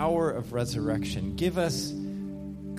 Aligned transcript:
power 0.00 0.30
of 0.30 0.54
resurrection. 0.54 1.36
Give 1.36 1.58
us 1.58 1.92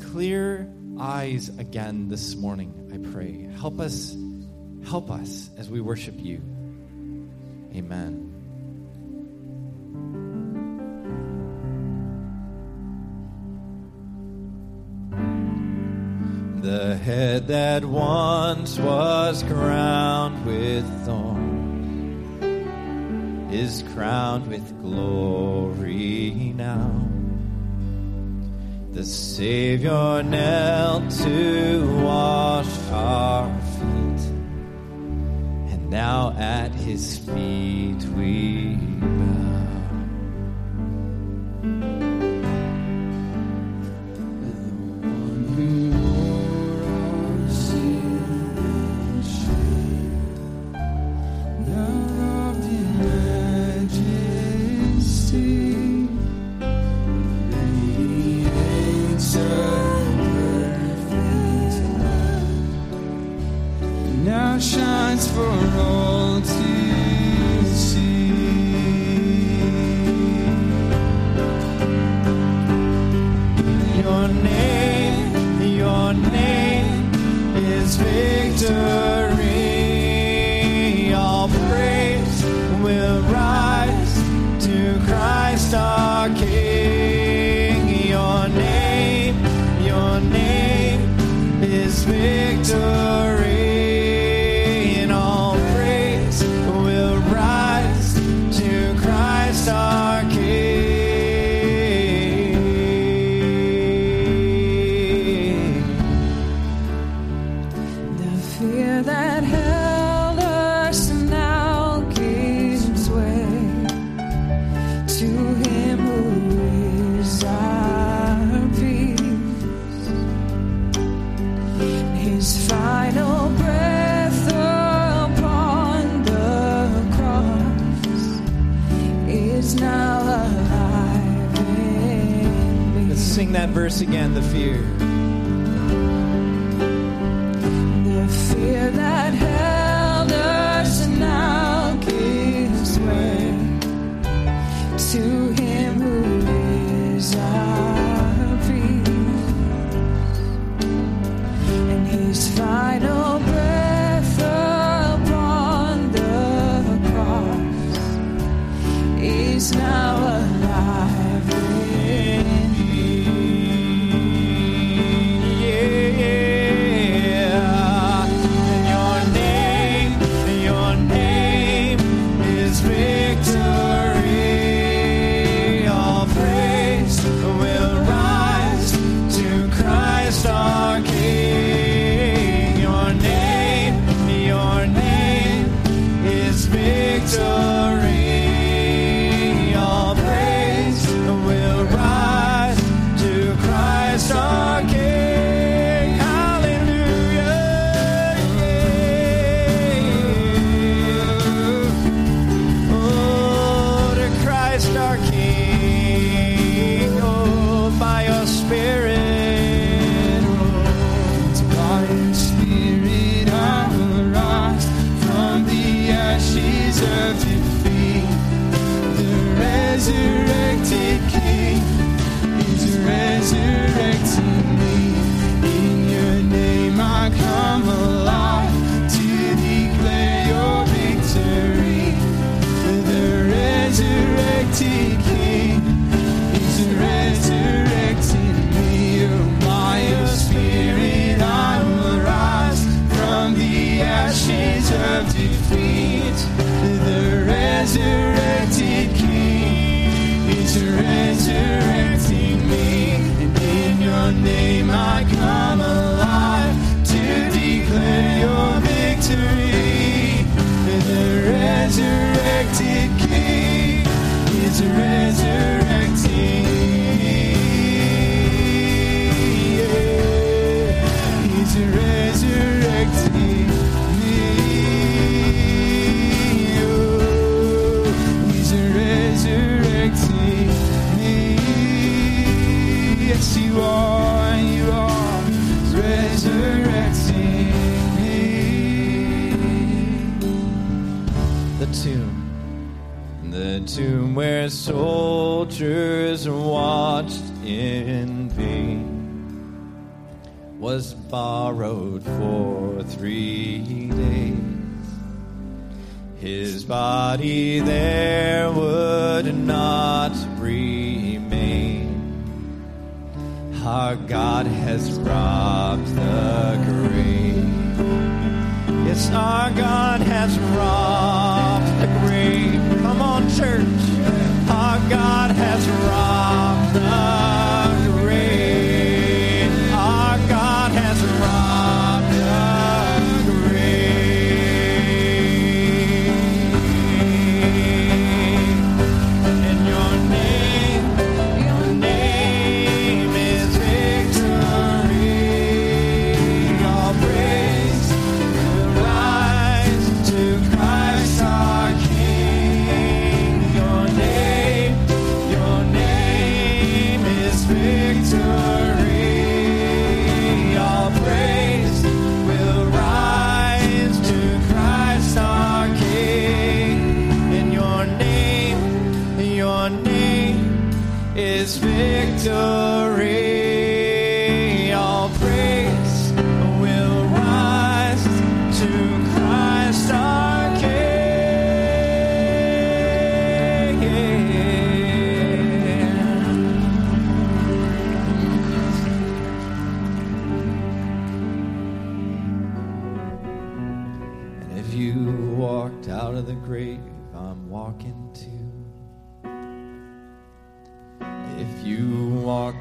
clear 0.10 0.68
eyes 1.00 1.49
again 1.59 2.09
this 2.09 2.35
morning, 2.35 2.73
I 2.91 2.97
pray. 3.13 3.47
Help 3.59 3.79
us, 3.79 4.17
help 4.86 5.12
us 5.12 5.52
as 5.55 5.70
we 5.70 5.81
worship 5.81 6.15
you. 6.18 6.42
Amen. 7.76 8.28
The 16.64 16.98
head 16.98 17.50
that 17.50 17.86
once 17.86 18.80
was 18.80 19.44
crowned 19.44 20.44
with 20.44 21.06
thorns 21.06 21.52
is 23.54 23.84
crowned 23.94 24.48
with 24.48 24.82
glory 24.82 26.54
now. 26.56 27.11
The 28.94 29.05
Savior 29.05 30.21
knelt 30.21 31.10
to 31.24 32.03
wash 32.03 32.67
our 32.91 33.48
feet, 33.61 34.23
and 35.71 35.89
now 35.89 36.35
at 36.38 36.75
his 36.75 37.17
feet 37.20 38.03
we 38.17 38.75
bow. 38.75 39.30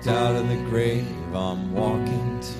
walked 0.01 0.17
out 0.17 0.35
of 0.35 0.49
the 0.49 0.57
grave 0.71 1.07
I'm 1.35 1.75
walking 1.75 2.41
to. 2.41 2.59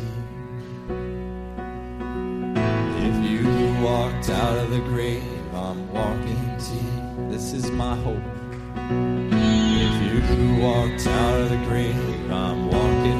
If 2.99 3.31
you 3.31 3.83
walked 3.83 4.29
out 4.29 4.59
of 4.59 4.71
the 4.71 4.81
grave 4.81 5.25
I'm 5.55 5.91
walking 5.91 6.59
to, 6.59 7.33
this 7.33 7.55
is 7.55 7.71
my 7.71 7.97
hope. 7.97 8.23
If 8.77 10.03
you 10.03 10.63
walked 10.63 11.07
out 11.07 11.41
of 11.41 11.49
the 11.49 11.57
grave 11.65 12.31
I'm 12.31 12.67
walking 12.67 13.20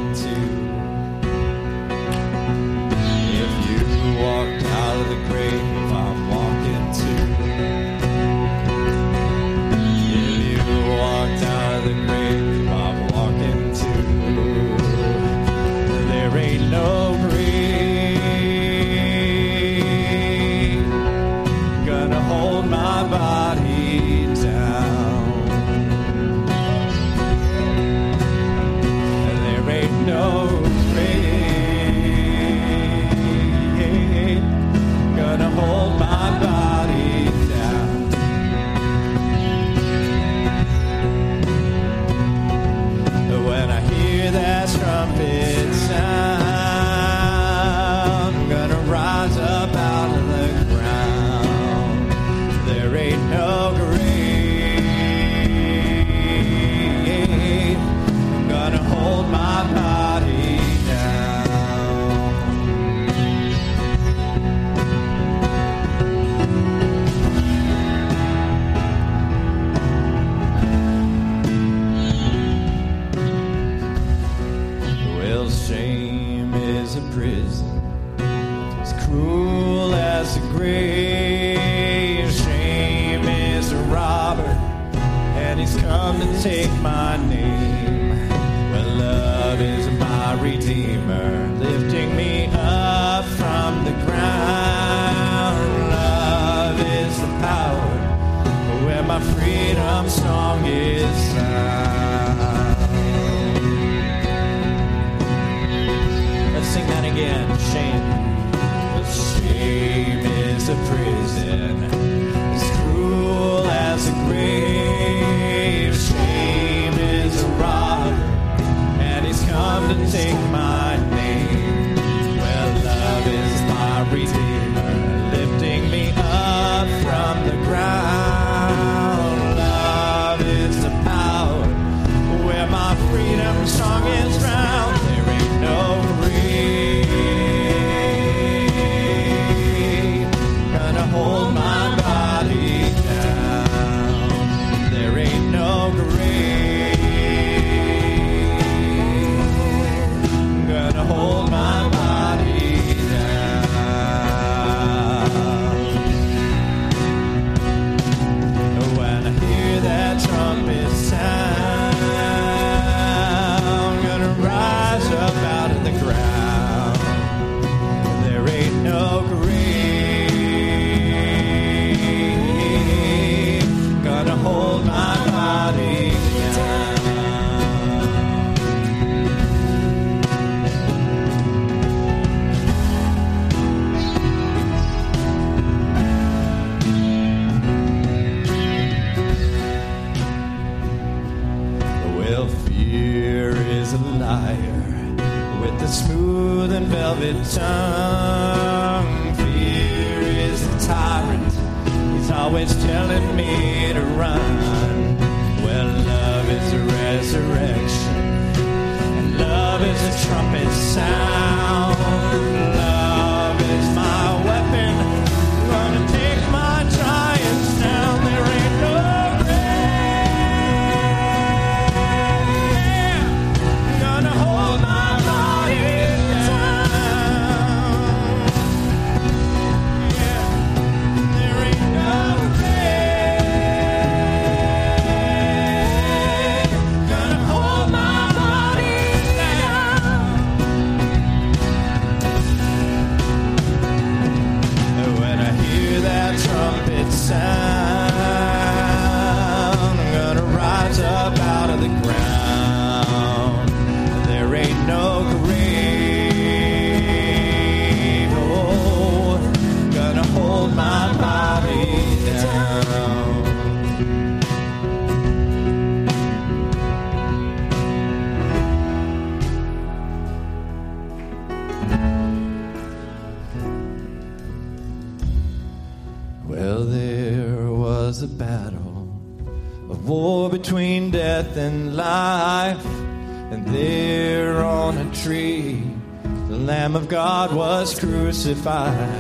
crucified. 288.63 289.20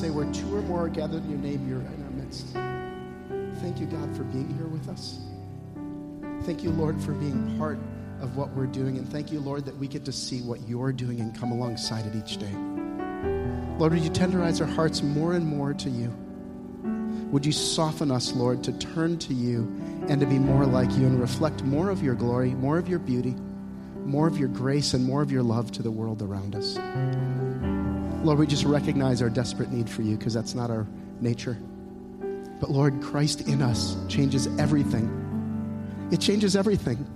Say 0.00 0.08
where 0.08 0.24
two 0.32 0.56
or 0.56 0.62
more 0.62 0.86
are 0.86 0.88
gathered 0.88 1.22
in 1.24 1.30
your 1.30 1.38
name, 1.38 1.68
you're 1.68 1.80
in 1.80 2.02
our 2.02 2.10
midst. 2.10 2.46
Thank 3.60 3.78
you, 3.78 3.84
God, 3.84 4.16
for 4.16 4.22
being 4.24 4.48
here 4.56 4.66
with 4.66 4.88
us. 4.88 5.18
Thank 6.46 6.62
you, 6.62 6.70
Lord, 6.70 6.98
for 7.02 7.12
being 7.12 7.58
part 7.58 7.78
of 8.22 8.34
what 8.34 8.48
we're 8.54 8.64
doing. 8.64 8.96
And 8.96 9.06
thank 9.06 9.30
you, 9.30 9.40
Lord, 9.40 9.66
that 9.66 9.76
we 9.76 9.86
get 9.88 10.06
to 10.06 10.12
see 10.12 10.40
what 10.40 10.66
you're 10.66 10.92
doing 10.92 11.20
and 11.20 11.38
come 11.38 11.52
alongside 11.52 12.06
it 12.06 12.14
each 12.16 12.38
day. 12.38 12.50
Lord, 13.78 13.92
would 13.92 14.00
you 14.02 14.10
tenderize 14.10 14.62
our 14.62 14.66
hearts 14.66 15.02
more 15.02 15.34
and 15.34 15.46
more 15.46 15.74
to 15.74 15.90
you? 15.90 16.08
Would 17.30 17.44
you 17.44 17.52
soften 17.52 18.10
us, 18.10 18.32
Lord, 18.32 18.64
to 18.64 18.72
turn 18.72 19.18
to 19.18 19.34
you 19.34 19.70
and 20.08 20.18
to 20.18 20.26
be 20.26 20.38
more 20.38 20.64
like 20.64 20.90
you 20.92 21.04
and 21.04 21.20
reflect 21.20 21.62
more 21.62 21.90
of 21.90 22.02
your 22.02 22.14
glory, 22.14 22.54
more 22.54 22.78
of 22.78 22.88
your 22.88 23.00
beauty, 23.00 23.34
more 24.06 24.26
of 24.26 24.38
your 24.38 24.48
grace, 24.48 24.94
and 24.94 25.04
more 25.04 25.20
of 25.20 25.30
your 25.30 25.42
love 25.42 25.70
to 25.72 25.82
the 25.82 25.90
world 25.90 26.22
around 26.22 26.56
us? 26.56 26.78
Lord, 28.22 28.38
we 28.38 28.46
just 28.46 28.64
recognize 28.64 29.22
our 29.22 29.30
desperate 29.30 29.72
need 29.72 29.88
for 29.88 30.02
you 30.02 30.16
because 30.16 30.34
that's 30.34 30.54
not 30.54 30.70
our 30.70 30.86
nature. 31.20 31.56
But 32.60 32.70
Lord, 32.70 33.00
Christ 33.00 33.48
in 33.48 33.62
us 33.62 33.96
changes 34.08 34.46
everything. 34.58 36.08
It 36.12 36.20
changes 36.20 36.54
everything. 36.54 37.06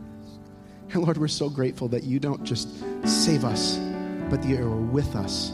And 0.92 1.02
Lord, 1.02 1.18
we're 1.18 1.28
so 1.28 1.50
grateful 1.50 1.88
that 1.88 2.04
you 2.04 2.18
don't 2.18 2.42
just 2.44 2.68
save 3.06 3.44
us, 3.44 3.76
but 4.30 4.40
that 4.40 4.48
you 4.48 4.62
are 4.62 4.80
with 4.80 5.14
us 5.14 5.50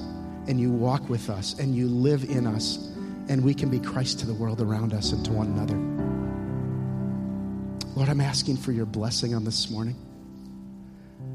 and 0.46 0.60
you 0.60 0.70
walk 0.70 1.08
with 1.08 1.28
us 1.28 1.58
and 1.58 1.74
you 1.74 1.88
live 1.88 2.24
in 2.24 2.46
us 2.46 2.76
and 3.28 3.42
we 3.42 3.52
can 3.52 3.70
be 3.70 3.80
Christ 3.80 4.20
to 4.20 4.26
the 4.26 4.34
world 4.34 4.60
around 4.60 4.92
us 4.92 5.10
and 5.12 5.24
to 5.24 5.32
one 5.32 5.48
another. 5.48 5.76
Lord, 7.96 8.08
I'm 8.08 8.20
asking 8.20 8.58
for 8.58 8.70
your 8.70 8.86
blessing 8.86 9.34
on 9.34 9.44
this 9.44 9.68
morning. 9.68 9.96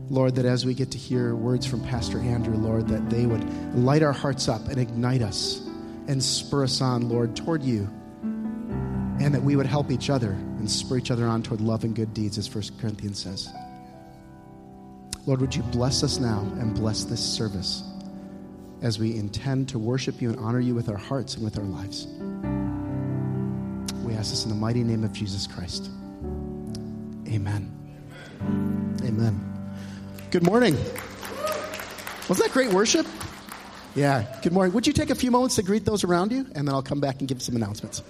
Lord, 0.10 0.36
that 0.36 0.46
as 0.46 0.66
we 0.66 0.74
get 0.74 0.92
to 0.92 0.98
hear 0.98 1.36
words 1.36 1.66
from 1.66 1.82
Pastor 1.84 2.20
Andrew, 2.20 2.56
Lord, 2.56 2.88
that 2.90 3.10
they 3.10 3.26
would 3.26 3.44
light 3.76 4.04
our 4.04 4.14
hearts 4.14 4.48
up 4.48 4.68
and 4.68 4.78
ignite 4.78 5.22
us 5.22 5.62
and 6.08 6.22
spur 6.24 6.64
us 6.64 6.82
on, 6.82 7.10
Lord, 7.10 7.36
toward 7.36 7.64
you. 7.64 7.90
And 8.22 9.34
that 9.34 9.42
we 9.42 9.56
would 9.56 9.66
help 9.66 9.92
each 9.92 10.10
other 10.10 10.32
and 10.32 10.70
spur 10.70 10.98
each 10.98 11.10
other 11.10 11.26
on 11.26 11.42
toward 11.42 11.62
love 11.62 11.84
and 11.84 11.96
good 11.96 12.14
deeds, 12.14 12.38
as 12.38 12.54
1 12.54 12.64
Corinthians 12.80 13.24
says. 13.24 13.50
Lord, 15.26 15.42
would 15.42 15.56
you 15.56 15.64
bless 15.64 16.04
us 16.04 16.20
now 16.20 16.40
and 16.60 16.76
bless 16.76 17.04
this 17.06 17.22
service 17.22 17.84
as 18.82 19.00
we 19.00 19.16
intend 19.16 19.70
to 19.70 19.80
worship 19.80 20.22
you 20.22 20.30
and 20.30 20.40
honor 20.40 20.60
you 20.60 20.76
with 20.76 20.90
our 20.90 20.98
hearts 20.98 21.36
and 21.36 21.44
with 21.44 21.58
our 21.58 21.66
lives. 21.66 22.06
We 24.04 24.14
ask 24.14 24.30
this 24.30 24.44
in 24.44 24.50
the 24.50 24.56
mighty 24.56 24.84
name 24.84 25.04
of 25.04 25.12
Jesus 25.12 25.48
Christ. 25.48 25.90
Amen. 27.28 27.72
Amen. 29.04 29.55
Good 30.36 30.44
morning. 30.44 30.76
Wasn't 32.28 32.46
that 32.46 32.52
great 32.52 32.74
worship? 32.74 33.08
Yeah, 33.96 34.26
good 34.42 34.52
morning. 34.52 34.74
Would 34.74 34.86
you 34.86 34.92
take 34.92 35.10
a 35.10 35.16
few 35.16 35.32
moments 35.32 35.56
to 35.56 35.64
greet 35.64 35.86
those 35.86 36.04
around 36.04 36.34
you? 36.34 36.40
And 36.56 36.68
then 36.68 36.76
I'll 36.76 36.84
come 36.84 37.00
back 37.00 37.20
and 37.20 37.28
give 37.30 37.42
some 37.42 37.56
announcements. 37.56 38.04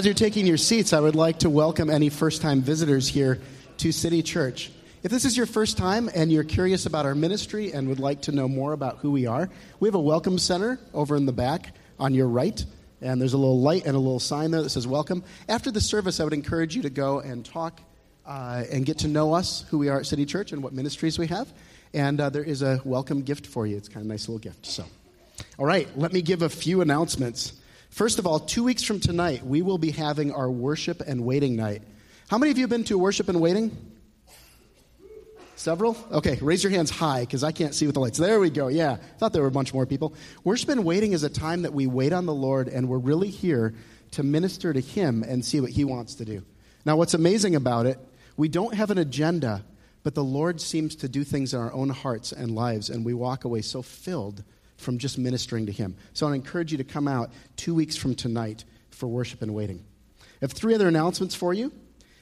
As 0.00 0.06
you're 0.06 0.14
taking 0.14 0.46
your 0.46 0.56
seats, 0.56 0.94
I 0.94 1.00
would 1.00 1.14
like 1.14 1.40
to 1.40 1.50
welcome 1.50 1.90
any 1.90 2.08
first 2.08 2.40
time 2.40 2.62
visitors 2.62 3.06
here 3.06 3.38
to 3.76 3.92
City 3.92 4.22
Church. 4.22 4.72
If 5.02 5.10
this 5.10 5.26
is 5.26 5.36
your 5.36 5.44
first 5.44 5.76
time 5.76 6.08
and 6.14 6.32
you're 6.32 6.42
curious 6.42 6.86
about 6.86 7.04
our 7.04 7.14
ministry 7.14 7.74
and 7.74 7.86
would 7.86 8.00
like 8.00 8.22
to 8.22 8.32
know 8.32 8.48
more 8.48 8.72
about 8.72 8.96
who 9.00 9.10
we 9.10 9.26
are, 9.26 9.50
we 9.78 9.88
have 9.88 9.94
a 9.94 10.00
welcome 10.00 10.38
center 10.38 10.80
over 10.94 11.16
in 11.16 11.26
the 11.26 11.34
back 11.34 11.74
on 11.98 12.14
your 12.14 12.28
right. 12.28 12.64
And 13.02 13.20
there's 13.20 13.34
a 13.34 13.36
little 13.36 13.60
light 13.60 13.84
and 13.84 13.94
a 13.94 13.98
little 13.98 14.18
sign 14.18 14.52
there 14.52 14.62
that 14.62 14.70
says 14.70 14.86
welcome. 14.86 15.22
After 15.50 15.70
the 15.70 15.82
service, 15.82 16.18
I 16.18 16.24
would 16.24 16.32
encourage 16.32 16.74
you 16.74 16.80
to 16.80 16.90
go 16.90 17.20
and 17.20 17.44
talk 17.44 17.82
uh, 18.24 18.64
and 18.72 18.86
get 18.86 19.00
to 19.00 19.06
know 19.06 19.34
us, 19.34 19.66
who 19.68 19.76
we 19.76 19.90
are 19.90 19.98
at 19.98 20.06
City 20.06 20.24
Church, 20.24 20.52
and 20.52 20.62
what 20.62 20.72
ministries 20.72 21.18
we 21.18 21.26
have. 21.26 21.52
And 21.92 22.18
uh, 22.22 22.30
there 22.30 22.42
is 22.42 22.62
a 22.62 22.80
welcome 22.86 23.20
gift 23.20 23.46
for 23.46 23.66
you. 23.66 23.76
It's 23.76 23.88
kind 23.88 23.98
of 23.98 24.06
a 24.06 24.08
nice 24.08 24.30
little 24.30 24.38
gift. 24.38 24.64
So, 24.64 24.82
all 25.58 25.66
right, 25.66 25.86
let 25.94 26.14
me 26.14 26.22
give 26.22 26.40
a 26.40 26.48
few 26.48 26.80
announcements. 26.80 27.59
First 27.90 28.20
of 28.20 28.26
all, 28.26 28.38
two 28.38 28.62
weeks 28.62 28.82
from 28.84 29.00
tonight, 29.00 29.44
we 29.44 29.62
will 29.62 29.76
be 29.76 29.90
having 29.90 30.32
our 30.32 30.50
worship 30.50 31.02
and 31.06 31.24
waiting 31.24 31.56
night. 31.56 31.82
How 32.28 32.38
many 32.38 32.52
of 32.52 32.56
you 32.56 32.62
have 32.62 32.70
been 32.70 32.84
to 32.84 32.96
worship 32.96 33.28
and 33.28 33.40
waiting? 33.40 33.76
Several? 35.56 35.96
Okay, 36.10 36.38
raise 36.40 36.62
your 36.62 36.70
hands 36.70 36.88
high 36.88 37.20
because 37.20 37.44
I 37.44 37.52
can't 37.52 37.74
see 37.74 37.86
with 37.86 37.94
the 37.94 38.00
lights. 38.00 38.16
There 38.16 38.40
we 38.40 38.48
go. 38.48 38.68
Yeah, 38.68 38.96
thought 39.18 39.32
there 39.32 39.42
were 39.42 39.48
a 39.48 39.52
bunch 39.52 39.74
more 39.74 39.86
people. 39.86 40.14
Worship 40.44 40.70
and 40.70 40.84
waiting 40.84 41.12
is 41.12 41.24
a 41.24 41.28
time 41.28 41.62
that 41.62 41.74
we 41.74 41.86
wait 41.86 42.12
on 42.12 42.24
the 42.24 42.32
Lord 42.32 42.68
and 42.68 42.88
we're 42.88 42.98
really 42.98 43.28
here 43.28 43.74
to 44.12 44.22
minister 44.22 44.72
to 44.72 44.80
Him 44.80 45.22
and 45.22 45.44
see 45.44 45.60
what 45.60 45.70
He 45.70 45.84
wants 45.84 46.14
to 46.14 46.24
do. 46.24 46.42
Now, 46.86 46.96
what's 46.96 47.12
amazing 47.12 47.56
about 47.56 47.86
it, 47.86 47.98
we 48.36 48.48
don't 48.48 48.74
have 48.74 48.90
an 48.90 48.98
agenda, 48.98 49.64
but 50.02 50.14
the 50.14 50.24
Lord 50.24 50.60
seems 50.60 50.96
to 50.96 51.08
do 51.08 51.24
things 51.24 51.52
in 51.52 51.60
our 51.60 51.72
own 51.72 51.90
hearts 51.90 52.32
and 52.32 52.54
lives, 52.54 52.88
and 52.88 53.04
we 53.04 53.12
walk 53.12 53.44
away 53.44 53.60
so 53.60 53.82
filled 53.82 54.42
from 54.80 54.98
just 54.98 55.18
ministering 55.18 55.66
to 55.66 55.72
Him. 55.72 55.96
So 56.12 56.26
I 56.26 56.34
encourage 56.34 56.72
you 56.72 56.78
to 56.78 56.84
come 56.84 57.06
out 57.06 57.30
two 57.56 57.74
weeks 57.74 57.96
from 57.96 58.14
tonight 58.14 58.64
for 58.90 59.06
worship 59.06 59.42
and 59.42 59.54
waiting. 59.54 59.84
I 60.20 60.24
have 60.42 60.52
three 60.52 60.74
other 60.74 60.88
announcements 60.88 61.34
for 61.34 61.54
you. 61.54 61.72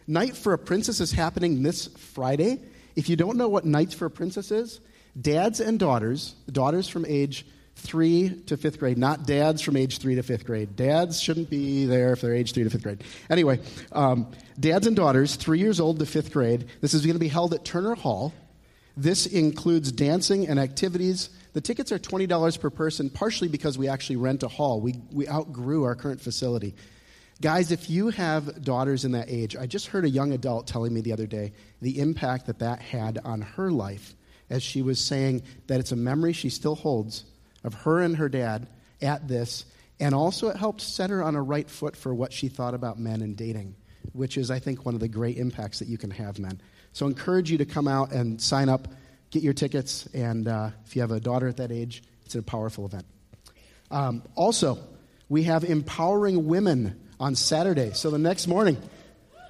Night 0.07 0.37
for 0.37 0.53
a 0.53 0.59
Princess 0.59 1.01
is 1.01 1.13
happening 1.13 1.63
this 1.63 1.87
Friday. 1.87 2.61
If 2.97 3.09
you 3.09 3.17
don't 3.17 3.37
know 3.37 3.49
what 3.49 3.65
Nights 3.65 3.95
for 3.95 4.07
a 4.07 4.11
Princess 4.11 4.51
is, 4.51 4.81
dads 5.21 5.61
and 5.61 5.79
daughters, 5.79 6.35
daughters 6.51 6.89
from 6.89 7.05
age 7.07 7.47
three 7.77 8.43
to 8.47 8.57
fifth 8.57 8.79
grade, 8.79 8.99
not 8.99 9.27
dads 9.27 9.63
from 9.63 9.77
age 9.77 9.99
three 9.99 10.17
to 10.17 10.23
fifth 10.23 10.45
grade. 10.45 10.75
Dads 10.77 11.21
shouldn't 11.21 11.49
be 11.49 11.87
there 11.87 12.13
if 12.13 12.21
they're 12.21 12.35
age 12.35 12.53
three 12.53 12.65
to 12.65 12.71
fifth 12.71 12.83
grade. 12.83 13.05
Anyway, 13.31 13.61
um, 13.93 14.31
dads 14.59 14.87
and 14.87 14.97
daughters, 14.97 15.37
three 15.37 15.59
years 15.61 15.79
old 15.79 15.99
to 16.01 16.07
fifth 16.07 16.33
grade. 16.33 16.67
This 16.81 16.95
is 16.95 17.03
going 17.03 17.15
to 17.15 17.21
be 17.21 17.29
held 17.29 17.55
at 17.55 17.65
Turner 17.65 17.95
Hall. 17.95 18.33
This 18.97 19.27
includes 19.27 19.93
dancing 19.93 20.49
and 20.49 20.59
activities. 20.59 21.31
The 21.59 21.63
tickets 21.63 21.91
are 21.91 21.99
$20 21.99 22.61
per 22.61 22.71
person, 22.71 23.11
partially 23.11 23.49
because 23.49 23.77
we 23.77 23.89
actually 23.89 24.15
rent 24.15 24.45
a 24.45 24.49
hall. 24.49 24.81
We, 24.81 24.95
we 25.11 25.27
outgrew 25.27 25.83
our 25.83 25.97
current 25.97 26.21
facility. 26.21 26.77
Guys, 27.41 27.73
if 27.73 27.91
you 27.91 28.11
have 28.11 28.63
daughters 28.63 29.05
in 29.05 29.11
that 29.11 29.29
age, 29.29 29.57
I 29.57 29.67
just 29.67 29.89
heard 29.89 30.05
a 30.05 30.09
young 30.09 30.33
adult 30.33 30.69
telling 30.69 30.95
me 30.95 31.01
the 31.01 31.13
other 31.13 31.27
day 31.27 31.53
the 31.83 31.99
impact 31.99 32.47
that 32.47 32.61
that 32.61 32.81
had 32.81 33.19
on 33.25 33.41
her 33.41 33.73
life 33.73 34.15
as 34.49 34.63
she 34.63 34.83
was 34.83 35.01
saying 35.01 35.43
that 35.67 35.81
it's 35.81 35.91
a 35.91 35.97
memory 35.97 36.33
she 36.33 36.49
still 36.49 36.77
holds 36.77 37.25
of 37.65 37.75
her 37.75 38.03
and 38.03 38.15
her 38.19 38.29
dad 38.29 38.69
at 39.03 39.27
this, 39.27 39.65
and 39.99 40.15
also 40.15 40.51
it 40.51 40.57
helped 40.57 40.81
set 40.81 41.11
her 41.11 41.25
on 41.25 41.35
a 41.35 41.43
right 41.43 41.69
foot 41.69 41.97
for 41.97 42.15
what 42.15 42.33
she 42.33 42.47
thought 42.47 42.75
about 42.75 43.01
men 43.01 43.21
and 43.21 43.37
dating, 43.37 43.75
which 44.13 44.39
is, 44.39 44.53
I 44.53 44.61
think, 44.61 44.87
one 44.87 44.95
of 44.95 45.01
the 45.01 45.09
great 45.09 45.39
impacts 45.39 45.81
that 45.81 45.89
you 45.89 45.99
can 45.99 46.13
have, 46.13 46.39
men. 46.39 46.61
So, 46.93 47.07
I 47.07 47.09
encourage 47.09 47.51
you 47.51 47.59
to 47.59 47.67
come 47.67 47.89
out 47.89 48.13
and 48.13 48.41
sign 48.41 48.69
up, 48.69 48.87
get 49.31 49.43
your 49.43 49.53
tickets, 49.53 50.07
and 50.15 50.49
uh, 50.49 50.71
if 50.87 50.97
you 50.97 51.03
have 51.03 51.11
a 51.11 51.21
daughter 51.21 51.49
at 51.49 51.59
that 51.59 51.73
age, 51.73 52.03
it's 52.25 52.35
a 52.35 52.43
powerful 52.43 52.87
event. 52.87 53.07
Um, 53.91 54.23
also, 54.35 54.79
we 55.29 55.45
have 55.45 55.65
Empowering 55.65 56.47
Women 56.47 57.01
on 57.21 57.35
Saturday. 57.35 57.93
So, 57.93 58.11
the 58.11 58.19
next 58.19 58.47
morning, 58.47 58.77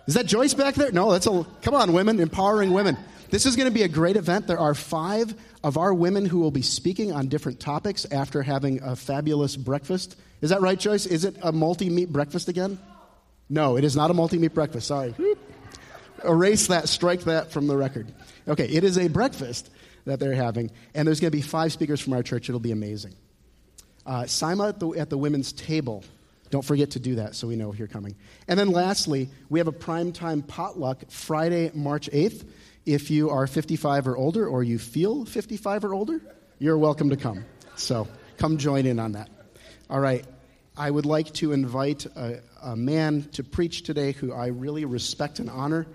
is 0.07 0.15
that 0.15 0.27
Joyce 0.27 0.55
back 0.55 0.75
there? 0.75 0.91
No, 0.93 1.13
that's 1.13 1.27
a, 1.27 1.47
come 1.63 1.75
on, 1.75 1.93
women, 1.93 2.21
empowering 2.21 2.73
women. 2.73 2.97
This 3.31 3.45
is 3.45 3.57
going 3.57 3.69
to 3.69 3.75
be 3.75 3.83
a 3.83 3.89
great 3.89 4.17
event. 4.17 4.47
There 4.47 4.59
are 4.59 4.75
five 4.75 5.35
of 5.63 5.77
our 5.77 5.93
women 5.93 6.25
who 6.25 6.39
will 6.39 6.51
be 6.51 6.63
speaking 6.63 7.13
on 7.13 7.29
different 7.29 7.61
topics 7.61 8.07
after 8.11 8.43
having 8.43 8.83
a 8.83 8.97
fabulous 8.97 9.55
breakfast. 9.57 10.17
Is 10.41 10.51
that 10.51 10.63
right, 10.63 10.79
Joyce? 10.79 11.05
Is 11.05 11.25
it 11.25 11.37
a 11.43 11.53
multi 11.53 11.91
meat 11.91 12.11
breakfast 12.11 12.49
again? 12.49 12.79
No, 13.51 13.77
it 13.77 13.85
is 13.85 13.97
not 13.97 14.11
a 14.11 14.15
multi 14.15 14.39
meat 14.39 14.55
breakfast. 14.55 14.87
Sorry. 14.87 15.15
Erase 16.25 16.69
that, 16.69 16.89
strike 16.89 17.23
that 17.23 17.53
from 17.53 17.67
the 17.67 17.77
record. 17.77 18.13
Okay, 18.47 18.67
it 18.67 18.85
is 18.85 18.99
a 18.99 19.09
breakfast 19.09 19.71
that 20.05 20.21
they're 20.21 20.35
having, 20.35 20.71
and 20.95 21.07
there's 21.07 21.21
going 21.21 21.31
to 21.31 21.37
be 21.37 21.43
five 21.43 21.73
speakers 21.73 22.01
from 22.01 22.15
our 22.15 22.23
church. 22.23 22.49
It'll 22.49 22.61
be 22.61 22.73
amazing. 22.73 23.15
Uh, 24.07 24.23
Sima 24.23 24.71
at 24.71 24.81
the, 24.81 24.91
at 24.93 25.11
the 25.11 25.19
women's 25.19 25.53
table. 25.53 26.03
Don't 26.51 26.65
forget 26.65 26.93
to 26.93 26.99
do 26.99 27.17
that 27.17 27.35
so 27.35 27.47
we 27.47 27.57
know 27.57 27.75
you're 27.75 27.89
coming. 27.89 28.17
And 28.49 28.59
then 28.59 28.71
lastly, 28.71 29.29
we 29.51 29.61
have 29.61 29.69
a 29.69 29.73
primetime 29.73 30.47
potluck 30.47 31.11
Friday, 31.11 31.71
March 31.75 32.09
8th. 32.11 32.49
If 32.87 33.11
you 33.11 33.29
are 33.29 33.47
55 33.47 34.09
or 34.09 34.17
older 34.17 34.47
or 34.47 34.63
you 34.63 34.79
feel 34.79 35.27
55 35.27 35.85
or 35.85 35.93
older, 35.93 36.23
you're 36.59 36.79
welcome 36.79 37.11
to 37.11 37.17
come. 37.17 37.45
So 37.77 38.09
come 38.39 38.57
join 38.57 38.87
in 38.87 38.99
on 38.99 39.13
that. 39.13 39.29
All 39.91 40.01
right. 40.01 40.25
I 40.75 40.91
would 40.91 41.07
like 41.07 41.33
to 41.35 41.53
invite 41.53 42.07
a, 42.07 42.41
a 42.63 42.77
man 42.77 43.25
to 43.33 43.43
preach 43.43 43.83
today 43.83 44.13
who 44.13 44.33
I 44.33 44.47
really 44.47 44.85
respect 44.85 45.41
and 45.41 45.51
honor. 45.51 45.87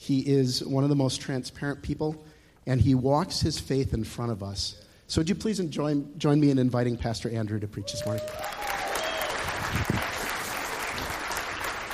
He 0.00 0.20
is 0.20 0.64
one 0.64 0.84
of 0.84 0.90
the 0.90 0.96
most 0.96 1.20
transparent 1.20 1.82
people, 1.82 2.24
and 2.66 2.80
he 2.80 2.94
walks 2.94 3.40
his 3.40 3.58
faith 3.58 3.92
in 3.92 4.04
front 4.04 4.30
of 4.30 4.44
us. 4.44 4.80
So, 5.08 5.20
would 5.20 5.28
you 5.28 5.34
please 5.34 5.58
join, 5.58 6.16
join 6.18 6.38
me 6.38 6.50
in 6.50 6.58
inviting 6.58 6.96
Pastor 6.96 7.28
Andrew 7.28 7.58
to 7.58 7.66
preach 7.66 7.90
this 7.90 8.06
morning? 8.06 8.22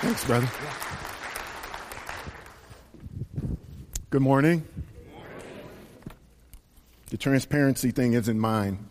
Thanks, 0.03 0.23
brother. 0.27 0.51
Good 4.11 4.23
morning. 4.23 4.67
The 7.09 7.17
transparency 7.17 7.91
thing 7.91 8.13
isn't 8.13 8.39
mine, 8.39 8.87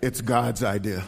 it's 0.00 0.20
God's 0.20 0.62
idea. 0.62 1.02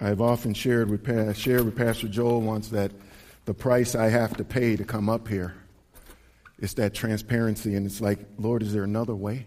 I've 0.00 0.20
often 0.20 0.54
shared 0.54 0.90
with, 0.90 1.36
shared 1.36 1.64
with 1.64 1.76
Pastor 1.76 2.06
Joel 2.06 2.40
once 2.40 2.68
that 2.68 2.92
the 3.48 3.54
price 3.54 3.94
I 3.94 4.10
have 4.10 4.36
to 4.36 4.44
pay 4.44 4.76
to 4.76 4.84
come 4.84 5.08
up 5.08 5.26
here 5.26 5.54
is 6.58 6.74
that 6.74 6.92
transparency. 6.92 7.76
And 7.76 7.86
it's 7.86 7.98
like, 7.98 8.18
Lord, 8.38 8.62
is 8.62 8.74
there 8.74 8.84
another 8.84 9.14
way? 9.14 9.46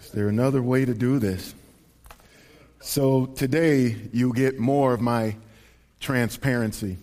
Is 0.00 0.12
there 0.12 0.28
another 0.28 0.62
way 0.62 0.84
to 0.84 0.94
do 0.94 1.18
this? 1.18 1.52
So 2.78 3.26
today, 3.26 3.96
you 4.12 4.32
get 4.34 4.60
more 4.60 4.94
of 4.94 5.00
my 5.00 5.34
transparency. 5.98 6.96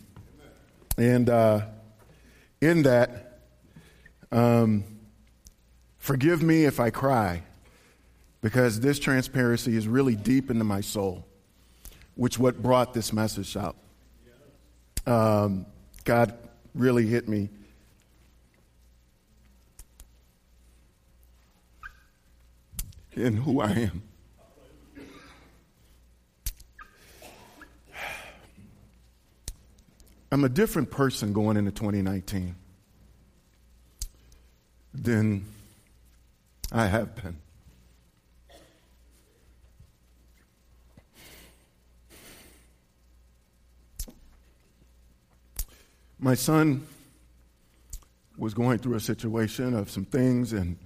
And 0.97 1.29
uh, 1.29 1.65
in 2.61 2.83
that, 2.83 3.41
um, 4.31 4.85
forgive 5.97 6.41
me 6.41 6.63
if 6.63 6.79
I 6.79 6.91
cry, 6.91 7.43
because 8.41 8.79
this 8.79 8.99
transparency 8.99 9.75
is 9.75 9.85
really 9.85 10.15
deep 10.15 10.49
into 10.49 10.63
my 10.63 10.79
soul, 10.79 11.25
which 12.15 12.39
what 12.39 12.61
brought 12.63 12.93
this 12.93 13.11
message 13.11 13.57
out. 13.57 13.75
Um, 15.05 15.65
God 16.03 16.37
really 16.75 17.07
hit 17.07 17.27
me. 17.27 17.49
In 23.13 23.35
who 23.35 23.59
I 23.59 23.71
am. 23.71 24.03
I'm 30.31 30.43
a 30.43 30.49
different 30.49 30.91
person 30.91 31.33
going 31.33 31.57
into 31.57 31.71
2019 31.71 32.55
than 34.93 35.45
I 36.71 36.85
have 36.85 37.15
been. 37.15 37.37
My 46.19 46.35
son 46.35 46.85
was 48.37 48.53
going 48.53 48.79
through 48.79 48.95
a 48.95 48.99
situation 48.99 49.73
of 49.73 49.89
some 49.89 50.05
things 50.05 50.53
and 50.53 50.77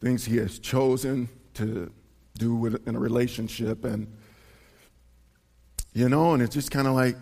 things 0.00 0.24
he 0.24 0.36
has 0.38 0.58
chosen 0.58 1.28
to 1.54 1.90
do 2.38 2.54
with, 2.54 2.86
in 2.86 2.94
a 2.94 2.98
relationship. 2.98 3.84
And 3.84 4.06
you 5.94 6.08
know 6.08 6.34
and 6.34 6.42
it's 6.42 6.54
just 6.54 6.70
kind 6.70 6.86
of 6.86 6.94
like 6.94 7.16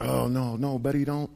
oh 0.00 0.28
no 0.28 0.56
no 0.56 0.78
buddy 0.78 1.04
don't 1.04 1.30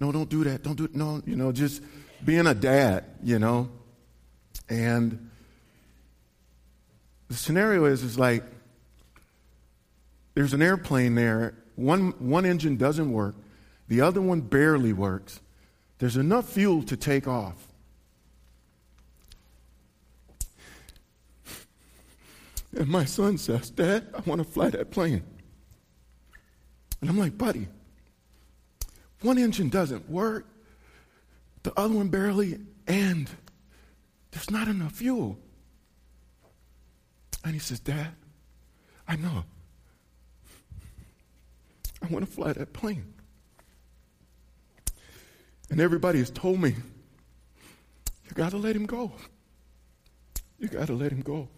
no 0.00 0.10
don't 0.10 0.28
do 0.28 0.42
that 0.42 0.62
don't 0.62 0.76
do 0.76 0.84
it 0.84 0.94
no 0.94 1.22
you 1.26 1.36
know 1.36 1.52
just 1.52 1.82
being 2.24 2.46
a 2.46 2.54
dad 2.54 3.04
you 3.22 3.38
know? 3.38 3.68
And 4.68 5.30
the 7.28 7.34
scenario 7.34 7.84
is 7.84 8.02
is 8.02 8.18
like 8.18 8.44
there's 10.34 10.54
an 10.54 10.62
airplane 10.62 11.14
there. 11.14 11.54
One 11.76 12.12
one 12.18 12.44
engine 12.46 12.76
doesn't 12.76 13.12
work 13.12 13.34
the 13.88 14.00
other 14.00 14.20
one 14.20 14.40
barely 14.40 14.92
works 14.92 15.40
there's 15.98 16.16
enough 16.16 16.48
fuel 16.48 16.82
to 16.82 16.96
take 16.96 17.26
off 17.26 17.68
and 22.76 22.88
my 22.88 23.04
son 23.04 23.36
says 23.38 23.70
dad 23.70 24.06
i 24.16 24.20
want 24.28 24.40
to 24.40 24.44
fly 24.44 24.68
that 24.68 24.90
plane 24.90 25.22
and 27.00 27.10
i'm 27.10 27.18
like 27.18 27.36
buddy 27.36 27.68
one 29.22 29.38
engine 29.38 29.68
doesn't 29.68 30.10
work, 30.10 30.46
the 31.62 31.72
other 31.78 31.94
one 31.94 32.08
barely, 32.08 32.58
and 32.88 33.30
there's 34.32 34.50
not 34.50 34.66
enough 34.66 34.92
fuel. 34.92 35.38
And 37.44 37.54
he 37.54 37.60
says, 37.60 37.80
Dad, 37.80 38.08
I 39.06 39.16
know. 39.16 39.44
I 42.02 42.06
want 42.08 42.26
to 42.26 42.30
fly 42.30 42.52
that 42.52 42.72
plane. 42.72 43.14
And 45.72 45.80
everybody 45.80 46.18
has 46.20 46.30
told 46.30 46.60
me, 46.60 46.74
you 48.28 48.34
got 48.34 48.50
to 48.50 48.58
let 48.58 48.76
him 48.76 48.86
go. 48.86 49.10
You 50.58 50.68
got 50.68 50.86
to 50.86 50.92
let 50.92 51.10
him 51.10 51.22
go. 51.22 51.48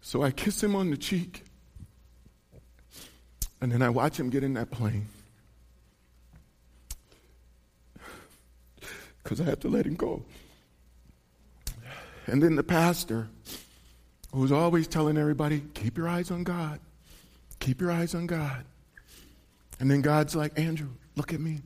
So 0.00 0.22
I 0.22 0.30
kiss 0.30 0.62
him 0.62 0.74
on 0.74 0.90
the 0.90 0.96
cheek, 0.96 1.42
and 3.60 3.70
then 3.70 3.82
I 3.82 3.90
watch 3.90 4.18
him 4.18 4.30
get 4.30 4.42
in 4.42 4.54
that 4.54 4.70
plane. 4.70 5.08
because 9.22 9.40
I 9.40 9.44
had 9.44 9.60
to 9.62 9.68
let 9.68 9.86
him 9.86 9.94
go. 9.94 10.22
And 12.26 12.42
then 12.42 12.54
the 12.54 12.62
pastor, 12.62 13.28
who's 14.32 14.52
always 14.52 14.86
telling 14.86 15.16
everybody, 15.16 15.62
keep 15.74 15.96
your 15.96 16.08
eyes 16.08 16.30
on 16.30 16.44
God. 16.44 16.80
Keep 17.58 17.80
your 17.80 17.90
eyes 17.90 18.14
on 18.14 18.26
God. 18.26 18.64
And 19.80 19.90
then 19.90 20.02
God's 20.02 20.36
like, 20.36 20.58
Andrew, 20.58 20.90
look 21.16 21.32
at 21.32 21.40
me. 21.40 21.60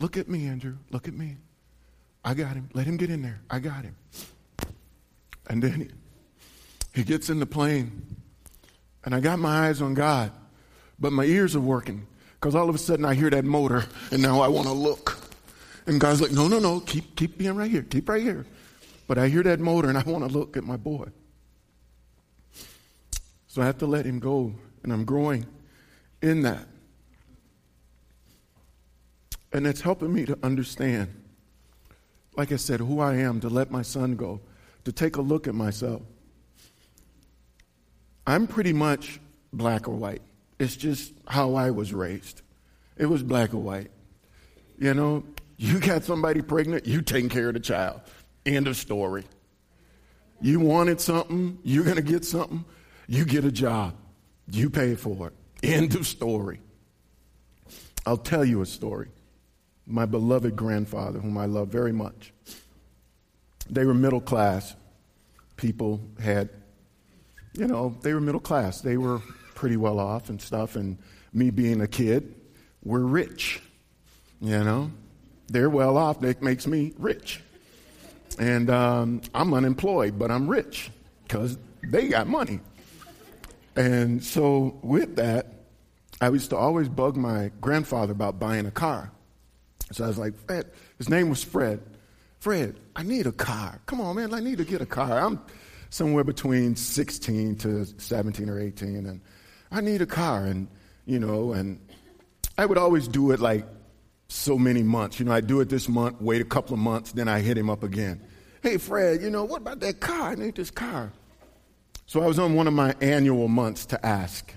Look 0.00 0.16
at 0.16 0.28
me, 0.28 0.46
Andrew. 0.46 0.76
Look 0.90 1.08
at 1.08 1.14
me. 1.14 1.36
I 2.24 2.34
got 2.34 2.54
him. 2.54 2.68
Let 2.74 2.86
him 2.86 2.96
get 2.96 3.10
in 3.10 3.22
there. 3.22 3.40
I 3.50 3.58
got 3.58 3.84
him. 3.84 3.96
And 5.48 5.62
then 5.62 5.80
he, 5.80 5.88
he 6.94 7.04
gets 7.04 7.30
in 7.30 7.40
the 7.40 7.46
plane, 7.46 8.16
and 9.04 9.14
I 9.14 9.20
got 9.20 9.38
my 9.38 9.68
eyes 9.68 9.80
on 9.80 9.94
God, 9.94 10.30
but 10.98 11.12
my 11.12 11.24
ears 11.24 11.56
are 11.56 11.60
working 11.60 12.06
because 12.34 12.54
all 12.54 12.68
of 12.68 12.74
a 12.74 12.78
sudden 12.78 13.04
I 13.04 13.14
hear 13.14 13.30
that 13.30 13.44
motor, 13.44 13.84
and 14.12 14.22
now 14.22 14.40
I 14.40 14.48
want 14.48 14.66
to 14.66 14.72
look. 14.72 15.18
And 15.86 15.98
God's 15.98 16.20
like, 16.20 16.32
no, 16.32 16.48
no, 16.48 16.58
no, 16.58 16.80
keep, 16.80 17.16
keep 17.16 17.38
being 17.38 17.56
right 17.56 17.70
here, 17.70 17.82
keep 17.82 18.08
right 18.08 18.22
here. 18.22 18.46
But 19.06 19.16
I 19.16 19.28
hear 19.28 19.42
that 19.44 19.58
motor 19.58 19.88
and 19.88 19.96
I 19.96 20.02
want 20.02 20.28
to 20.28 20.30
look 20.30 20.56
at 20.56 20.64
my 20.64 20.76
boy. 20.76 21.08
So 23.46 23.62
I 23.62 23.64
have 23.64 23.78
to 23.78 23.86
let 23.86 24.04
him 24.04 24.18
go, 24.18 24.54
and 24.82 24.92
I'm 24.92 25.04
growing 25.06 25.46
in 26.20 26.42
that. 26.42 26.66
And 29.52 29.66
it's 29.66 29.80
helping 29.80 30.12
me 30.12 30.26
to 30.26 30.38
understand, 30.42 31.08
like 32.36 32.52
I 32.52 32.56
said, 32.56 32.80
who 32.80 33.00
I 33.00 33.16
am, 33.16 33.40
to 33.40 33.48
let 33.48 33.70
my 33.70 33.82
son 33.82 34.16
go, 34.16 34.40
to 34.84 34.92
take 34.92 35.16
a 35.16 35.22
look 35.22 35.46
at 35.46 35.54
myself. 35.54 36.02
I'm 38.26 38.46
pretty 38.46 38.72
much 38.72 39.20
black 39.52 39.88
or 39.88 39.94
white. 39.94 40.22
It's 40.58 40.76
just 40.76 41.12
how 41.26 41.54
I 41.54 41.70
was 41.70 41.94
raised. 41.94 42.42
It 42.96 43.06
was 43.06 43.22
black 43.22 43.54
or 43.54 43.58
white. 43.58 43.90
You 44.78 44.92
know, 44.94 45.24
you 45.56 45.80
got 45.80 46.04
somebody 46.04 46.42
pregnant, 46.42 46.86
you 46.86 47.00
taking 47.00 47.30
care 47.30 47.48
of 47.48 47.54
the 47.54 47.60
child. 47.60 48.02
End 48.44 48.68
of 48.68 48.76
story. 48.76 49.24
You 50.40 50.60
wanted 50.60 51.00
something, 51.00 51.58
you're 51.64 51.84
going 51.84 51.96
to 51.96 52.02
get 52.02 52.24
something, 52.24 52.64
you 53.08 53.24
get 53.24 53.44
a 53.44 53.50
job. 53.50 53.94
You 54.50 54.70
pay 54.70 54.94
for 54.94 55.28
it. 55.28 55.32
End 55.62 55.94
of 55.94 56.06
story. 56.06 56.60
I'll 58.06 58.16
tell 58.16 58.44
you 58.44 58.62
a 58.62 58.66
story. 58.66 59.08
My 59.88 60.04
beloved 60.04 60.54
grandfather, 60.54 61.18
whom 61.18 61.38
I 61.38 61.46
love 61.46 61.68
very 61.68 61.92
much, 61.92 62.32
they 63.68 63.84
were 63.84 63.94
middle 63.94 64.20
class 64.20 64.76
people, 65.56 66.00
had, 66.20 66.48
you 67.52 67.66
know, 67.66 67.96
they 68.02 68.14
were 68.14 68.20
middle 68.20 68.40
class. 68.40 68.80
They 68.80 68.96
were 68.96 69.20
pretty 69.54 69.76
well 69.76 69.98
off 69.98 70.28
and 70.28 70.40
stuff, 70.40 70.76
and 70.76 70.96
me 71.32 71.50
being 71.50 71.80
a 71.80 71.86
kid, 71.86 72.34
we're 72.84 73.00
rich. 73.00 73.60
You 74.40 74.62
know, 74.62 74.90
they're 75.48 75.70
well 75.70 75.96
off. 75.96 76.20
That 76.20 76.42
makes 76.42 76.66
me 76.66 76.92
rich. 76.96 77.40
And 78.38 78.70
um, 78.70 79.20
I'm 79.34 79.52
unemployed, 79.52 80.18
but 80.18 80.30
I'm 80.30 80.48
rich 80.48 80.90
because 81.24 81.58
they 81.82 82.08
got 82.08 82.28
money. 82.28 82.60
And 83.74 84.22
so, 84.22 84.78
with 84.82 85.16
that, 85.16 85.54
I 86.20 86.28
used 86.28 86.50
to 86.50 86.56
always 86.56 86.88
bug 86.88 87.16
my 87.16 87.50
grandfather 87.60 88.12
about 88.12 88.38
buying 88.38 88.66
a 88.66 88.70
car. 88.70 89.10
So 89.92 90.04
I 90.04 90.08
was 90.08 90.18
like, 90.18 90.34
Fred, 90.46 90.70
his 90.98 91.08
name 91.08 91.28
was 91.30 91.42
Fred. 91.42 91.80
Fred, 92.40 92.78
I 92.94 93.02
need 93.02 93.26
a 93.26 93.32
car. 93.32 93.80
Come 93.86 94.00
on, 94.00 94.16
man, 94.16 94.32
I 94.32 94.40
need 94.40 94.58
to 94.58 94.64
get 94.64 94.80
a 94.80 94.86
car. 94.86 95.20
I'm 95.20 95.40
somewhere 95.90 96.24
between 96.24 96.76
16 96.76 97.56
to 97.56 97.84
17 97.84 98.48
or 98.48 98.60
18, 98.60 99.06
and 99.06 99.20
I 99.70 99.80
need 99.80 100.02
a 100.02 100.06
car. 100.06 100.44
And, 100.44 100.68
you 101.06 101.18
know, 101.18 101.52
and 101.52 101.80
I 102.56 102.66
would 102.66 102.78
always 102.78 103.08
do 103.08 103.32
it 103.32 103.40
like 103.40 103.66
so 104.28 104.58
many 104.58 104.82
months. 104.82 105.18
You 105.18 105.26
know, 105.26 105.32
I 105.32 105.40
do 105.40 105.60
it 105.60 105.68
this 105.68 105.88
month, 105.88 106.20
wait 106.20 106.40
a 106.40 106.44
couple 106.44 106.74
of 106.74 106.80
months, 106.80 107.12
then 107.12 107.28
I 107.28 107.40
hit 107.40 107.56
him 107.56 107.70
up 107.70 107.82
again. 107.82 108.20
Hey, 108.62 108.76
Fred, 108.76 109.22
you 109.22 109.30
know, 109.30 109.44
what 109.44 109.62
about 109.62 109.80
that 109.80 110.00
car? 110.00 110.32
I 110.32 110.34
need 110.34 110.54
this 110.54 110.70
car. 110.70 111.12
So 112.06 112.22
I 112.22 112.26
was 112.26 112.38
on 112.38 112.54
one 112.54 112.66
of 112.66 112.74
my 112.74 112.94
annual 113.00 113.48
months 113.48 113.86
to 113.86 114.06
ask. 114.06 114.52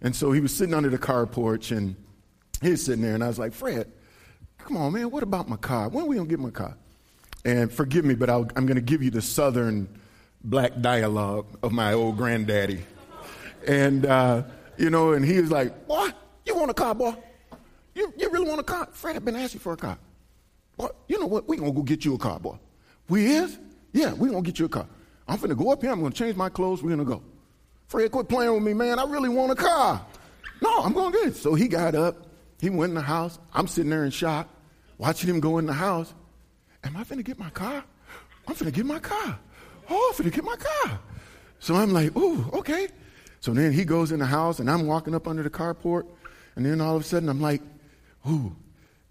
And 0.00 0.14
so 0.14 0.32
he 0.32 0.40
was 0.40 0.54
sitting 0.54 0.74
under 0.74 0.90
the 0.90 0.98
car 0.98 1.26
porch 1.26 1.70
and 1.70 1.96
he 2.60 2.70
was 2.70 2.84
sitting 2.84 3.02
there, 3.02 3.14
and 3.14 3.24
I 3.24 3.28
was 3.28 3.38
like, 3.38 3.52
Fred, 3.52 3.90
come 4.64 4.76
on, 4.76 4.92
man, 4.92 5.10
what 5.10 5.22
about 5.22 5.48
my 5.48 5.56
car? 5.56 5.88
When 5.88 6.04
are 6.04 6.06
we 6.06 6.16
going 6.16 6.28
to 6.28 6.30
get 6.30 6.40
my 6.40 6.50
car? 6.50 6.76
And 7.44 7.72
forgive 7.72 8.04
me, 8.04 8.14
but 8.14 8.30
i 8.30 8.36
am 8.36 8.66
going 8.66 8.76
to 8.76 8.80
give 8.80 9.02
you 9.02 9.10
the 9.10 9.22
southern 9.22 9.88
black 10.44 10.80
dialogue 10.80 11.46
of 11.62 11.72
my 11.72 11.92
old 11.92 12.16
granddaddy. 12.16 12.80
And, 13.66 14.06
uh, 14.06 14.44
you 14.76 14.90
know, 14.90 15.12
and 15.12 15.24
he 15.24 15.40
was 15.40 15.50
like, 15.50 15.86
Boy, 15.86 16.08
you 16.46 16.56
want 16.56 16.70
a 16.70 16.74
car, 16.74 16.94
boy? 16.94 17.14
You, 17.94 18.12
you 18.16 18.30
really 18.30 18.48
want 18.48 18.60
a 18.60 18.64
car? 18.64 18.88
Fred, 18.92 19.16
I've 19.16 19.24
been 19.24 19.36
asking 19.36 19.60
for 19.60 19.72
a 19.72 19.76
car. 19.76 19.98
Boy, 20.76 20.88
you 21.08 21.20
know 21.20 21.26
what? 21.26 21.48
we 21.48 21.56
going 21.56 21.72
to 21.72 21.76
go 21.76 21.82
get 21.82 22.04
you 22.04 22.14
a 22.14 22.18
car, 22.18 22.38
boy. 22.38 22.56
We 23.08 23.26
is? 23.26 23.58
Yeah, 23.92 24.12
we 24.14 24.30
going 24.30 24.42
to 24.42 24.50
get 24.50 24.58
you 24.58 24.66
a 24.66 24.70
car. 24.70 24.86
I'm 25.28 25.36
going 25.36 25.50
to 25.50 25.54
go 25.54 25.70
up 25.70 25.82
here. 25.82 25.92
I'm 25.92 26.00
going 26.00 26.12
to 26.12 26.18
change 26.18 26.36
my 26.36 26.48
clothes. 26.48 26.82
We're 26.82 26.96
going 26.96 27.00
to 27.00 27.04
go. 27.04 27.22
Fred, 27.88 28.10
quit 28.10 28.28
playing 28.28 28.54
with 28.54 28.62
me, 28.62 28.72
man. 28.72 28.98
I 28.98 29.04
really 29.04 29.28
want 29.28 29.52
a 29.52 29.54
car. 29.54 30.04
No, 30.62 30.78
I'm 30.78 30.92
going 30.92 31.12
to 31.12 31.18
get 31.18 31.28
it. 31.28 31.36
So 31.36 31.54
he 31.54 31.68
got 31.68 31.94
up. 31.94 32.31
He 32.62 32.70
went 32.70 32.90
in 32.90 32.94
the 32.94 33.02
house. 33.02 33.40
I'm 33.52 33.66
sitting 33.66 33.90
there 33.90 34.04
in 34.04 34.12
shock, 34.12 34.48
watching 34.96 35.28
him 35.28 35.40
go 35.40 35.58
in 35.58 35.66
the 35.66 35.72
house. 35.72 36.14
Am 36.84 36.96
I 36.96 37.02
finna 37.02 37.24
get 37.24 37.36
my 37.36 37.50
car? 37.50 37.82
I'm 38.46 38.54
finna 38.54 38.72
get 38.72 38.86
my 38.86 39.00
car. 39.00 39.36
Oh, 39.90 40.14
I'm 40.14 40.24
finna 40.24 40.32
get 40.32 40.44
my 40.44 40.54
car. 40.54 41.00
So 41.58 41.74
I'm 41.74 41.92
like, 41.92 42.16
ooh, 42.16 42.48
okay. 42.52 42.86
So 43.40 43.52
then 43.52 43.72
he 43.72 43.84
goes 43.84 44.12
in 44.12 44.20
the 44.20 44.26
house, 44.26 44.60
and 44.60 44.70
I'm 44.70 44.86
walking 44.86 45.12
up 45.12 45.26
under 45.26 45.42
the 45.42 45.50
carport, 45.50 46.06
and 46.54 46.64
then 46.64 46.80
all 46.80 46.94
of 46.94 47.02
a 47.02 47.04
sudden 47.04 47.28
I'm 47.28 47.40
like, 47.40 47.62
ooh. 48.30 48.54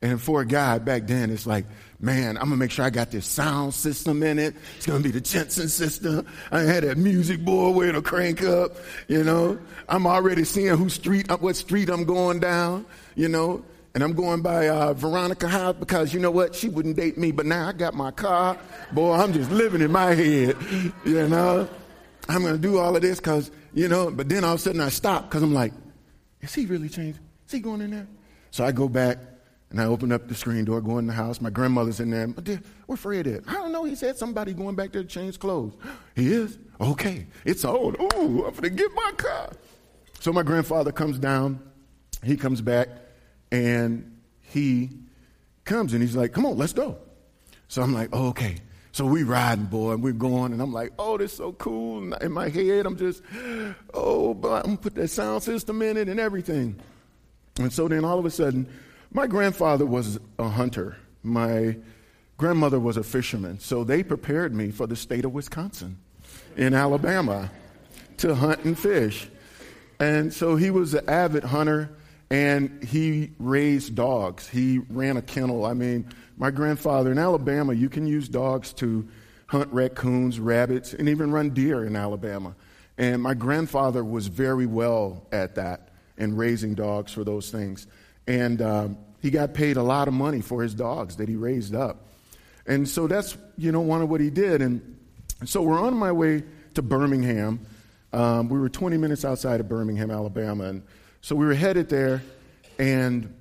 And 0.02 0.20
for 0.20 0.42
a 0.42 0.46
guy 0.46 0.80
back 0.80 1.06
then, 1.06 1.30
it's 1.30 1.46
like, 1.46 1.66
man, 2.00 2.38
I'm 2.38 2.46
gonna 2.46 2.56
make 2.56 2.72
sure 2.72 2.86
I 2.86 2.90
got 2.90 3.12
this 3.12 3.26
sound 3.26 3.74
system 3.74 4.24
in 4.24 4.40
it. 4.40 4.56
It's 4.78 4.86
gonna 4.86 5.04
be 5.04 5.12
the 5.12 5.20
Jensen 5.20 5.68
system. 5.68 6.26
I 6.52 6.62
had 6.62 6.86
that 6.86 6.98
music 6.98 7.44
board 7.44 7.76
where 7.76 7.90
it'll 7.90 8.02
crank 8.02 8.44
up, 8.44 8.78
you 9.10 9.26
know. 9.26 9.60
I'm 9.90 10.08
already 10.08 10.46
seeing 10.46 10.76
who 10.78 10.88
street, 10.88 11.30
what 11.42 11.58
street 11.58 11.90
I'm 11.90 12.06
going 12.06 12.40
down, 12.40 12.86
you 13.16 13.28
know. 13.28 13.64
And 13.94 14.04
I'm 14.04 14.14
going 14.14 14.42
by 14.42 14.70
uh, 14.70 14.94
Veronica 14.94 15.50
House 15.50 15.76
because 15.78 16.14
you 16.14 16.20
know 16.22 16.32
what? 16.32 16.56
She 16.56 16.70
wouldn't 16.70 16.96
date 16.96 17.18
me, 17.18 17.32
but 17.32 17.46
now 17.46 17.68
I 17.68 17.74
got 17.74 17.94
my 17.94 18.12
car. 18.12 18.58
Boy, 18.94 19.14
I'm 19.14 19.34
just 19.34 19.52
living 19.52 19.82
in 19.82 19.92
my 19.92 20.14
head, 20.14 20.56
you 21.04 21.28
know. 21.28 21.68
I'm 22.30 22.44
gonna 22.44 22.58
do 22.58 22.78
all 22.78 22.96
of 22.96 23.02
this 23.02 23.20
because, 23.20 23.52
you 23.74 23.90
know, 23.90 24.10
but 24.10 24.30
then 24.30 24.46
all 24.46 24.54
of 24.54 24.60
a 24.60 24.64
sudden 24.64 24.80
I 24.80 24.90
stop 24.90 25.30
because 25.30 25.44
I'm 25.44 25.54
like, 25.54 25.74
is 26.40 26.54
he 26.54 26.66
really 26.66 26.88
changed? 26.88 27.20
Is 27.48 27.52
he 27.52 27.60
going 27.60 27.82
in 27.82 27.92
there? 27.92 28.08
So 28.52 28.64
I 28.64 28.72
go 28.72 28.88
back 28.88 29.18
and 29.72 29.80
I 29.80 29.86
open 29.86 30.12
up 30.12 30.28
the 30.28 30.36
screen 30.36 30.66
door, 30.66 30.82
go 30.82 30.98
in 30.98 31.08
the 31.08 31.14
house. 31.14 31.40
My 31.40 31.50
grandmother's 31.50 32.02
in 32.02 32.12
there. 32.12 32.28
But 32.28 32.60
where 32.86 32.98
Fred 32.98 33.26
at? 33.28 33.44
I 33.48 33.54
don't 33.54 33.72
know. 33.72 33.86
He 33.86 33.96
said 33.96 34.18
somebody 34.18 34.54
going 34.54 34.76
back 34.76 34.92
there 34.92 35.02
to 35.02 35.08
change 35.08 35.40
clothes. 35.40 35.74
He 36.16 36.34
is? 36.34 36.58
Okay. 36.82 37.26
It's 37.46 37.64
on. 37.64 37.96
Ooh, 38.02 38.46
I'm 38.46 38.52
going 38.52 38.62
to 38.64 38.70
get 38.70 38.94
my 38.94 39.14
car. 39.16 39.54
So 40.20 40.34
my 40.34 40.44
grandfather 40.44 40.92
comes 40.92 41.18
down. 41.18 41.62
He 42.24 42.38
comes 42.38 42.62
back 42.62 42.90
and 43.52 44.20
he 44.42 44.90
comes 45.64 45.94
and 45.94 46.02
he's 46.02 46.16
like, 46.16 46.34
come 46.34 46.46
on, 46.46 46.58
let's 46.58 46.74
go. 46.74 46.98
So 47.68 47.82
I'm 47.82 47.94
like, 47.94 48.10
oh, 48.14 48.28
okay. 48.30 48.58
So 48.92 49.06
we 49.06 49.24
riding, 49.24 49.66
boy, 49.66 49.94
and 49.94 50.04
we're 50.04 50.12
going, 50.12 50.52
and 50.52 50.62
I'm 50.62 50.74
like, 50.74 50.92
oh, 51.00 51.18
this 51.18 51.32
is 51.32 51.38
so 51.38 51.54
cool. 51.54 52.14
In 52.16 52.32
my 52.32 52.50
head, 52.50 52.86
I'm 52.86 52.98
just, 52.98 53.24
oh, 53.94 54.34
but 54.34 54.66
I'm 54.66 54.76
gonna 54.76 54.78
put 54.78 54.96
that 54.96 55.08
sound 55.08 55.44
system 55.44 55.82
in 55.82 55.96
it 55.96 56.10
and 56.10 56.20
everything. 56.20 56.76
And 57.58 57.72
so 57.72 57.88
then 57.88 58.04
all 58.04 58.20
of 58.20 58.26
a 58.26 58.30
sudden, 58.30 58.68
my 59.14 59.28
grandfather 59.28 59.86
was 59.86 60.20
a 60.38 60.50
hunter. 60.50 60.98
My 61.24 61.78
grandmother 62.38 62.80
was 62.80 62.98
a 62.98 63.04
fisherman. 63.04 63.60
So 63.60 63.84
they 63.84 64.04
prepared 64.04 64.54
me 64.54 64.72
for 64.72 64.88
the 64.88 64.96
state 64.96 65.24
of 65.24 65.34
Wisconsin 65.34 65.98
in 66.58 66.74
Alabama 66.74 67.50
to 68.18 68.36
hunt 68.36 68.66
and 68.66 68.78
fish. 68.78 69.30
And 70.00 70.34
so 70.34 70.56
he 70.56 70.70
was 70.70 70.94
an 70.94 71.08
avid 71.08 71.44
hunter 71.46 71.90
and 72.32 72.82
he 72.82 73.34
raised 73.40 73.94
dogs. 73.94 74.48
He 74.48 74.80
ran 74.90 75.18
a 75.18 75.22
kennel. 75.22 75.66
I 75.66 75.74
mean, 75.74 76.08
my 76.38 76.50
grandfather 76.50 77.12
in 77.12 77.20
Alabama, 77.20 77.74
you 77.74 77.90
can 77.90 78.08
use 78.08 78.30
dogs 78.30 78.72
to 78.76 79.06
hunt 79.48 79.72
raccoons, 79.74 80.40
rabbits, 80.40 80.94
and 80.94 81.10
even 81.10 81.32
run 81.32 81.50
deer 81.50 81.86
in 81.86 81.94
Alabama. 81.98 82.56
And 82.98 83.22
my 83.22 83.34
grandfather 83.34 84.02
was 84.02 84.28
very 84.28 84.66
well 84.66 85.28
at 85.34 85.56
that 85.56 85.90
and 86.18 86.38
raising 86.38 86.74
dogs 86.74 87.12
for 87.12 87.26
those 87.26 87.52
things. 87.52 87.86
And 88.28 88.62
um, 88.62 88.98
he 89.22 89.30
got 89.30 89.54
paid 89.54 89.76
a 89.76 89.84
lot 89.84 90.08
of 90.08 90.14
money 90.14 90.40
for 90.40 90.64
his 90.64 90.74
dogs 90.74 91.18
that 91.18 91.28
he 91.28 91.36
raised 91.36 91.76
up. 91.76 92.08
And 92.66 92.88
so 92.88 93.08
that's, 93.08 93.38
you 93.58 93.74
know, 93.74 93.82
one 93.82 94.02
of 94.02 94.10
what 94.10 94.22
he 94.22 94.30
did. 94.30 94.62
And 94.62 94.98
so 95.44 95.62
we're 95.62 95.82
on 95.82 95.96
my 95.96 96.14
way 96.14 96.44
to 96.76 96.82
Birmingham. 96.82 97.60
Um, 98.14 98.48
we 98.48 98.58
were 98.58 98.70
20 98.70 98.98
minutes 98.98 99.26
outside 99.26 99.60
of 99.60 99.68
Birmingham, 99.68 100.12
Alabama. 100.12 100.64
And 100.66 100.84
so 101.22 101.36
we 101.36 101.46
were 101.46 101.54
headed 101.54 101.90
there, 101.90 102.22
and 102.78 103.34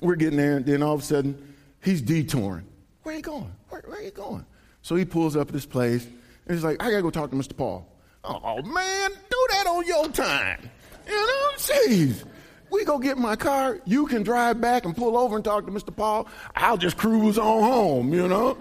we're 0.00 0.16
getting 0.16 0.36
there, 0.36 0.56
and 0.56 0.66
then 0.66 0.82
all 0.82 0.94
of 0.94 1.00
a 1.00 1.04
sudden, 1.04 1.54
he's 1.82 2.02
detouring. 2.02 2.66
Where 3.02 3.14
are 3.14 3.18
you 3.18 3.22
going? 3.22 3.52
Where, 3.68 3.82
where 3.86 3.98
are 3.98 4.02
you 4.02 4.10
going? 4.10 4.44
So 4.82 4.96
he 4.96 5.04
pulls 5.04 5.36
up 5.36 5.48
at 5.48 5.54
this 5.54 5.66
place, 5.66 6.04
and 6.04 6.54
he's 6.54 6.64
like, 6.64 6.82
I 6.82 6.90
got 6.90 6.96
to 6.96 7.02
go 7.02 7.10
talk 7.10 7.30
to 7.30 7.36
Mr. 7.36 7.56
Paul. 7.56 7.88
Oh, 8.24 8.62
man, 8.62 9.10
do 9.30 9.46
that 9.50 9.66
on 9.66 9.86
your 9.86 10.08
time. 10.08 10.70
You 11.06 11.14
know, 11.14 11.50
jeez. 11.56 12.24
We 12.70 12.84
go 12.84 12.98
get 12.98 13.18
my 13.18 13.36
car. 13.36 13.78
You 13.84 14.06
can 14.06 14.22
drive 14.22 14.60
back 14.60 14.84
and 14.84 14.96
pull 14.96 15.16
over 15.16 15.36
and 15.36 15.44
talk 15.44 15.66
to 15.66 15.72
Mr. 15.72 15.94
Paul. 15.94 16.26
I'll 16.56 16.76
just 16.76 16.96
cruise 16.96 17.38
on 17.38 17.62
home, 17.62 18.12
you 18.12 18.26
know? 18.26 18.58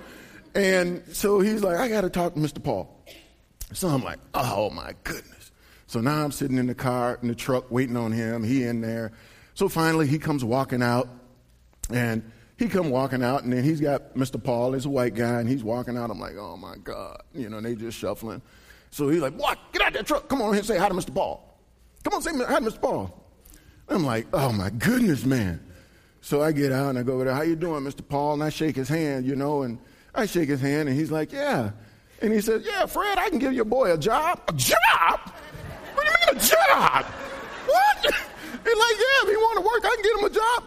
And 0.53 1.03
so 1.13 1.39
he's 1.39 1.63
like, 1.63 1.77
I 1.77 1.87
got 1.87 2.01
to 2.01 2.09
talk 2.09 2.35
to 2.35 2.39
Mr. 2.39 2.61
Paul. 2.63 3.03
So 3.71 3.87
I'm 3.87 4.03
like, 4.03 4.19
oh 4.33 4.69
my 4.69 4.93
goodness. 5.03 5.32
So 5.93 6.01
now 6.01 6.23
I'm 6.23 6.31
sitting 6.31 6.57
in 6.57 6.65
the 6.65 6.73
car, 6.73 7.19
in 7.21 7.27
the 7.27 7.35
truck, 7.35 7.69
waiting 7.69 7.95
on 7.97 8.11
him. 8.11 8.43
He 8.43 8.63
in 8.63 8.81
there. 8.81 9.11
So 9.53 9.69
finally 9.69 10.07
he 10.07 10.17
comes 10.17 10.43
walking 10.43 10.81
out 10.81 11.07
and 11.91 12.23
he 12.57 12.67
come 12.67 12.89
walking 12.89 13.21
out 13.21 13.43
and 13.43 13.53
then 13.53 13.63
he's 13.63 13.79
got 13.79 14.15
Mr. 14.15 14.43
Paul, 14.43 14.73
he's 14.73 14.85
a 14.85 14.89
white 14.89 15.13
guy, 15.13 15.39
and 15.39 15.47
he's 15.47 15.63
walking 15.63 15.95
out. 15.95 16.09
I'm 16.09 16.19
like, 16.19 16.35
oh 16.35 16.57
my 16.57 16.77
God. 16.77 17.21
You 17.35 17.47
know, 17.47 17.61
they 17.61 17.75
just 17.75 17.95
shuffling. 17.95 18.41
So 18.89 19.07
he's 19.07 19.21
like, 19.21 19.35
what? 19.35 19.59
Get 19.71 19.83
out 19.83 19.93
that 19.93 20.07
truck. 20.07 20.27
Come 20.27 20.41
on 20.41 20.53
here 20.53 20.61
and 20.61 20.65
say 20.65 20.79
hi 20.79 20.89
to 20.89 20.95
Mr. 20.95 21.13
Paul. 21.13 21.59
Come 22.03 22.15
on, 22.15 22.23
say 22.23 22.31
hi 22.31 22.59
to 22.59 22.65
Mr. 22.65 22.81
Paul. 22.81 23.23
I'm 23.87 24.03
like, 24.03 24.25
oh 24.33 24.51
my 24.51 24.71
goodness, 24.71 25.25
man. 25.25 25.63
So 26.21 26.41
I 26.41 26.53
get 26.53 26.71
out 26.71 26.89
and 26.89 26.97
I 26.97 27.03
go 27.03 27.13
over 27.13 27.25
there, 27.25 27.35
how 27.35 27.43
you 27.43 27.55
doing, 27.55 27.83
Mr. 27.83 28.01
Paul? 28.07 28.33
And 28.33 28.43
I 28.43 28.49
shake 28.49 28.75
his 28.75 28.89
hand, 28.89 29.27
you 29.27 29.35
know, 29.35 29.61
and 29.61 29.77
I 30.15 30.25
shake 30.25 30.49
his 30.49 30.59
hand 30.59 30.89
and 30.89 30.97
he's 30.97 31.11
like, 31.11 31.31
yeah. 31.31 31.69
And 32.19 32.33
he 32.33 32.41
says, 32.41 32.65
yeah, 32.65 32.87
Fred, 32.87 33.19
I 33.19 33.29
can 33.29 33.37
give 33.37 33.53
your 33.53 33.65
boy 33.65 33.93
a 33.93 33.97
job. 33.99 34.41
A 34.47 34.53
job? 34.53 35.19
What 36.03 36.05
do 36.05 36.11
you 36.11 36.33
mean 36.33 36.37
a 36.37 36.45
job? 36.45 37.05
What? 37.67 37.97
He's 38.03 38.79
like, 38.79 38.97
yeah, 38.97 39.23
if 39.23 39.29
he 39.29 39.35
want 39.35 39.57
to 39.57 39.65
work, 39.65 39.85
I 39.85 39.95
can 39.95 40.03
get 40.03 40.13
him 40.19 40.25
a 40.25 40.29
job. 40.29 40.63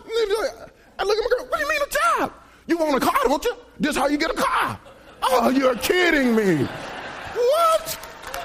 I 0.98 1.04
look 1.04 1.18
at 1.18 1.22
my 1.22 1.36
girl, 1.36 1.46
what 1.48 1.58
do 1.58 1.62
you 1.62 1.68
mean 1.68 1.82
a 1.82 2.18
job? 2.20 2.32
You 2.66 2.78
want 2.78 2.96
a 3.02 3.06
car, 3.06 3.18
don't 3.24 3.44
you? 3.44 3.54
This 3.78 3.96
how 3.96 4.06
you 4.08 4.16
get 4.18 4.30
a 4.30 4.34
car. 4.34 4.78
Oh, 5.22 5.50
you're 5.50 5.76
kidding 5.76 6.34
me. 6.34 6.64
What? 7.34 7.98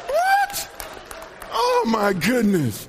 What? 0.08 0.70
Oh 1.52 1.86
my 1.88 2.14
goodness. 2.14 2.88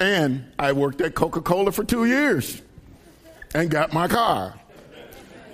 And 0.00 0.44
I 0.58 0.72
worked 0.72 1.00
at 1.00 1.14
Coca 1.14 1.40
Cola 1.40 1.72
for 1.72 1.84
two 1.84 2.04
years 2.04 2.62
and 3.54 3.70
got 3.70 3.92
my 3.92 4.08
car. 4.08 4.54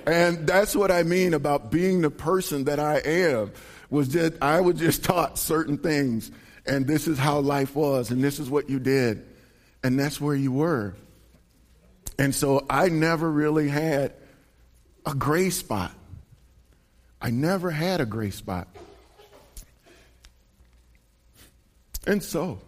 And 0.07 0.47
that's 0.47 0.77
what 0.77 0.91
I 0.91 1.03
mean 1.03 1.33
about 1.33 1.71
being 1.71 2.03
the 2.03 2.11
person 2.11 2.65
that 2.65 2.79
I 2.79 2.99
am, 2.99 3.53
was 3.89 4.11
that 4.11 4.43
I 4.43 4.61
was 4.61 4.79
just 4.79 5.03
taught 5.05 5.39
certain 5.39 5.79
things, 5.79 6.31
and 6.67 6.87
this 6.87 7.07
is 7.07 7.19
how 7.19 7.41
life 7.41 7.75
was, 7.75 8.11
and 8.11 8.23
this 8.23 8.39
is 8.39 8.49
what 8.49 8.71
you 8.71 8.79
did, 8.79 9.25
and 9.83 9.99
that's 9.99 10.21
where 10.21 10.35
you 10.35 10.53
were. 10.53 10.95
And 12.19 12.35
so 12.35 12.65
I 12.71 12.89
never 12.89 13.31
really 13.31 13.69
had 13.69 14.15
a 15.05 15.15
gray 15.15 15.51
spot. 15.51 15.93
I 17.21 17.31
never 17.31 17.71
had 17.71 18.01
a 18.01 18.07
gray 18.07 18.31
spot. 18.31 18.69
And 22.07 22.23
so, 22.23 22.61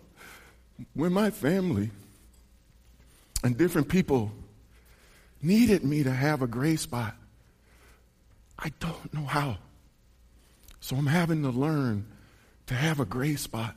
when 0.95 1.13
my 1.13 1.31
family 1.31 1.91
and 3.43 3.57
different 3.57 3.89
people 3.89 4.33
needed 5.43 5.85
me 5.85 6.03
to 6.03 6.11
have 6.11 6.43
a 6.43 6.47
gray 6.47 6.77
spot. 6.77 7.15
I 8.59 8.73
don't 8.81 9.15
know 9.15 9.25
how. 9.25 9.59
So 10.81 10.97
I'm 10.97 11.07
having 11.07 11.43
to 11.43 11.51
learn 11.51 12.07
to 12.67 12.75
have 12.75 13.01
a 13.01 13.05
gray 13.05 13.37
spot. 13.37 13.77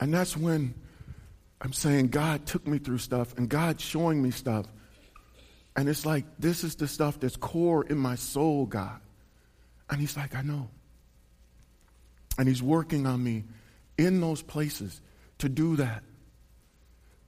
And 0.00 0.14
that's 0.14 0.36
when 0.36 0.74
I'm 1.60 1.72
saying 1.72 2.08
God 2.08 2.46
took 2.46 2.66
me 2.66 2.78
through 2.78 2.98
stuff 2.98 3.36
and 3.36 3.48
God's 3.48 3.82
showing 3.82 4.22
me 4.22 4.30
stuff. 4.30 4.66
And 5.76 5.88
it's 5.88 6.06
like, 6.06 6.24
this 6.38 6.64
is 6.64 6.76
the 6.76 6.88
stuff 6.88 7.20
that's 7.20 7.36
core 7.36 7.84
in 7.84 7.98
my 7.98 8.14
soul, 8.14 8.66
God. 8.66 9.00
And 9.90 10.00
He's 10.00 10.16
like, 10.16 10.34
I 10.34 10.42
know. 10.42 10.68
And 12.38 12.48
He's 12.48 12.62
working 12.62 13.06
on 13.06 13.22
me 13.22 13.44
in 13.96 14.20
those 14.20 14.42
places 14.42 15.00
to 15.38 15.48
do 15.48 15.76
that. 15.76 16.02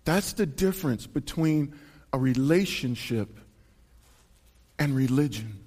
That's 0.05 0.33
the 0.33 0.47
difference 0.47 1.07
between 1.07 1.75
a 2.13 2.19
relationship 2.19 3.39
and 4.79 4.97
religion. 4.97 5.61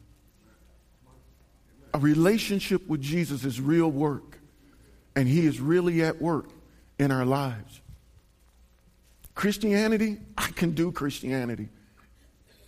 A 1.93 1.99
relationship 1.99 2.87
with 2.87 3.01
Jesus 3.01 3.45
is 3.45 3.61
real 3.61 3.91
work, 3.91 4.39
and 5.15 5.27
He 5.27 5.45
is 5.45 5.59
really 5.59 6.03
at 6.03 6.21
work 6.21 6.49
in 6.99 7.11
our 7.11 7.25
lives. 7.25 7.81
Christianity, 9.35 10.19
I 10.37 10.47
can 10.47 10.71
do 10.71 10.91
Christianity. 10.91 11.69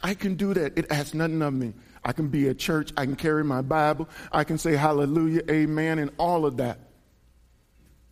I 0.02 0.14
can 0.14 0.36
do 0.36 0.54
that. 0.54 0.78
It 0.78 0.92
asks 0.92 1.14
nothing 1.14 1.42
of 1.42 1.54
me. 1.54 1.74
I 2.04 2.12
can 2.12 2.28
be 2.28 2.50
at 2.50 2.60
church. 2.60 2.92
I 2.98 3.06
can 3.06 3.16
carry 3.16 3.44
my 3.44 3.62
Bible. 3.62 4.10
I 4.32 4.44
can 4.44 4.58
say 4.58 4.76
hallelujah, 4.76 5.42
amen, 5.50 6.00
and 6.00 6.12
all 6.18 6.46
of 6.46 6.58
that. 6.58 6.80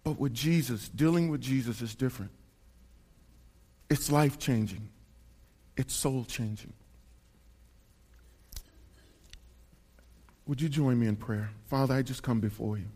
But 0.03 0.20
with 0.20 0.34
Jesus, 0.34 0.89
dealing 0.89 1.30
with 1.30 1.41
Jesus 1.41 1.82
is 1.82 1.95
different. 1.95 2.32
It's 3.89 4.11
life 4.11 4.39
changing, 4.39 4.89
it's 5.78 5.93
soul 5.93 6.26
changing. 6.26 6.74
Would 10.45 10.59
you 10.59 10.68
join 10.68 10.99
me 10.99 11.07
in 11.07 11.16
prayer? 11.16 11.51
Father, 11.70 11.93
I 11.93 12.01
just 12.01 12.22
come 12.22 12.41
before 12.41 12.78
you. 12.78 12.88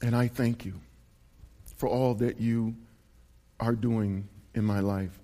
And 0.00 0.14
I 0.14 0.28
thank 0.28 0.64
you 0.64 0.74
for 1.82 1.88
all 1.88 2.14
that 2.14 2.40
you 2.40 2.76
are 3.58 3.74
doing 3.74 4.28
in 4.54 4.64
my 4.64 4.78
life 4.78 5.18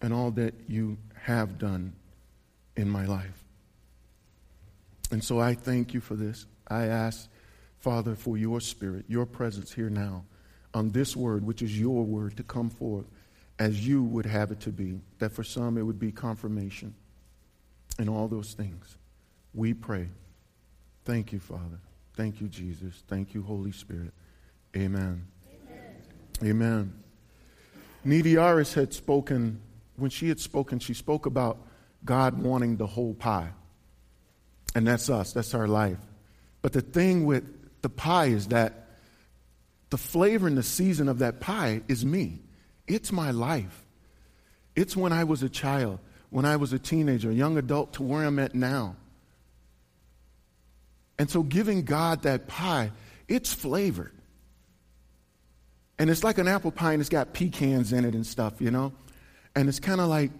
and 0.00 0.14
all 0.14 0.30
that 0.30 0.54
you 0.68 0.96
have 1.20 1.58
done 1.58 1.92
in 2.76 2.88
my 2.88 3.04
life. 3.06 3.44
And 5.10 5.24
so 5.24 5.40
I 5.40 5.54
thank 5.54 5.92
you 5.92 5.98
for 6.00 6.14
this. 6.14 6.46
I 6.68 6.84
ask, 6.84 7.28
Father, 7.80 8.14
for 8.14 8.38
your 8.38 8.60
spirit, 8.60 9.04
your 9.08 9.26
presence 9.26 9.72
here 9.72 9.90
now 9.90 10.22
on 10.74 10.90
this 10.90 11.16
word, 11.16 11.44
which 11.44 11.60
is 11.60 11.76
your 11.76 12.04
word, 12.04 12.36
to 12.36 12.44
come 12.44 12.70
forth 12.70 13.06
as 13.58 13.84
you 13.84 14.04
would 14.04 14.26
have 14.26 14.52
it 14.52 14.60
to 14.60 14.70
be. 14.70 15.00
That 15.18 15.32
for 15.32 15.42
some 15.42 15.76
it 15.76 15.82
would 15.82 15.98
be 15.98 16.12
confirmation 16.12 16.94
and 17.98 18.08
all 18.08 18.28
those 18.28 18.52
things. 18.52 18.94
We 19.54 19.74
pray. 19.74 20.08
Thank 21.04 21.32
you, 21.32 21.40
Father. 21.40 21.80
Thank 22.14 22.40
you, 22.40 22.46
Jesus. 22.46 23.02
Thank 23.08 23.34
you, 23.34 23.42
Holy 23.42 23.72
Spirit. 23.72 24.12
Amen. 24.76 25.26
Amen. 26.42 26.92
Amen. 28.04 28.64
had 28.74 28.94
spoken, 28.94 29.60
when 29.96 30.10
she 30.10 30.28
had 30.28 30.40
spoken, 30.40 30.78
she 30.78 30.94
spoke 30.94 31.26
about 31.26 31.58
God 32.04 32.42
wanting 32.42 32.76
the 32.76 32.86
whole 32.86 33.14
pie. 33.14 33.50
And 34.74 34.86
that's 34.86 35.10
us, 35.10 35.32
that's 35.32 35.54
our 35.54 35.68
life. 35.68 35.98
But 36.62 36.72
the 36.72 36.80
thing 36.80 37.26
with 37.26 37.82
the 37.82 37.88
pie 37.88 38.26
is 38.26 38.48
that 38.48 38.88
the 39.90 39.98
flavor 39.98 40.46
and 40.46 40.56
the 40.56 40.62
season 40.62 41.08
of 41.08 41.18
that 41.18 41.40
pie 41.40 41.82
is 41.88 42.04
me. 42.04 42.38
It's 42.86 43.12
my 43.12 43.32
life. 43.32 43.84
It's 44.76 44.96
when 44.96 45.12
I 45.12 45.24
was 45.24 45.42
a 45.42 45.48
child, 45.48 45.98
when 46.30 46.44
I 46.44 46.56
was 46.56 46.72
a 46.72 46.78
teenager, 46.78 47.30
a 47.30 47.34
young 47.34 47.58
adult, 47.58 47.94
to 47.94 48.02
where 48.02 48.24
I'm 48.24 48.38
at 48.38 48.54
now. 48.54 48.96
And 51.18 51.28
so 51.28 51.42
giving 51.42 51.82
God 51.82 52.22
that 52.22 52.46
pie, 52.48 52.92
it's 53.28 53.52
flavored. 53.52 54.12
And 56.00 56.08
it's 56.08 56.24
like 56.24 56.38
an 56.38 56.48
apple 56.48 56.70
pie 56.70 56.94
and 56.94 57.00
it's 57.02 57.10
got 57.10 57.34
pecans 57.34 57.92
in 57.92 58.06
it 58.06 58.14
and 58.14 58.26
stuff, 58.26 58.54
you 58.58 58.70
know? 58.70 58.94
And 59.54 59.68
it's 59.68 59.78
kind 59.78 60.00
of 60.00 60.08
like, 60.08 60.30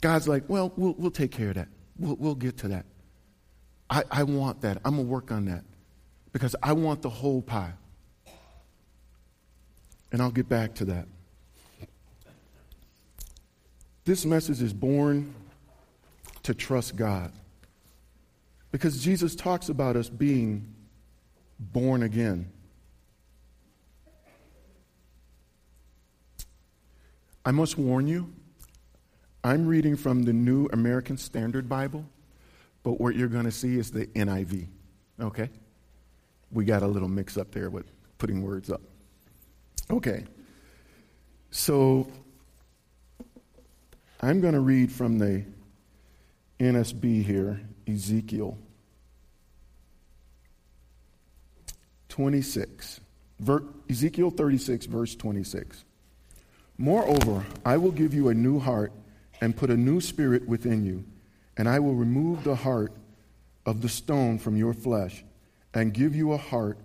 God's 0.00 0.26
like, 0.26 0.42
well, 0.48 0.72
well, 0.76 0.96
we'll 0.98 1.12
take 1.12 1.30
care 1.30 1.50
of 1.50 1.54
that. 1.54 1.68
We'll, 1.96 2.16
we'll 2.16 2.34
get 2.34 2.56
to 2.58 2.68
that. 2.68 2.86
I, 3.88 4.02
I 4.10 4.22
want 4.24 4.62
that. 4.62 4.78
I'm 4.84 4.96
going 4.96 5.06
to 5.06 5.12
work 5.12 5.30
on 5.30 5.44
that 5.44 5.62
because 6.32 6.56
I 6.60 6.72
want 6.72 7.02
the 7.02 7.08
whole 7.08 7.40
pie. 7.40 7.74
And 10.10 10.20
I'll 10.20 10.32
get 10.32 10.48
back 10.48 10.74
to 10.74 10.84
that. 10.86 11.06
This 14.04 14.24
message 14.24 14.60
is 14.60 14.72
born 14.72 15.32
to 16.42 16.52
trust 16.52 16.96
God. 16.96 17.30
Because 18.72 19.04
Jesus 19.04 19.36
talks 19.36 19.68
about 19.68 19.94
us 19.94 20.08
being 20.08 20.74
born 21.60 22.02
again. 22.02 22.50
I 27.46 27.52
must 27.52 27.78
warn 27.78 28.08
you, 28.08 28.34
I'm 29.44 29.68
reading 29.68 29.96
from 29.96 30.24
the 30.24 30.32
New 30.32 30.66
American 30.72 31.16
Standard 31.16 31.68
Bible, 31.68 32.04
but 32.82 33.00
what 33.00 33.14
you're 33.14 33.28
going 33.28 33.44
to 33.44 33.52
see 33.52 33.78
is 33.78 33.92
the 33.92 34.08
NIV. 34.08 34.66
Okay? 35.20 35.48
We 36.50 36.64
got 36.64 36.82
a 36.82 36.88
little 36.88 37.08
mix 37.08 37.36
up 37.36 37.52
there 37.52 37.70
with 37.70 37.86
putting 38.18 38.42
words 38.42 38.68
up. 38.68 38.80
Okay. 39.88 40.24
So 41.52 42.08
I'm 44.20 44.40
going 44.40 44.54
to 44.54 44.60
read 44.60 44.90
from 44.90 45.20
the 45.20 45.44
NSB 46.58 47.24
here, 47.24 47.60
Ezekiel 47.86 48.58
26. 52.08 53.00
Ver- 53.38 53.62
Ezekiel 53.88 54.30
36, 54.30 54.86
verse 54.86 55.14
26. 55.14 55.85
Moreover, 56.78 57.44
I 57.64 57.76
will 57.76 57.90
give 57.90 58.12
you 58.12 58.28
a 58.28 58.34
new 58.34 58.58
heart 58.58 58.92
and 59.40 59.56
put 59.56 59.70
a 59.70 59.76
new 59.76 60.00
spirit 60.00 60.46
within 60.46 60.84
you, 60.84 61.04
and 61.56 61.68
I 61.68 61.78
will 61.78 61.94
remove 61.94 62.44
the 62.44 62.54
heart 62.54 62.92
of 63.64 63.82
the 63.82 63.88
stone 63.88 64.38
from 64.38 64.56
your 64.56 64.74
flesh 64.74 65.24
and 65.74 65.92
give 65.92 66.14
you 66.14 66.32
a 66.32 66.36
heart 66.36 66.78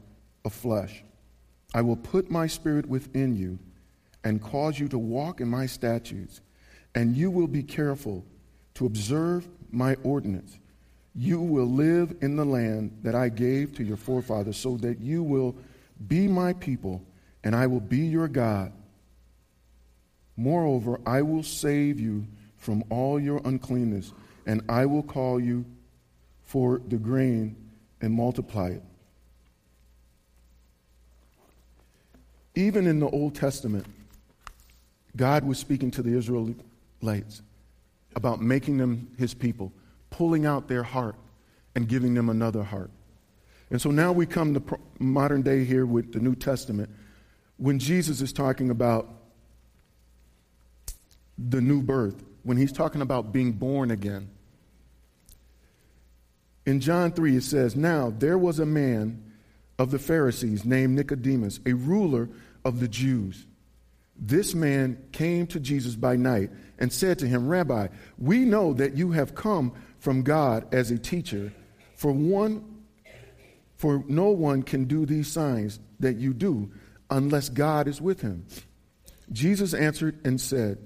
of 0.43 0.53
flesh. 0.53 1.03
I 1.73 1.81
will 1.81 1.95
put 1.95 2.29
my 2.29 2.47
spirit 2.47 2.85
within 2.85 3.35
you 3.35 3.59
and 4.23 4.41
cause 4.41 4.79
you 4.79 4.87
to 4.89 4.97
walk 4.97 5.41
in 5.41 5.47
my 5.47 5.65
statutes, 5.65 6.41
and 6.95 7.15
you 7.15 7.31
will 7.31 7.47
be 7.47 7.63
careful 7.63 8.25
to 8.75 8.85
observe 8.85 9.47
my 9.71 9.95
ordinance 10.03 10.57
you 11.15 11.41
will 11.41 11.65
live 11.65 12.15
in 12.21 12.35
the 12.35 12.45
land 12.45 12.97
that 13.03 13.15
I 13.15 13.29
gave 13.29 13.75
to 13.75 13.83
your 13.83 13.97
forefathers, 13.97 14.57
so 14.57 14.77
that 14.77 14.99
you 14.99 15.23
will 15.23 15.55
be 16.07 16.27
my 16.27 16.53
people, 16.53 17.03
and 17.43 17.55
I 17.55 17.67
will 17.67 17.81
be 17.81 17.99
your 17.99 18.27
God. 18.27 18.71
Moreover, 20.41 20.99
I 21.05 21.21
will 21.21 21.43
save 21.43 21.99
you 21.99 22.25
from 22.57 22.83
all 22.89 23.19
your 23.19 23.41
uncleanness, 23.45 24.11
and 24.47 24.63
I 24.67 24.87
will 24.87 25.03
call 25.03 25.39
you 25.39 25.65
for 26.41 26.81
the 26.87 26.97
grain 26.97 27.55
and 28.01 28.11
multiply 28.11 28.69
it. 28.69 28.83
Even 32.55 32.87
in 32.87 32.99
the 32.99 33.07
Old 33.09 33.35
Testament, 33.35 33.85
God 35.15 35.43
was 35.43 35.59
speaking 35.59 35.91
to 35.91 36.01
the 36.01 36.17
Israelites 36.17 37.43
about 38.15 38.41
making 38.41 38.79
them 38.79 39.11
his 39.19 39.35
people 39.35 39.71
pulling 40.09 40.47
out 40.47 40.67
their 40.67 40.83
heart 40.83 41.15
and 41.75 41.87
giving 41.87 42.15
them 42.15 42.29
another 42.29 42.63
heart. 42.63 42.89
And 43.69 43.79
so 43.79 43.91
now 43.91 44.11
we 44.11 44.25
come 44.25 44.55
to 44.55 44.79
modern 44.97 45.43
day 45.43 45.65
here 45.65 45.85
with 45.85 46.11
the 46.11 46.19
New 46.19 46.33
Testament 46.33 46.89
when 47.57 47.77
Jesus 47.77 48.21
is 48.21 48.33
talking 48.33 48.71
about 48.71 49.20
the 51.49 51.61
new 51.61 51.81
birth, 51.81 52.23
when 52.43 52.57
he's 52.57 52.71
talking 52.71 53.01
about 53.01 53.31
being 53.31 53.53
born 53.53 53.91
again. 53.91 54.29
In 56.65 56.79
John 56.79 57.11
3, 57.11 57.37
it 57.37 57.43
says, 57.43 57.75
Now 57.75 58.13
there 58.15 58.37
was 58.37 58.59
a 58.59 58.65
man 58.65 59.31
of 59.79 59.91
the 59.91 59.99
Pharisees 59.99 60.63
named 60.63 60.95
Nicodemus, 60.95 61.59
a 61.65 61.73
ruler 61.73 62.29
of 62.63 62.79
the 62.79 62.87
Jews. 62.87 63.45
This 64.15 64.53
man 64.53 65.03
came 65.11 65.47
to 65.47 65.59
Jesus 65.59 65.95
by 65.95 66.15
night 66.15 66.51
and 66.77 66.93
said 66.93 67.17
to 67.19 67.27
him, 67.27 67.47
Rabbi, 67.47 67.87
we 68.19 68.45
know 68.45 68.73
that 68.73 68.95
you 68.95 69.11
have 69.11 69.33
come 69.33 69.73
from 69.97 70.21
God 70.21 70.71
as 70.73 70.91
a 70.91 70.99
teacher, 70.99 71.51
for 71.95 72.11
one 72.11 72.71
for 73.81 74.03
no 74.07 74.29
one 74.29 74.61
can 74.61 74.85
do 74.85 75.07
these 75.07 75.27
signs 75.27 75.79
that 75.99 76.17
you 76.17 76.35
do 76.35 76.71
unless 77.09 77.49
God 77.49 77.87
is 77.87 77.99
with 77.99 78.21
him. 78.21 78.45
Jesus 79.31 79.73
answered 79.73 80.19
and 80.23 80.39
said 80.39 80.77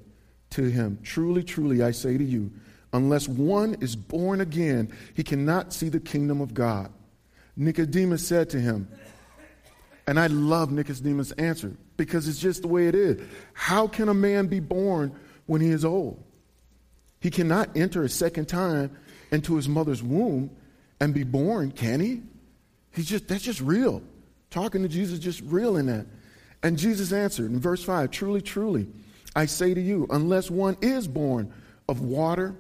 to 0.56 0.70
him, 0.70 1.00
Truly, 1.04 1.44
truly, 1.44 1.84
I 1.84 1.92
say 1.92 2.18
to 2.18 2.24
you, 2.24 2.52
unless 2.94 3.28
one 3.28 3.76
is 3.82 3.96
born 3.96 4.42
again, 4.42 4.92
he 5.14 5.24
cannot 5.24 5.74
see 5.74 5.90
the 5.90 6.00
kingdom 6.00 6.42
of 6.42 6.54
God. 6.54 6.92
Nicodemus 7.58 8.26
said 8.28 8.50
to 8.52 8.60
him, 8.60 8.88
and 10.08 10.20
I 10.20 10.28
love 10.28 10.72
Nicodemus' 10.72 11.32
answer 11.34 11.76
because 11.98 12.28
it's 12.28 12.40
just 12.40 12.62
the 12.62 12.68
way 12.68 12.88
it 12.88 12.96
is. 12.96 13.22
How 13.54 13.88
can 13.88 14.10
a 14.10 14.14
man 14.14 14.48
be 14.48 14.60
born 14.60 15.18
when 15.46 15.62
he 15.62 15.70
is 15.70 15.84
old? 15.84 16.24
He 17.20 17.32
cannot 17.32 17.76
enter 17.76 18.04
a 18.04 18.10
second 18.10 18.48
time 18.48 18.96
into 19.32 19.56
his 19.56 19.68
mother's 19.68 20.04
womb 20.04 20.52
and 21.00 21.14
be 21.14 21.24
born, 21.24 21.72
can 21.72 22.00
he? 22.00 22.22
He's 22.92 23.08
just 23.08 23.28
that's 23.28 23.44
just 23.44 23.62
real. 23.62 24.04
Talking 24.52 24.84
to 24.84 24.88
Jesus 24.88 25.20
just 25.20 25.42
real 25.42 25.76
in 25.78 25.88
that. 25.88 26.06
And 26.62 26.78
Jesus 26.78 27.12
answered 27.12 27.52
in 27.52 27.60
verse 27.60 27.84
5, 27.84 28.12
truly, 28.12 28.42
truly, 28.42 28.88
I 29.36 29.46
say 29.46 29.74
to 29.74 29.82
you, 29.82 30.08
unless 30.10 30.50
one 30.50 30.78
is 30.82 31.08
born 31.08 31.54
of 31.90 32.02
water 32.02 32.56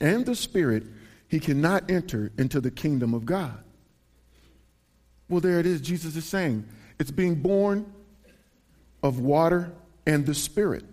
and 0.00 0.24
the 0.24 0.36
Spirit, 0.36 0.84
he 1.28 1.40
cannot 1.40 1.90
enter 1.90 2.30
into 2.38 2.60
the 2.60 2.70
kingdom 2.70 3.14
of 3.14 3.26
God. 3.26 3.58
Well, 5.28 5.40
there 5.40 5.58
it 5.58 5.66
is. 5.66 5.80
Jesus 5.80 6.16
is 6.16 6.24
saying 6.24 6.66
it's 6.98 7.10
being 7.10 7.34
born 7.36 7.92
of 9.02 9.18
water 9.18 9.72
and 10.06 10.24
the 10.24 10.34
Spirit. 10.34 10.84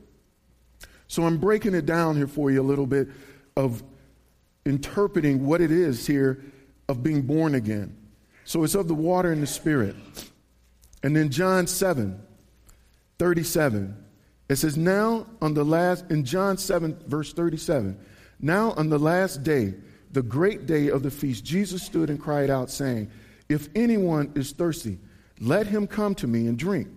So 1.08 1.24
I'm 1.24 1.38
breaking 1.38 1.74
it 1.76 1.86
down 1.86 2.16
here 2.18 2.28
for 2.28 2.52
you 2.52 2.62
a 2.62 2.64
little 2.64 2.88
bit 2.88 3.08
of 3.56 3.84
interpreting 4.66 5.46
what 5.46 5.62
it 5.62 5.72
is 5.72 6.08
here 6.08 6.44
of 6.90 7.04
being 7.04 7.22
born 7.22 7.56
again. 7.56 7.96
So 8.44 8.64
it's 8.64 8.76
of 8.76 8.88
the 8.88 8.96
water 8.96 9.32
and 9.32 9.42
the 9.42 9.48
Spirit. 9.48 9.96
And 11.04 11.16
then 11.16 11.30
John 11.30 11.68
7, 11.68 12.20
37, 13.20 14.05
it 14.48 14.58
says, 14.58 14.78
Now 14.78 15.28
on 15.42 15.54
the 15.54 15.64
last, 15.64 16.10
in 16.12 16.24
John 16.24 16.58
7, 16.58 16.98
verse 17.08 17.34
37, 17.34 18.00
now 18.40 18.72
on 18.72 18.90
the 18.90 19.00
last 19.00 19.44
day, 19.44 19.74
the 20.12 20.22
great 20.22 20.66
day 20.66 20.90
of 20.90 21.04
the 21.04 21.12
feast, 21.12 21.44
Jesus 21.44 21.84
stood 21.84 22.10
and 22.10 22.20
cried 22.20 22.50
out, 22.50 22.70
saying, 22.70 23.12
If 23.50 23.70
anyone 23.76 24.32
is 24.36 24.52
thirsty, 24.52 25.00
let 25.40 25.68
him 25.68 25.88
come 25.88 26.16
to 26.16 26.28
me 26.28 26.48
and 26.48 26.58
drink. 26.58 26.88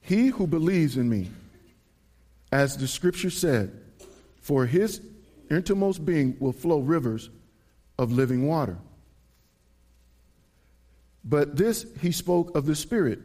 He 0.00 0.28
who 0.28 0.46
believes 0.46 0.96
in 0.96 1.08
me, 1.08 1.30
as 2.50 2.76
the 2.76 2.88
scripture 2.88 3.30
said, 3.30 3.78
for 4.40 4.66
his 4.66 5.00
innermost 5.50 6.04
being 6.04 6.36
will 6.38 6.52
flow 6.52 6.78
rivers 6.78 7.30
of 7.98 8.12
living 8.12 8.46
water. 8.46 8.78
But 11.24 11.56
this 11.56 11.86
he 12.00 12.12
spoke 12.12 12.56
of 12.56 12.66
the 12.66 12.76
Spirit, 12.76 13.20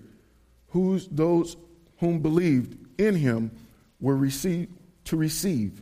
whose 0.69 1.07
those 1.07 1.55
whom 1.99 2.19
believed 2.19 2.77
in 2.99 3.15
him 3.15 3.51
were 4.01 4.17
received 4.17 4.71
to 5.05 5.15
receive. 5.15 5.81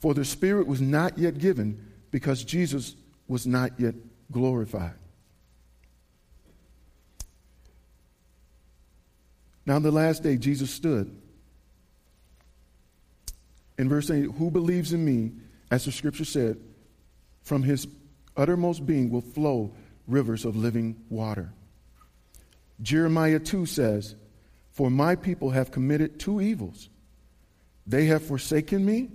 For 0.00 0.12
the 0.12 0.24
Spirit 0.24 0.66
was 0.66 0.80
not 0.80 1.18
yet 1.18 1.38
given 1.38 1.86
because 2.10 2.44
Jesus 2.44 2.94
was 3.28 3.46
not 3.46 3.78
yet 3.78 3.94
glorified. 4.30 4.94
Now, 9.64 9.76
on 9.76 9.82
the 9.82 9.90
last 9.90 10.22
day, 10.22 10.36
Jesus 10.36 10.70
stood. 10.70 11.16
In 13.78 13.88
verse 13.88 14.10
8, 14.10 14.24
who 14.32 14.50
believes 14.50 14.92
in 14.92 15.04
me, 15.04 15.32
as 15.70 15.84
the 15.84 15.92
scripture 15.92 16.24
said, 16.24 16.58
from 17.42 17.62
his 17.62 17.86
uttermost 18.36 18.84
being 18.84 19.10
will 19.10 19.22
flow 19.22 19.72
rivers 20.06 20.44
of 20.44 20.56
living 20.56 20.96
water. 21.08 21.52
Jeremiah 22.82 23.38
2 23.38 23.64
says, 23.64 24.14
For 24.72 24.90
my 24.90 25.14
people 25.16 25.50
have 25.50 25.70
committed 25.70 26.18
two 26.18 26.40
evils. 26.40 26.89
They 27.86 28.06
have 28.06 28.22
forsaken 28.22 28.84
me, 28.84 29.10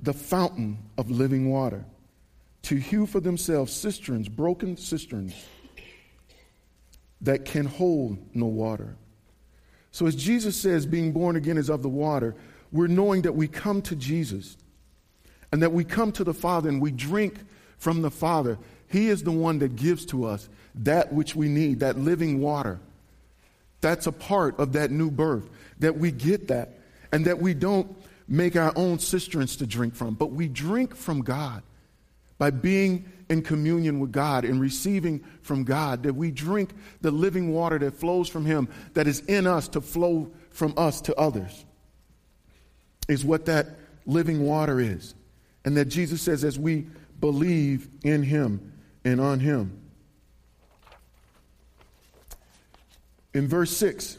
the 0.00 0.12
fountain 0.12 0.78
of 0.98 1.10
living 1.10 1.50
water, 1.50 1.84
to 2.62 2.76
hew 2.76 3.06
for 3.06 3.20
themselves 3.20 3.72
cisterns, 3.72 4.28
broken 4.28 4.76
cisterns 4.76 5.34
that 7.20 7.44
can 7.44 7.66
hold 7.66 8.18
no 8.34 8.46
water. 8.46 8.96
So, 9.90 10.06
as 10.06 10.16
Jesus 10.16 10.56
says, 10.56 10.86
being 10.86 11.12
born 11.12 11.36
again 11.36 11.58
is 11.58 11.68
of 11.68 11.82
the 11.82 11.88
water, 11.88 12.34
we're 12.70 12.86
knowing 12.86 13.22
that 13.22 13.34
we 13.34 13.46
come 13.46 13.82
to 13.82 13.94
Jesus 13.94 14.56
and 15.52 15.62
that 15.62 15.72
we 15.72 15.84
come 15.84 16.12
to 16.12 16.24
the 16.24 16.34
Father 16.34 16.68
and 16.68 16.80
we 16.80 16.90
drink 16.90 17.36
from 17.78 18.02
the 18.02 18.10
Father. 18.10 18.58
He 18.88 19.08
is 19.08 19.22
the 19.22 19.32
one 19.32 19.58
that 19.58 19.76
gives 19.76 20.06
to 20.06 20.24
us 20.24 20.48
that 20.76 21.12
which 21.12 21.36
we 21.36 21.48
need, 21.48 21.80
that 21.80 21.98
living 21.98 22.40
water. 22.40 22.80
That's 23.82 24.06
a 24.06 24.12
part 24.12 24.58
of 24.58 24.72
that 24.72 24.90
new 24.90 25.10
birth, 25.10 25.50
that 25.80 25.98
we 25.98 26.10
get 26.10 26.48
that, 26.48 26.78
and 27.12 27.26
that 27.26 27.38
we 27.38 27.54
don't 27.54 27.94
make 28.26 28.56
our 28.56 28.72
own 28.74 28.98
cisterns 28.98 29.56
to 29.56 29.66
drink 29.66 29.94
from, 29.94 30.14
but 30.14 30.32
we 30.32 30.48
drink 30.48 30.96
from 30.96 31.20
God 31.20 31.62
by 32.38 32.50
being 32.50 33.04
in 33.28 33.42
communion 33.42 34.00
with 34.00 34.10
God 34.10 34.44
and 34.44 34.60
receiving 34.60 35.22
from 35.42 35.64
God, 35.64 36.02
that 36.02 36.14
we 36.14 36.30
drink 36.30 36.70
the 37.00 37.10
living 37.10 37.52
water 37.52 37.78
that 37.78 37.94
flows 37.94 38.28
from 38.28 38.44
Him, 38.44 38.68
that 38.94 39.06
is 39.06 39.20
in 39.20 39.46
us 39.46 39.68
to 39.68 39.80
flow 39.80 40.32
from 40.50 40.74
us 40.76 41.00
to 41.02 41.14
others, 41.16 41.64
is 43.08 43.24
what 43.24 43.46
that 43.46 43.78
living 44.06 44.44
water 44.44 44.80
is. 44.80 45.14
And 45.64 45.76
that 45.76 45.84
Jesus 45.84 46.20
says, 46.20 46.42
as 46.42 46.58
we 46.58 46.86
believe 47.20 47.88
in 48.02 48.22
Him 48.22 48.72
and 49.04 49.20
on 49.20 49.38
Him. 49.38 49.78
In 53.32 53.46
verse 53.46 53.74
6, 53.76 54.18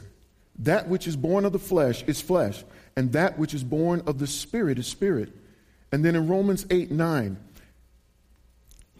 that 0.60 0.88
which 0.88 1.06
is 1.06 1.16
born 1.16 1.44
of 1.44 1.52
the 1.52 1.58
flesh 1.58 2.02
is 2.04 2.20
flesh, 2.20 2.64
and 2.96 3.12
that 3.12 3.38
which 3.38 3.54
is 3.54 3.64
born 3.64 4.02
of 4.06 4.18
the 4.18 4.26
Spirit 4.26 4.78
is 4.78 4.86
spirit. 4.86 5.32
And 5.92 6.04
then 6.04 6.16
in 6.16 6.28
Romans 6.28 6.66
8 6.70 6.90
9, 6.90 7.36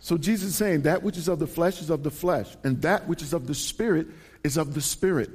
so 0.01 0.19
Jesus 0.19 0.51
is 0.51 0.57
saying 0.57 0.83
that 0.83 1.03
which 1.03 1.17
is 1.17 1.29
of 1.29 1.39
the 1.39 1.47
flesh 1.47 1.81
is 1.81 1.91
of 1.91 2.03
the 2.03 2.11
flesh, 2.11 2.55
and 2.63 2.83
that 2.83 3.09
which 3.09 3.23
is 3.23 3.33
of 3.33 3.47
the 3.47 3.55
spirit 3.55 4.07
is 4.43 4.57
of 4.59 4.75
the 4.75 4.83
spirit. 4.83 5.31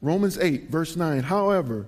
Romans 0.00 0.38
8, 0.38 0.70
verse 0.70 0.94
9. 0.94 1.24
However, 1.24 1.86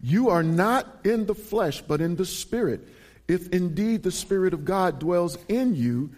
you 0.00 0.28
are 0.28 0.42
not 0.42 0.86
in 1.04 1.26
the 1.26 1.34
flesh, 1.34 1.80
but 1.80 2.00
in 2.00 2.16
the 2.16 2.26
spirit, 2.26 2.86
if 3.28 3.48
indeed 3.48 4.02
the 4.02 4.12
Spirit 4.12 4.54
of 4.54 4.64
God 4.64 4.98
dwells 4.98 5.38
in 5.48 5.74
you. 5.74 6.10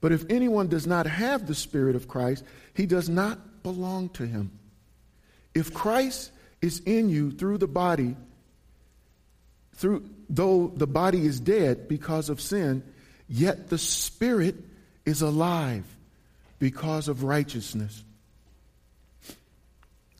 But 0.00 0.12
if 0.12 0.24
anyone 0.30 0.68
does 0.68 0.86
not 0.86 1.06
have 1.06 1.46
the 1.46 1.54
Spirit 1.54 1.96
of 1.96 2.08
Christ, 2.08 2.44
he 2.74 2.86
does 2.86 3.08
not 3.08 3.62
belong 3.62 4.10
to 4.10 4.26
him. 4.26 4.52
If 5.54 5.74
Christ 5.74 6.30
is 6.62 6.80
in 6.80 7.08
you 7.08 7.30
through 7.30 7.58
the 7.58 7.66
body, 7.66 8.16
through 9.74 10.08
though 10.28 10.68
the 10.68 10.86
body 10.86 11.24
is 11.24 11.38
dead 11.38 11.88
because 11.88 12.28
of 12.28 12.40
sin, 12.40 12.82
Yet 13.28 13.68
the 13.68 13.78
Spirit 13.78 14.56
is 15.04 15.22
alive 15.22 15.84
because 16.58 17.08
of 17.08 17.24
righteousness. 17.24 18.04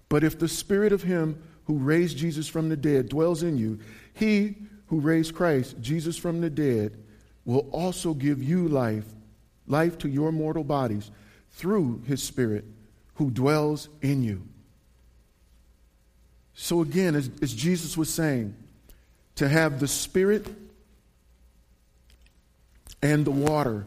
But 0.09 0.25
if 0.25 0.39
the 0.39 0.49
Spirit 0.49 0.93
of 0.93 1.03
Him 1.03 1.43
who 1.65 1.79
raised 1.79 2.17
Jesus 2.17 2.49
from 2.49 2.69
the 2.69 2.77
dead 2.77 3.09
dwells 3.09 3.43
in 3.43 3.57
you, 3.57 3.81
He 4.15 4.57
who 4.87 5.01
raised 5.01 5.35
Christ, 5.35 5.77
Jesus 5.81 6.17
from 6.17 6.41
the 6.41 6.51
dead, 6.51 6.97
will 7.45 7.69
also 7.71 8.15
give 8.15 8.43
you 8.43 8.69
life, 8.69 9.07
life 9.67 9.99
to 9.99 10.09
your 10.09 10.33
mortal 10.33 10.65
bodies 10.65 11.11
through 11.53 12.03
His 12.07 12.23
Spirit 12.23 12.65
who 13.15 13.31
dwells 13.31 13.89
in 14.03 14.23
you. 14.23 14.43
So 16.57 16.81
again, 16.81 17.15
as, 17.15 17.31
as 17.43 17.55
Jesus 17.55 17.97
was 17.97 18.13
saying, 18.13 18.57
to 19.37 19.49
have 19.49 19.79
the 19.79 19.87
Spirit 19.87 20.47
and 23.03 23.25
the 23.25 23.31
water 23.31 23.87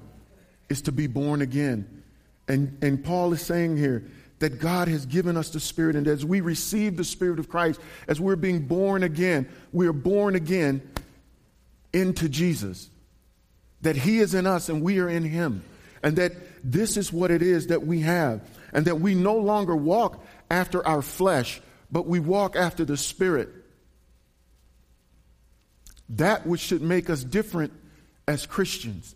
is 0.69 0.83
to 0.83 0.91
be 0.91 1.07
born 1.07 1.41
again. 1.41 2.03
And, 2.47 2.77
and 2.81 3.03
Paul 3.03 3.33
is 3.33 3.41
saying 3.41 3.77
here 3.77 4.05
that 4.37 4.59
God 4.59 4.87
has 4.87 5.07
given 5.07 5.35
us 5.35 5.49
the 5.49 5.59
Spirit, 5.59 5.95
and 5.95 6.07
as 6.07 6.23
we 6.23 6.41
receive 6.41 6.95
the 6.95 7.03
Spirit 7.03 7.39
of 7.39 7.49
Christ, 7.49 7.81
as 8.07 8.21
we're 8.21 8.35
being 8.35 8.67
born 8.67 9.01
again, 9.01 9.49
we 9.73 9.87
are 9.87 9.93
born 9.93 10.35
again 10.35 10.87
into 11.91 12.29
Jesus. 12.29 12.89
That 13.81 13.95
He 13.95 14.19
is 14.19 14.35
in 14.35 14.45
us 14.45 14.69
and 14.69 14.83
we 14.83 14.99
are 14.99 15.09
in 15.09 15.23
Him. 15.23 15.63
And 16.03 16.17
that 16.17 16.33
this 16.63 16.97
is 16.97 17.11
what 17.11 17.31
it 17.31 17.41
is 17.41 17.67
that 17.67 17.85
we 17.85 18.01
have. 18.01 18.41
And 18.71 18.85
that 18.85 19.01
we 19.01 19.15
no 19.15 19.37
longer 19.37 19.75
walk 19.75 20.23
after 20.51 20.85
our 20.85 21.01
flesh, 21.01 21.61
but 21.91 22.07
we 22.07 22.19
walk 22.19 22.55
after 22.55 22.85
the 22.85 22.97
Spirit. 22.97 23.49
That 26.09 26.45
which 26.45 26.61
should 26.61 26.81
make 26.81 27.09
us 27.09 27.23
different 27.23 27.73
as 28.27 28.45
Christians. 28.45 29.15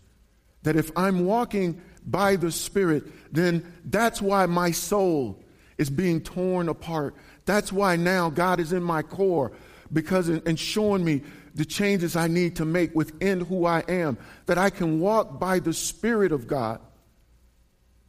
That 0.62 0.76
if 0.76 0.90
I'm 0.96 1.24
walking 1.24 1.80
by 2.06 2.36
the 2.36 2.52
Spirit, 2.52 3.04
then 3.32 3.72
that's 3.84 4.20
why 4.20 4.46
my 4.46 4.70
soul 4.70 5.42
is 5.78 5.90
being 5.90 6.20
torn 6.20 6.68
apart. 6.68 7.14
That's 7.46 7.72
why 7.72 7.96
now 7.96 8.30
God 8.30 8.60
is 8.60 8.72
in 8.72 8.82
my 8.82 9.02
core 9.02 9.52
because 9.92 10.28
and 10.28 10.58
showing 10.58 11.04
me 11.04 11.22
the 11.54 11.64
changes 11.64 12.16
I 12.16 12.26
need 12.26 12.56
to 12.56 12.64
make 12.64 12.94
within 12.94 13.40
who 13.40 13.64
I 13.64 13.80
am, 13.86 14.18
that 14.46 14.58
I 14.58 14.70
can 14.70 14.98
walk 14.98 15.38
by 15.38 15.60
the 15.60 15.72
Spirit 15.72 16.32
of 16.32 16.48
God 16.48 16.80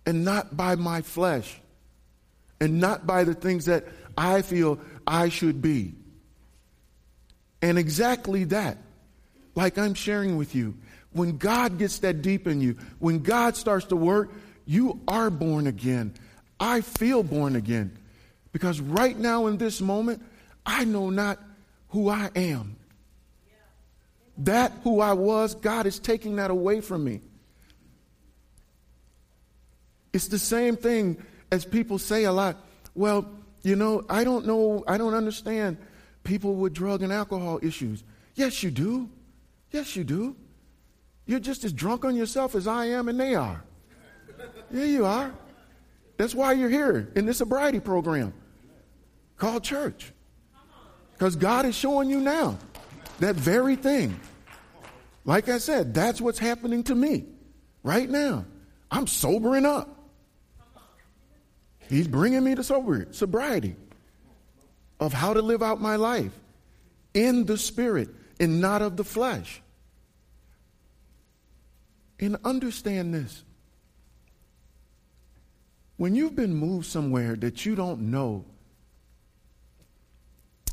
and 0.05 0.25
not 0.25 0.57
by 0.57 0.75
my 0.75 1.01
flesh 1.01 1.59
and 2.59 2.79
not 2.79 3.05
by 3.05 3.23
the 3.23 3.33
things 3.33 3.65
that 3.65 3.85
I 4.17 4.41
feel 4.41 4.79
I 5.05 5.29
should 5.29 5.61
be. 5.61 5.93
And 7.61 7.77
exactly 7.77 8.43
that, 8.45 8.77
like 9.55 9.77
I'm 9.77 9.93
sharing 9.93 10.37
with 10.37 10.53
you, 10.55 10.75
when 11.13 11.37
God 11.37 11.77
gets 11.77 11.99
that 11.99 12.21
deep 12.21 12.47
in 12.47 12.61
you, 12.61 12.77
when 12.99 13.19
God 13.19 13.55
starts 13.55 13.85
to 13.87 13.95
work, 13.95 14.31
you 14.65 14.99
are 15.07 15.29
born 15.29 15.67
again. 15.67 16.13
I 16.59 16.81
feel 16.81 17.23
born 17.23 17.55
again. 17.55 17.97
Because 18.51 18.79
right 18.79 19.17
now 19.17 19.47
in 19.47 19.57
this 19.57 19.81
moment, 19.81 20.21
I 20.65 20.85
know 20.85 21.09
not 21.09 21.39
who 21.89 22.09
I 22.09 22.29
am. 22.35 22.75
That 24.39 24.73
who 24.83 24.99
I 24.99 25.13
was, 25.13 25.55
God 25.55 25.85
is 25.85 25.99
taking 25.99 26.35
that 26.37 26.51
away 26.51 26.81
from 26.81 27.03
me. 27.03 27.21
It's 30.11 30.27
the 30.27 30.39
same 30.39 30.75
thing 30.75 31.21
as 31.51 31.65
people 31.65 31.99
say 31.99 32.23
a 32.23 32.31
lot. 32.31 32.57
Well, 32.93 33.29
you 33.65 33.75
know, 33.75 34.03
I 34.07 34.23
don't 34.23 34.45
know, 34.45 34.83
I 34.87 34.97
don't 34.97 35.15
understand 35.15 35.77
people 36.23 36.53
with 36.55 36.73
drug 36.73 37.01
and 37.01 37.11
alcohol 37.11 37.59
issues. 37.63 38.03
Yes, 38.35 38.61
you 38.61 38.69
do. 38.69 39.09
Yes, 39.71 39.95
you 39.95 40.03
do. 40.03 40.35
You're 41.25 41.39
just 41.39 41.63
as 41.63 41.73
drunk 41.73 42.05
on 42.05 42.15
yourself 42.15 42.53
as 42.53 42.67
I 42.67 42.85
am 42.85 43.09
and 43.09 43.19
they 43.19 43.33
are. 43.33 43.63
Yeah, 44.71 44.83
you 44.83 45.05
are. 45.05 45.33
That's 46.17 46.35
why 46.35 46.53
you're 46.53 46.69
here 46.69 47.11
in 47.15 47.25
this 47.25 47.39
sobriety 47.39 47.79
program 47.79 48.33
called 49.37 49.63
church. 49.63 50.13
Because 51.13 51.35
God 51.35 51.65
is 51.65 51.75
showing 51.75 52.09
you 52.09 52.19
now 52.19 52.59
that 53.19 53.35
very 53.35 53.75
thing. 53.75 54.19
Like 55.23 55.49
I 55.49 55.57
said, 55.57 55.93
that's 55.93 56.21
what's 56.21 56.37
happening 56.37 56.83
to 56.83 56.93
me 56.93 57.25
right 57.81 58.09
now. 58.09 58.45
I'm 58.91 59.07
sobering 59.07 59.65
up. 59.65 59.94
He's 61.89 62.07
bringing 62.07 62.43
me 62.43 62.55
to 62.55 62.63
sobriety 62.63 63.75
of 64.99 65.13
how 65.13 65.33
to 65.33 65.41
live 65.41 65.61
out 65.61 65.81
my 65.81 65.95
life 65.95 66.31
in 67.13 67.45
the 67.45 67.57
spirit 67.57 68.09
and 68.39 68.59
not 68.61 68.81
of 68.81 68.97
the 68.97 69.03
flesh. 69.03 69.61
And 72.19 72.37
understand 72.43 73.13
this. 73.13 73.43
When 75.97 76.15
you've 76.15 76.35
been 76.35 76.53
moved 76.53 76.87
somewhere 76.87 77.35
that 77.37 77.65
you 77.65 77.75
don't 77.75 78.11
know, 78.11 78.45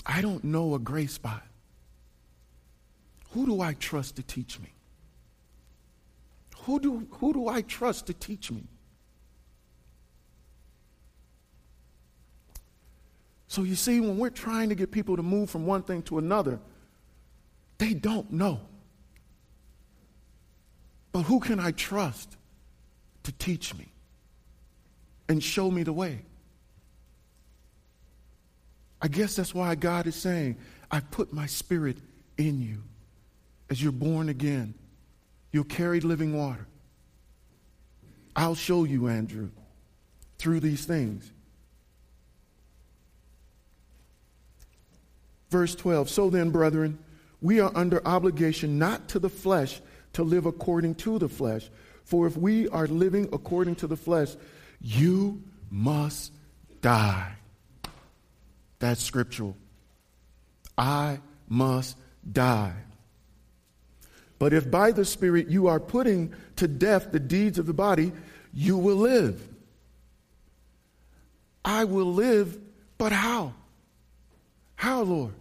I 0.05 0.21
don't 0.21 0.43
know 0.45 0.75
a 0.75 0.79
gray 0.79 1.07
spot. 1.07 1.43
Who 3.31 3.47
do 3.47 3.61
I 3.61 3.75
trust 3.75 4.17
to 4.17 4.23
teach 4.23 4.59
me? 4.61 4.73
Who 6.63 6.81
do, 6.81 7.07
who 7.13 7.33
do 7.33 7.49
I 7.49 7.63
trust 7.63 8.07
to 8.07 8.15
teach 8.15 8.51
me? 8.51 8.65
So 13.53 13.65
you 13.65 13.75
see, 13.75 14.01
when 14.01 14.17
we're 14.17 14.31
trying 14.31 14.71
to 14.71 14.75
get 14.75 14.93
people 14.93 15.15
to 15.15 15.23
move 15.23 15.51
from 15.51 15.67
one 15.67 15.83
thing 15.83 16.01
to 16.05 16.17
another, 16.17 16.59
they 17.77 17.93
don't 17.93 18.33
know. 18.33 18.63
But 21.13 21.25
who 21.25 21.39
can 21.39 21.61
I 21.61 21.73
trust 21.73 22.35
to 23.25 23.33
teach 23.33 23.75
me 23.75 23.93
and 25.29 25.45
show 25.45 25.71
me 25.71 25.83
the 25.83 25.93
way? 25.93 26.23
I 29.03 29.09
guess 29.09 29.37
that's 29.37 29.55
why 29.55 29.75
God 29.75 30.07
is 30.07 30.17
saying, 30.17 30.57
I 30.91 31.01
put 31.01 31.35
my 31.35 31.45
spirit 31.45 31.99
in 32.39 32.63
you. 32.63 32.83
As 33.69 33.83
you're 33.83 33.93
born 33.93 34.31
again, 34.31 34.73
you'll 35.51 35.65
carry 35.65 36.01
living 36.01 36.35
water. 36.35 36.67
I'll 38.35 38.55
show 38.55 38.85
you, 38.85 39.09
Andrew, 39.09 39.51
through 40.39 40.61
these 40.61 40.87
things. 40.87 41.31
Verse 45.53 45.75
12 45.75 46.09
So 46.09 46.31
then, 46.31 46.49
brethren, 46.49 46.99
we 47.43 47.61
are 47.61 47.71
under 47.75 48.01
obligation 48.09 48.79
not 48.79 49.09
to 49.09 49.19
the 49.19 49.29
flesh 49.29 49.83
to 50.15 50.23
live 50.23 50.47
according 50.47 50.95
to 50.95 51.19
the 51.19 51.29
flesh. 51.29 51.69
For 52.05 52.27
if 52.27 52.39
we 52.39 52.69
are 52.69 52.87
living 52.87 53.29
according 53.35 53.75
to 53.77 53.87
the 53.87 53.97
flesh, 53.97 54.31
you 54.81 55.43
must 55.71 56.33
die. 56.81 57.35
That's 58.79 59.03
scriptural. 59.03 59.55
I 60.79 61.21
must 61.51 61.99
die. 62.31 62.73
But 64.39 64.55
if 64.55 64.71
by 64.71 64.91
the 64.91 65.05
Spirit 65.05 65.49
you 65.49 65.67
are 65.67 65.79
putting 65.79 66.33
to 66.57 66.67
death 66.67 67.13
the 67.13 67.21
deeds 67.21 67.59
of 67.59 67.67
the 67.67 67.75
body, 67.75 68.13
you 68.55 68.79
will 68.79 68.97
live. 68.97 69.47
I 71.63 71.85
will 71.85 72.11
live, 72.11 72.59
but 72.97 73.13
how? 73.13 73.53
How, 74.77 75.03
Lord? 75.03 75.35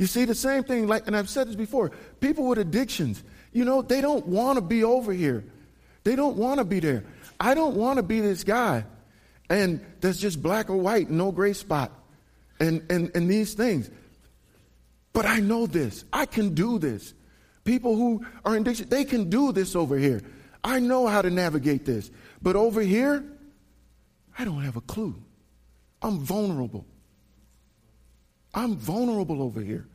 You 0.00 0.06
see, 0.06 0.24
the 0.24 0.34
same 0.34 0.64
thing, 0.64 0.88
like, 0.88 1.06
and 1.06 1.16
I've 1.16 1.28
said 1.28 1.46
this 1.46 1.54
before 1.54 1.90
people 2.18 2.48
with 2.48 2.58
addictions, 2.58 3.22
you 3.52 3.64
know, 3.64 3.82
they 3.82 4.00
don't 4.00 4.26
want 4.26 4.56
to 4.56 4.62
be 4.62 4.82
over 4.82 5.12
here. 5.12 5.44
They 6.02 6.16
don't 6.16 6.36
want 6.36 6.58
to 6.58 6.64
be 6.64 6.80
there. 6.80 7.04
I 7.38 7.54
don't 7.54 7.76
want 7.76 7.98
to 7.98 8.02
be 8.02 8.20
this 8.20 8.42
guy 8.42 8.84
and 9.50 9.84
that's 10.00 10.18
just 10.18 10.40
black 10.40 10.70
or 10.70 10.76
white, 10.76 11.10
no 11.10 11.32
gray 11.32 11.52
spot, 11.52 11.90
and, 12.60 12.88
and, 12.88 13.10
and 13.14 13.28
these 13.28 13.52
things. 13.54 13.90
But 15.12 15.26
I 15.26 15.40
know 15.40 15.66
this. 15.66 16.04
I 16.12 16.24
can 16.24 16.54
do 16.54 16.78
this. 16.78 17.12
People 17.64 17.96
who 17.96 18.24
are 18.44 18.54
in 18.54 18.62
addiction, 18.62 18.88
they 18.88 19.04
can 19.04 19.28
do 19.28 19.52
this 19.52 19.74
over 19.74 19.98
here. 19.98 20.22
I 20.62 20.78
know 20.78 21.08
how 21.08 21.20
to 21.20 21.30
navigate 21.30 21.84
this. 21.84 22.10
But 22.40 22.54
over 22.54 22.80
here, 22.80 23.24
I 24.38 24.44
don't 24.44 24.62
have 24.62 24.76
a 24.76 24.80
clue. 24.82 25.20
I'm 26.00 26.20
vulnerable. 26.20 26.86
I'm 28.52 28.76
vulnerable 28.76 29.42
over 29.42 29.60
here. 29.60 29.86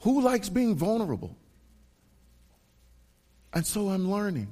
Who 0.00 0.20
likes 0.20 0.48
being 0.48 0.74
vulnerable? 0.74 1.36
And 3.52 3.66
so 3.66 3.88
I'm 3.88 4.10
learning. 4.10 4.48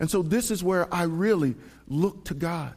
And 0.00 0.10
so 0.10 0.22
this 0.22 0.50
is 0.50 0.62
where 0.62 0.92
I 0.92 1.04
really 1.04 1.54
look 1.86 2.24
to 2.26 2.34
God. 2.34 2.74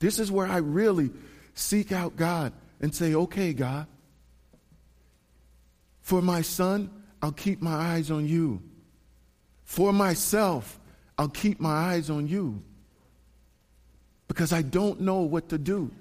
This 0.00 0.18
is 0.18 0.30
where 0.30 0.46
I 0.46 0.58
really 0.58 1.10
seek 1.54 1.92
out 1.92 2.16
God 2.16 2.52
and 2.80 2.94
say, 2.94 3.14
okay, 3.14 3.52
God, 3.52 3.86
for 6.00 6.22
my 6.22 6.42
son, 6.42 6.90
I'll 7.22 7.32
keep 7.32 7.60
my 7.60 7.74
eyes 7.74 8.10
on 8.10 8.26
you. 8.26 8.62
For 9.64 9.92
myself, 9.92 10.80
I'll 11.16 11.28
keep 11.28 11.60
my 11.60 11.70
eyes 11.70 12.10
on 12.10 12.26
you. 12.26 12.62
Because 14.26 14.52
I 14.52 14.62
don't 14.62 15.00
know 15.00 15.20
what 15.20 15.50
to 15.50 15.58
do 15.58 15.92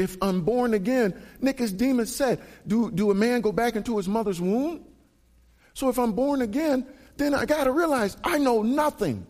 if 0.00 0.16
I'm 0.22 0.40
born 0.40 0.72
again, 0.72 1.20
Nicodemus 1.40 2.14
said, 2.14 2.40
do, 2.66 2.90
do 2.90 3.10
a 3.10 3.14
man 3.14 3.42
go 3.42 3.52
back 3.52 3.76
into 3.76 3.98
his 3.98 4.08
mother's 4.08 4.40
womb? 4.40 4.84
So 5.74 5.90
if 5.90 5.98
I'm 5.98 6.12
born 6.12 6.40
again, 6.40 6.86
then 7.18 7.34
I 7.34 7.44
got 7.44 7.64
to 7.64 7.72
realize 7.72 8.16
I 8.24 8.38
know 8.38 8.62
nothing. 8.62 9.26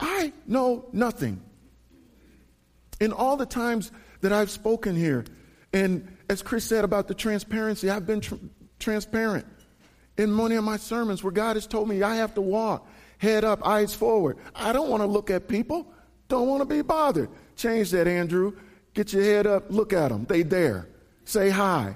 I 0.00 0.32
know 0.46 0.86
nothing. 0.92 1.42
In 3.00 3.12
all 3.12 3.36
the 3.36 3.46
times 3.46 3.92
that 4.22 4.32
I've 4.32 4.50
spoken 4.50 4.96
here, 4.96 5.24
and 5.72 6.16
as 6.30 6.42
Chris 6.42 6.64
said 6.64 6.84
about 6.84 7.06
the 7.06 7.14
transparency, 7.14 7.90
I've 7.90 8.06
been 8.06 8.22
tr- 8.22 8.36
transparent 8.78 9.46
in 10.16 10.34
many 10.34 10.54
of 10.54 10.64
my 10.64 10.78
sermons 10.78 11.22
where 11.22 11.32
God 11.32 11.56
has 11.56 11.66
told 11.66 11.88
me 11.88 12.02
I 12.02 12.16
have 12.16 12.34
to 12.34 12.40
walk 12.40 12.88
head 13.18 13.44
up, 13.44 13.66
eyes 13.66 13.94
forward. 13.94 14.38
I 14.54 14.72
don't 14.72 14.88
want 14.88 15.02
to 15.02 15.06
look 15.06 15.30
at 15.30 15.48
people, 15.48 15.92
don't 16.28 16.48
want 16.48 16.62
to 16.62 16.66
be 16.66 16.82
bothered. 16.82 17.28
Change 17.56 17.90
that, 17.90 18.06
Andrew. 18.06 18.54
Get 18.96 19.12
your 19.12 19.24
head 19.24 19.46
up, 19.46 19.64
look 19.68 19.92
at 19.92 20.08
them. 20.08 20.24
They 20.24 20.42
there. 20.42 20.88
Say 21.26 21.50
hi. 21.50 21.94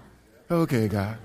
Okay, 0.51 0.87
God. 0.87 1.17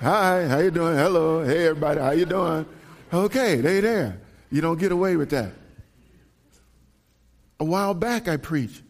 Hi, 0.00 0.46
how 0.46 0.58
you 0.60 0.70
doing? 0.70 0.96
Hello. 0.96 1.42
Hey 1.42 1.66
everybody, 1.66 2.00
how 2.00 2.12
you 2.12 2.26
doing? 2.26 2.64
Okay, 3.12 3.56
they 3.56 3.80
there. 3.80 4.20
You 4.52 4.60
don't 4.60 4.78
get 4.78 4.92
away 4.92 5.16
with 5.16 5.30
that. 5.30 5.50
A 7.58 7.64
while 7.64 7.92
back 7.92 8.28
I 8.28 8.36
preached 8.36 8.84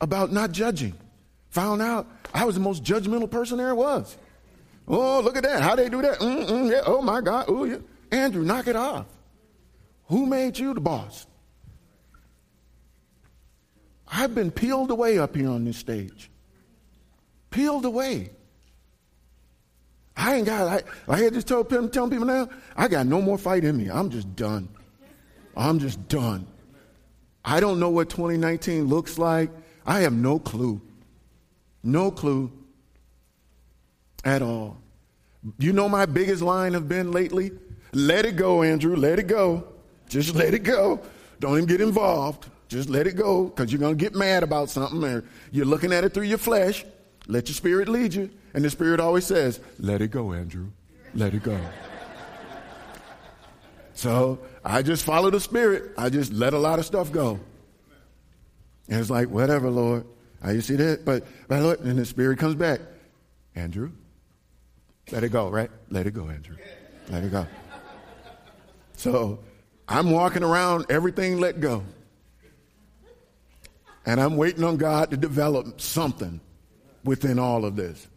about 0.00 0.32
not 0.32 0.50
judging. 0.50 0.94
Found 1.50 1.80
out 1.80 2.08
I 2.34 2.44
was 2.44 2.56
the 2.56 2.60
most 2.60 2.82
judgmental 2.82 3.30
person 3.30 3.58
there 3.58 3.76
was. 3.76 4.16
Oh, 4.88 5.20
look 5.20 5.36
at 5.36 5.44
that. 5.44 5.62
How 5.62 5.76
they 5.76 5.88
do 5.88 6.02
that? 6.02 6.20
Yeah. 6.20 6.80
Oh 6.86 7.02
my 7.02 7.20
God. 7.20 7.44
Oh, 7.46 7.62
yeah. 7.62 7.76
Andrew, 8.10 8.42
knock 8.42 8.66
it 8.66 8.74
off. 8.74 9.06
Who 10.06 10.26
made 10.26 10.58
you 10.58 10.74
the 10.74 10.80
boss? 10.80 11.27
I've 14.10 14.34
been 14.34 14.50
peeled 14.50 14.90
away 14.90 15.18
up 15.18 15.36
here 15.36 15.48
on 15.48 15.64
this 15.64 15.76
stage. 15.76 16.30
Peeled 17.50 17.84
away. 17.84 18.30
I 20.16 20.34
ain't 20.36 20.46
got, 20.46 20.66
I, 20.66 20.82
I 21.12 21.18
had 21.18 21.34
just 21.34 21.46
told 21.46 21.68
people, 21.68 21.88
telling 21.88 22.10
people 22.10 22.26
now, 22.26 22.48
I 22.76 22.88
got 22.88 23.06
no 23.06 23.22
more 23.22 23.38
fight 23.38 23.64
in 23.64 23.76
me. 23.76 23.88
I'm 23.88 24.10
just 24.10 24.34
done. 24.34 24.68
I'm 25.56 25.78
just 25.78 26.08
done. 26.08 26.46
I 27.44 27.60
don't 27.60 27.78
know 27.78 27.90
what 27.90 28.10
2019 28.10 28.86
looks 28.86 29.18
like. 29.18 29.50
I 29.86 30.00
have 30.00 30.12
no 30.12 30.38
clue. 30.38 30.80
No 31.82 32.10
clue 32.10 32.50
at 34.24 34.42
all. 34.42 34.76
You 35.58 35.72
know 35.72 35.88
my 35.88 36.04
biggest 36.04 36.42
line 36.42 36.74
have 36.74 36.88
been 36.88 37.12
lately? 37.12 37.52
Let 37.92 38.26
it 38.26 38.36
go, 38.36 38.62
Andrew. 38.62 38.96
Let 38.96 39.18
it 39.18 39.28
go. 39.28 39.68
Just 40.08 40.34
let 40.34 40.52
it 40.52 40.64
go. 40.64 41.00
Don't 41.40 41.56
even 41.56 41.66
get 41.66 41.80
involved. 41.80 42.48
Just 42.68 42.90
let 42.90 43.06
it 43.06 43.16
go 43.16 43.44
because 43.44 43.72
you're 43.72 43.80
going 43.80 43.96
to 43.96 44.02
get 44.02 44.14
mad 44.14 44.42
about 44.42 44.68
something 44.68 45.02
or 45.02 45.24
you're 45.50 45.66
looking 45.66 45.92
at 45.92 46.04
it 46.04 46.12
through 46.12 46.24
your 46.24 46.38
flesh. 46.38 46.84
Let 47.26 47.48
your 47.48 47.54
spirit 47.54 47.88
lead 47.88 48.14
you. 48.14 48.30
And 48.54 48.64
the 48.64 48.70
spirit 48.70 49.00
always 49.00 49.26
says, 49.26 49.60
Let 49.78 50.02
it 50.02 50.10
go, 50.10 50.32
Andrew. 50.32 50.68
Let 51.14 51.34
it 51.34 51.42
go. 51.42 51.58
so 53.94 54.38
I 54.64 54.82
just 54.82 55.04
follow 55.04 55.30
the 55.30 55.40
spirit. 55.40 55.92
I 55.96 56.10
just 56.10 56.32
let 56.32 56.52
a 56.52 56.58
lot 56.58 56.78
of 56.78 56.84
stuff 56.84 57.10
go. 57.10 57.40
And 58.88 59.00
it's 59.00 59.10
like, 59.10 59.28
whatever, 59.28 59.70
Lord. 59.70 60.06
I 60.42 60.52
you 60.52 60.60
see 60.60 60.76
that? 60.76 61.04
But, 61.04 61.26
but 61.48 61.62
Lord, 61.62 61.80
and 61.80 61.98
the 61.98 62.04
spirit 62.04 62.38
comes 62.38 62.54
back. 62.54 62.80
Andrew, 63.54 63.90
Let 65.10 65.24
it 65.24 65.30
go, 65.30 65.48
right? 65.48 65.70
Let 65.90 66.06
it 66.06 66.12
go, 66.12 66.28
Andrew. 66.28 66.56
Let 67.08 67.24
it 67.24 67.32
go. 67.32 67.46
So 68.94 69.40
I'm 69.88 70.10
walking 70.10 70.44
around, 70.44 70.86
everything 70.90 71.38
let 71.38 71.60
go. 71.60 71.82
And 74.08 74.22
I'm 74.22 74.38
waiting 74.38 74.64
on 74.64 74.78
God 74.78 75.10
to 75.10 75.18
develop 75.18 75.82
something 75.82 76.40
within 77.04 77.38
all 77.38 77.66
of 77.66 77.76
this. 77.76 78.08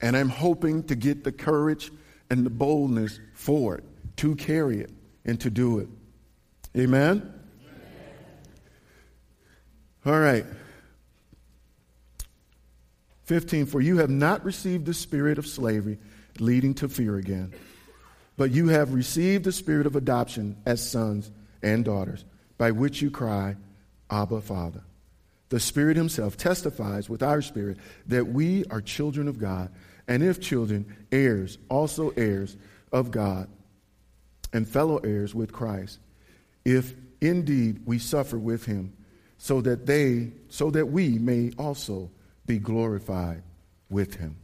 And 0.00 0.16
I'm 0.16 0.28
hoping 0.28 0.84
to 0.84 0.94
get 0.94 1.24
the 1.24 1.32
courage 1.32 1.90
and 2.30 2.46
the 2.46 2.50
boldness 2.50 3.18
for 3.34 3.74
it, 3.74 3.84
to 4.18 4.36
carry 4.36 4.78
it 4.78 4.92
and 5.24 5.40
to 5.40 5.50
do 5.50 5.80
it. 5.80 5.88
Amen? 6.76 7.16
Amen. 7.16 7.34
All 10.06 10.20
right. 10.20 10.46
15, 13.24 13.66
for 13.66 13.80
you 13.80 13.98
have 13.98 14.10
not 14.10 14.44
received 14.44 14.86
the 14.86 14.94
spirit 14.94 15.38
of 15.38 15.46
slavery 15.48 15.98
leading 16.38 16.74
to 16.74 16.88
fear 16.88 17.16
again, 17.16 17.52
but 18.36 18.52
you 18.52 18.68
have 18.68 18.94
received 18.94 19.42
the 19.42 19.50
spirit 19.50 19.86
of 19.86 19.96
adoption 19.96 20.56
as 20.64 20.88
sons 20.88 21.32
and 21.64 21.84
daughters, 21.84 22.24
by 22.58 22.70
which 22.70 23.02
you 23.02 23.10
cry, 23.10 23.56
Abba, 24.10 24.40
Father. 24.40 24.82
The 25.50 25.60
Spirit 25.60 25.96
Himself 25.96 26.36
testifies 26.36 27.08
with 27.08 27.22
our 27.22 27.40
spirit 27.40 27.78
that 28.06 28.26
we 28.26 28.64
are 28.66 28.80
children 28.80 29.28
of 29.28 29.38
God, 29.38 29.70
and 30.06 30.22
if 30.22 30.40
children, 30.40 30.96
heirs, 31.10 31.58
also 31.68 32.10
heirs 32.10 32.56
of 32.92 33.10
God, 33.10 33.48
and 34.52 34.68
fellow 34.68 34.98
heirs 34.98 35.34
with 35.34 35.52
Christ, 35.52 35.98
if 36.64 36.94
indeed 37.20 37.82
we 37.86 37.98
suffer 37.98 38.38
with 38.38 38.66
Him, 38.66 38.92
so 39.38 39.60
that 39.60 39.86
they, 39.86 40.32
so 40.48 40.70
that 40.70 40.86
we 40.86 41.18
may 41.18 41.52
also 41.58 42.10
be 42.48 42.58
glorified 42.58 43.42
with 43.88 44.16
him. 44.16 44.36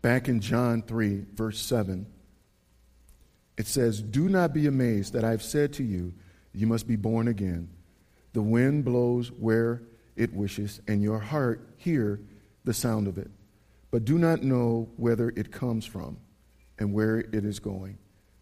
Back 0.00 0.28
in 0.28 0.40
John 0.40 0.80
3, 0.82 1.26
verse 1.34 1.60
7, 1.60 2.06
it 3.60 3.66
says, 3.66 4.00
Do 4.00 4.30
not 4.30 4.54
be 4.54 4.66
amazed 4.66 5.12
that 5.12 5.22
I've 5.22 5.42
said 5.42 5.74
to 5.74 5.82
you, 5.82 6.14
You 6.54 6.66
must 6.66 6.88
be 6.88 6.96
born 6.96 7.28
again. 7.28 7.68
The 8.32 8.40
wind 8.40 8.86
blows 8.86 9.30
where 9.30 9.82
it 10.16 10.32
wishes, 10.32 10.80
and 10.88 11.02
your 11.02 11.18
heart 11.18 11.68
hear 11.76 12.22
the 12.64 12.72
sound 12.72 13.06
of 13.06 13.18
it, 13.18 13.30
but 13.90 14.06
do 14.06 14.16
not 14.16 14.42
know 14.42 14.88
whether 14.96 15.28
it 15.36 15.52
comes 15.52 15.84
from 15.84 16.16
and 16.78 16.94
where 16.94 17.18
it 17.18 17.44
is 17.44 17.58
going. 17.58 17.98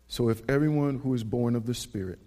So 0.06 0.28
if 0.28 0.40
everyone 0.48 1.00
who 1.00 1.12
is 1.14 1.24
born 1.24 1.56
of 1.56 1.66
the 1.66 1.74
Spirit, 1.74 2.20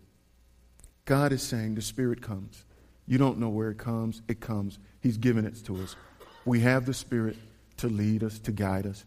God 1.06 1.32
is 1.32 1.42
saying 1.42 1.76
the 1.76 1.82
Spirit 1.82 2.22
comes. 2.22 2.66
You 3.08 3.18
don't 3.18 3.40
know 3.40 3.48
where 3.48 3.72
it 3.72 3.78
comes. 3.78 4.22
It 4.28 4.42
comes. 4.42 4.80
He's 5.00 5.18
given 5.18 5.46
it 5.46 5.56
to 5.64 5.82
us. 5.82 5.96
We 6.44 6.60
have 6.60 6.86
the 6.86 6.94
Spirit 6.94 7.38
to 7.78 7.88
lead 7.88 8.22
us, 8.22 8.38
to 8.40 8.52
guide 8.52 8.86
us. 8.86 9.06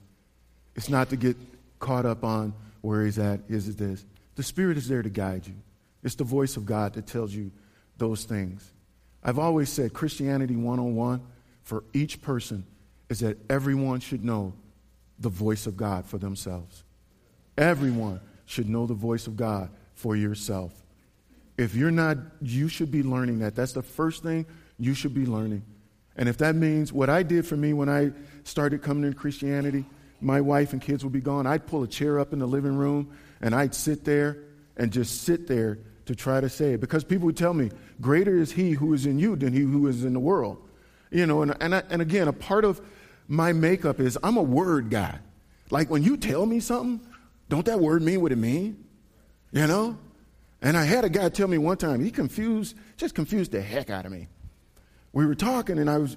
It's 0.75 0.89
not 0.89 1.11
to 1.11 1.17
get 1.17 1.37
caught 1.81 2.07
up 2.07 2.25
on 2.25 2.55
where 2.85 3.05
He's 3.05 3.19
at, 3.19 3.41
is 3.49 3.67
it 3.67 3.79
this. 3.79 4.05
The 4.35 4.43
Spirit 4.43 4.77
is 4.77 4.87
there 4.89 5.03
to 5.03 5.09
guide 5.09 5.47
you. 5.47 5.55
It's 6.03 6.17
the 6.17 6.25
voice 6.25 6.59
of 6.59 6.67
God 6.67 6.93
that 6.95 7.07
tells 7.07 7.35
you 7.35 7.51
those 7.97 8.25
things. 8.25 8.73
I've 9.23 9.39
always 9.39 9.71
said 9.71 9.95
Christianity 9.95 10.55
101 10.55 11.23
for 11.63 11.85
each 11.95 12.21
person 12.21 12.67
is 13.09 13.21
that 13.21 13.39
everyone 13.49 14.01
should 14.01 14.23
know 14.23 14.53
the 15.19 15.31
voice 15.31 15.67
of 15.67 15.79
God 15.79 16.05
for 16.05 16.19
themselves. 16.19 16.85
Everyone 17.57 18.21
should 18.45 18.69
know 18.69 18.87
the 18.87 18.95
voice 18.95 19.27
of 19.27 19.37
God 19.37 19.71
for 19.95 20.15
yourself. 20.15 20.75
If 21.57 21.75
you're 21.75 21.91
not, 21.91 22.19
you 22.43 22.69
should 22.69 22.91
be 22.91 23.03
learning 23.03 23.39
that. 23.39 23.55
That's 23.55 23.73
the 23.73 23.83
first 23.83 24.23
thing 24.23 24.45
you 24.79 24.93
should 24.93 25.15
be 25.15 25.25
learning. 25.25 25.63
And 26.17 26.29
if 26.29 26.37
that 26.39 26.55
means 26.55 26.93
what 26.93 27.09
I 27.09 27.23
did 27.23 27.47
for 27.47 27.57
me 27.57 27.73
when 27.73 27.89
I 27.89 28.13
started 28.43 28.83
coming 28.83 29.05
into 29.05 29.17
Christianity, 29.17 29.87
my 30.25 30.41
wife 30.41 30.73
and 30.73 30.81
kids 30.81 31.05
would 31.05 31.13
be 31.13 31.21
gone. 31.21 31.47
I'd 31.47 31.67
pull 31.67 31.83
a 31.83 31.89
chair 31.89 32.19
up 32.19 32.33
in 32.33 32.39
the 32.39 32.47
living 32.47 32.77
room 32.77 33.17
and 33.41 33.55
I'd 33.55 33.75
sit 33.75 34.05
there 34.05 34.39
and 34.77 34.93
just 34.93 35.23
sit 35.23 35.47
there 35.47 35.79
to 36.07 36.15
try 36.15 36.41
to 36.41 36.49
say 36.49 36.75
it. 36.75 36.81
Because 36.81 37.05
people 37.05 37.27
would 37.27 37.37
tell 37.37 37.55
me, 37.55 37.71
greater 38.01 38.37
is 38.37 38.53
he 38.53 38.73
who 38.73 38.95
is 38.95 39.07
in 39.07 39.19
you 39.19 39.37
than 39.37 39.53
he 39.53 39.61
who 39.61 39.87
is 39.87 40.05
in 40.05 40.13
the 40.13 40.21
world. 40.21 40.59
You 41.11 41.27
know, 41.27 41.43
and, 41.43 41.57
and, 41.61 41.75
I, 41.75 41.83
and 41.91 42.03
again, 42.03 42.29
a 42.29 42.33
part 42.33 42.65
of 42.65 42.81
my 43.29 43.53
makeup 43.53 44.01
is 44.01 44.19
I'm 44.23 44.37
a 44.37 44.43
word 44.43 44.91
guy. 44.91 45.19
Like 45.71 45.91
when 45.91 46.03
you 46.03 46.17
tell 46.17 46.45
me 46.45 46.61
something, 46.61 47.07
don't 47.49 47.67
that 47.67 47.81
word 47.81 48.03
mean 48.03 48.21
what 48.21 48.33
it 48.33 48.39
means? 48.39 48.77
You 49.53 49.67
know? 49.67 49.99
And 50.61 50.77
I 50.77 50.85
had 50.85 51.05
a 51.05 51.11
guy 51.11 51.29
tell 51.29 51.47
me 51.47 51.59
one 51.59 51.77
time, 51.77 52.03
he 52.03 52.11
confused, 52.11 52.77
just 52.97 53.15
confused 53.15 53.53
the 53.53 53.61
heck 53.61 53.91
out 53.91 54.07
of 54.07 54.13
me. 54.13 54.29
We 55.13 55.27
were 55.27 55.35
talking 55.35 55.79
and 55.79 55.89
I 55.89 55.99
was 55.99 56.17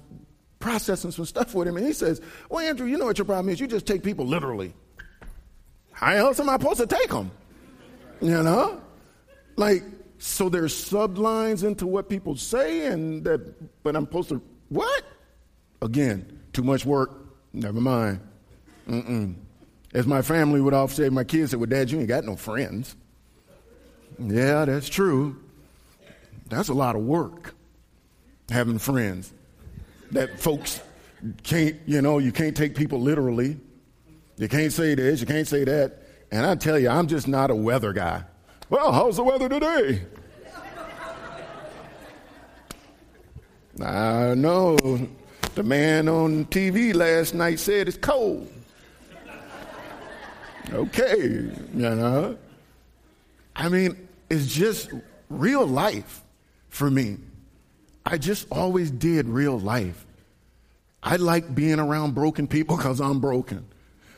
processing 0.58 1.10
some 1.10 1.24
stuff 1.24 1.54
with 1.54 1.68
him, 1.68 1.76
and 1.76 1.86
he 1.86 1.92
says, 1.92 2.20
Well, 2.48 2.66
Andrew, 2.66 2.86
you 2.86 2.98
know 2.98 3.04
what 3.04 3.18
your 3.18 3.24
problem 3.24 3.48
is? 3.48 3.60
You 3.60 3.66
just 3.66 3.86
take 3.86 4.02
people 4.02 4.26
literally. 4.26 4.74
How 5.92 6.12
else 6.12 6.38
am 6.40 6.48
I 6.48 6.58
supposed 6.58 6.80
to 6.80 6.86
take 6.86 7.10
them? 7.10 7.30
You 8.20 8.42
know? 8.42 8.80
Like, 9.56 9.82
so 10.18 10.48
there's 10.48 10.74
sublines 10.74 11.64
into 11.64 11.86
what 11.86 12.08
people 12.08 12.36
say, 12.36 12.86
and 12.86 13.24
that, 13.24 13.82
but 13.82 13.96
I'm 13.96 14.04
supposed 14.04 14.28
to, 14.30 14.42
what? 14.68 15.04
Again, 15.82 16.40
too 16.52 16.62
much 16.62 16.84
work. 16.84 17.10
Never 17.52 17.80
mind. 17.80 18.20
Mm-mm. 18.88 19.34
As 19.94 20.06
my 20.06 20.22
family 20.22 20.60
would 20.60 20.74
often 20.74 20.96
say, 20.96 21.08
my 21.08 21.24
kids 21.24 21.50
said, 21.50 21.60
Well, 21.60 21.68
Dad, 21.68 21.90
you 21.90 21.98
ain't 21.98 22.08
got 22.08 22.24
no 22.24 22.36
friends. 22.36 22.96
Yeah, 24.18 24.64
that's 24.64 24.88
true. 24.88 25.36
That's 26.48 26.68
a 26.68 26.74
lot 26.74 26.96
of 26.96 27.02
work, 27.02 27.54
having 28.50 28.78
friends. 28.78 29.32
That 30.12 30.40
folks 30.40 30.80
can't, 31.42 31.76
you 31.86 32.00
know, 32.02 32.18
you 32.18 32.32
can't 32.32 32.56
take 32.56 32.74
people 32.74 33.00
literally. 33.00 33.58
You 34.36 34.48
can't 34.48 34.72
say 34.72 34.94
this, 34.94 35.20
you 35.20 35.26
can't 35.26 35.46
say 35.46 35.64
that. 35.64 35.98
And 36.30 36.46
I 36.46 36.54
tell 36.54 36.78
you, 36.78 36.88
I'm 36.88 37.06
just 37.06 37.26
not 37.26 37.50
a 37.50 37.54
weather 37.54 37.92
guy. 37.92 38.24
Well, 38.70 38.92
how's 38.92 39.16
the 39.16 39.24
weather 39.24 39.48
today? 39.48 40.02
I 43.80 44.34
know 44.34 44.76
the 45.54 45.62
man 45.62 46.08
on 46.08 46.46
TV 46.46 46.94
last 46.94 47.34
night 47.34 47.58
said 47.60 47.88
it's 47.88 47.96
cold. 47.96 48.52
Okay, 50.72 51.16
you 51.18 51.50
know. 51.72 52.36
I 53.56 53.68
mean, 53.68 54.08
it's 54.28 54.54
just 54.54 54.90
real 55.30 55.66
life 55.66 56.22
for 56.68 56.90
me. 56.90 57.18
I 58.10 58.16
just 58.16 58.46
always 58.50 58.90
did 58.90 59.28
real 59.28 59.60
life. 59.60 60.06
I 61.02 61.16
like 61.16 61.54
being 61.54 61.78
around 61.78 62.14
broken 62.14 62.48
people 62.48 62.74
because 62.78 63.02
I'm 63.02 63.20
broken. 63.20 63.66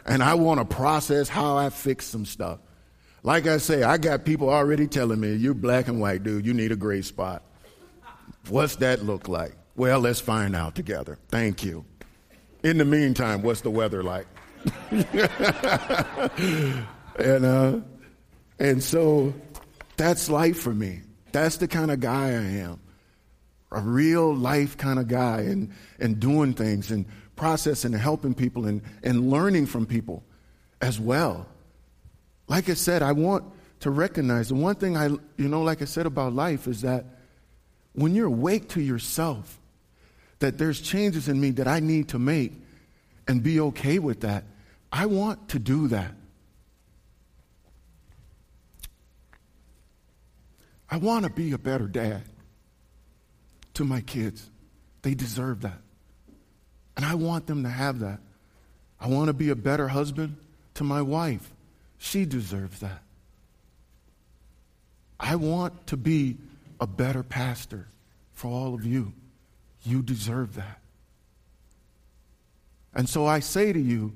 And 0.06 0.22
I 0.22 0.34
want 0.34 0.60
to 0.60 0.76
process 0.76 1.28
how 1.28 1.56
I 1.56 1.70
fix 1.70 2.06
some 2.06 2.24
stuff. 2.24 2.60
Like 3.24 3.48
I 3.48 3.58
say, 3.58 3.82
I 3.82 3.98
got 3.98 4.24
people 4.24 4.48
already 4.48 4.86
telling 4.86 5.18
me, 5.18 5.34
you're 5.34 5.54
black 5.54 5.88
and 5.88 6.00
white, 6.00 6.22
dude. 6.22 6.46
You 6.46 6.54
need 6.54 6.70
a 6.70 6.76
gray 6.76 7.02
spot. 7.02 7.42
What's 8.48 8.76
that 8.76 9.04
look 9.04 9.26
like? 9.28 9.54
Well, 9.74 9.98
let's 9.98 10.20
find 10.20 10.54
out 10.54 10.76
together. 10.76 11.18
Thank 11.28 11.64
you. 11.64 11.84
In 12.62 12.78
the 12.78 12.84
meantime, 12.84 13.42
what's 13.42 13.62
the 13.62 13.70
weather 13.70 14.04
like? 14.04 14.28
and, 14.90 15.06
uh, 17.44 17.80
and 18.58 18.82
so 18.82 19.34
that's 19.96 20.30
life 20.30 20.60
for 20.60 20.72
me. 20.72 21.00
That's 21.32 21.56
the 21.56 21.66
kind 21.66 21.90
of 21.90 21.98
guy 21.98 22.28
I 22.28 22.60
am. 22.60 22.78
A 23.72 23.80
real 23.80 24.34
life 24.34 24.76
kind 24.76 24.98
of 24.98 25.08
guy 25.08 25.40
and, 25.42 25.70
and 25.98 26.18
doing 26.18 26.54
things 26.54 26.90
and 26.90 27.06
processing 27.36 27.94
and 27.94 28.02
helping 28.02 28.34
people 28.34 28.66
and, 28.66 28.82
and 29.02 29.30
learning 29.30 29.66
from 29.66 29.86
people 29.86 30.22
as 30.80 30.98
well. 30.98 31.46
Like 32.48 32.68
I 32.68 32.74
said, 32.74 33.02
I 33.02 33.12
want 33.12 33.44
to 33.80 33.90
recognize 33.90 34.48
the 34.48 34.56
one 34.56 34.74
thing 34.74 34.96
I, 34.96 35.06
you 35.06 35.48
know, 35.48 35.62
like 35.62 35.82
I 35.82 35.84
said 35.84 36.06
about 36.06 36.32
life 36.32 36.66
is 36.66 36.82
that 36.82 37.04
when 37.92 38.14
you're 38.14 38.26
awake 38.26 38.68
to 38.70 38.80
yourself, 38.80 39.58
that 40.40 40.58
there's 40.58 40.80
changes 40.80 41.28
in 41.28 41.40
me 41.40 41.50
that 41.52 41.68
I 41.68 41.80
need 41.80 42.08
to 42.08 42.18
make 42.18 42.52
and 43.28 43.42
be 43.42 43.60
okay 43.60 43.98
with 43.98 44.20
that, 44.20 44.44
I 44.92 45.06
want 45.06 45.48
to 45.50 45.58
do 45.58 45.88
that. 45.88 46.12
I 50.90 50.96
want 50.96 51.24
to 51.24 51.30
be 51.30 51.52
a 51.52 51.58
better 51.58 51.86
dad 51.86 52.22
to 53.80 53.84
my 53.86 54.02
kids. 54.02 54.50
They 55.00 55.14
deserve 55.14 55.62
that. 55.62 55.80
And 56.98 57.06
I 57.06 57.14
want 57.14 57.46
them 57.46 57.62
to 57.62 57.70
have 57.70 58.00
that. 58.00 58.20
I 59.00 59.08
want 59.08 59.28
to 59.28 59.32
be 59.32 59.48
a 59.48 59.56
better 59.56 59.88
husband 59.88 60.36
to 60.74 60.84
my 60.84 61.00
wife. 61.00 61.50
She 61.96 62.26
deserves 62.26 62.80
that. 62.80 63.02
I 65.18 65.36
want 65.36 65.86
to 65.86 65.96
be 65.96 66.36
a 66.78 66.86
better 66.86 67.22
pastor 67.22 67.88
for 68.34 68.48
all 68.48 68.74
of 68.74 68.84
you. 68.84 69.14
You 69.82 70.02
deserve 70.02 70.56
that. 70.56 70.78
And 72.92 73.08
so 73.08 73.24
I 73.24 73.40
say 73.40 73.72
to 73.72 73.80
you, 73.80 74.12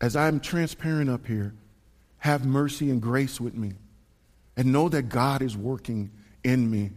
as 0.00 0.16
I'm 0.16 0.40
transparent 0.40 1.10
up 1.10 1.28
here, 1.28 1.54
have 2.18 2.44
mercy 2.44 2.90
and 2.90 3.00
grace 3.00 3.40
with 3.40 3.54
me 3.54 3.74
and 4.56 4.72
know 4.72 4.88
that 4.88 5.02
God 5.02 5.42
is 5.42 5.56
working 5.56 6.10
in 6.42 6.68
me 6.68 6.90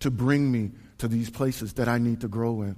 to 0.00 0.10
bring 0.10 0.50
me 0.50 0.70
to 1.02 1.08
these 1.08 1.30
places 1.30 1.72
that 1.74 1.88
I 1.88 1.98
need 1.98 2.20
to 2.20 2.28
grow 2.28 2.62
in. 2.62 2.76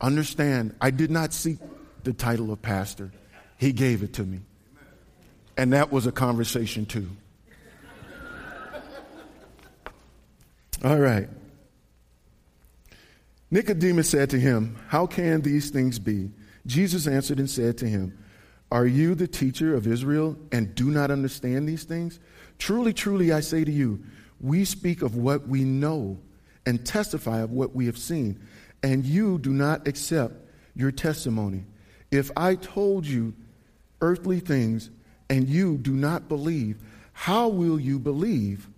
understand, 0.00 0.76
I 0.80 0.90
did 0.90 1.10
not 1.10 1.32
seek 1.32 1.58
the 2.04 2.12
title 2.12 2.52
of 2.52 2.62
pastor, 2.62 3.10
he 3.58 3.72
gave 3.72 4.04
it 4.04 4.12
to 4.14 4.22
me. 4.22 4.42
And 5.56 5.72
that 5.72 5.90
was 5.90 6.06
a 6.06 6.12
conversation 6.12 6.86
too. 6.86 7.10
All 10.84 10.98
right. 10.98 11.28
Nicodemus 13.50 14.08
said 14.08 14.30
to 14.30 14.38
him, 14.38 14.76
How 14.86 15.08
can 15.08 15.42
these 15.42 15.70
things 15.70 15.98
be? 15.98 16.30
Jesus 16.64 17.08
answered 17.08 17.40
and 17.40 17.50
said 17.50 17.76
to 17.78 17.88
him, 17.88 18.16
Are 18.70 18.86
you 18.86 19.16
the 19.16 19.26
teacher 19.26 19.74
of 19.74 19.88
Israel 19.88 20.36
and 20.52 20.76
do 20.76 20.92
not 20.92 21.10
understand 21.10 21.68
these 21.68 21.82
things? 21.82 22.20
Truly, 22.58 22.92
truly, 22.92 23.32
I 23.32 23.40
say 23.40 23.64
to 23.64 23.72
you, 23.72 24.04
we 24.40 24.64
speak 24.64 25.02
of 25.02 25.16
what 25.16 25.48
we 25.48 25.64
know 25.64 26.18
and 26.66 26.84
testify 26.84 27.40
of 27.40 27.50
what 27.50 27.74
we 27.74 27.86
have 27.86 27.98
seen, 27.98 28.40
and 28.82 29.04
you 29.04 29.38
do 29.38 29.50
not 29.50 29.86
accept 29.86 30.34
your 30.74 30.90
testimony. 30.90 31.64
If 32.10 32.30
I 32.36 32.54
told 32.54 33.06
you 33.06 33.34
earthly 34.00 34.40
things 34.40 34.90
and 35.30 35.48
you 35.48 35.78
do 35.78 35.92
not 35.92 36.28
believe, 36.28 36.78
how 37.12 37.48
will 37.48 37.78
you 37.80 37.98
believe 37.98 38.68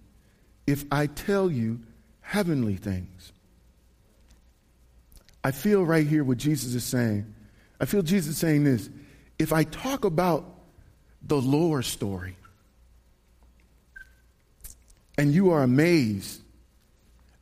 if 0.66 0.84
I 0.90 1.06
tell 1.06 1.50
you 1.50 1.80
heavenly 2.20 2.76
things? 2.76 3.32
I 5.42 5.50
feel 5.50 5.84
right 5.84 6.06
here 6.06 6.24
what 6.24 6.38
Jesus 6.38 6.74
is 6.74 6.84
saying. 6.84 7.32
I 7.80 7.84
feel 7.84 8.02
Jesus 8.02 8.38
saying 8.38 8.64
this. 8.64 8.88
If 9.38 9.52
I 9.52 9.64
talk 9.64 10.04
about 10.04 10.48
the 11.22 11.40
lower 11.40 11.82
story 11.82 12.36
and 15.18 15.32
you 15.32 15.50
are 15.50 15.62
amazed 15.62 16.40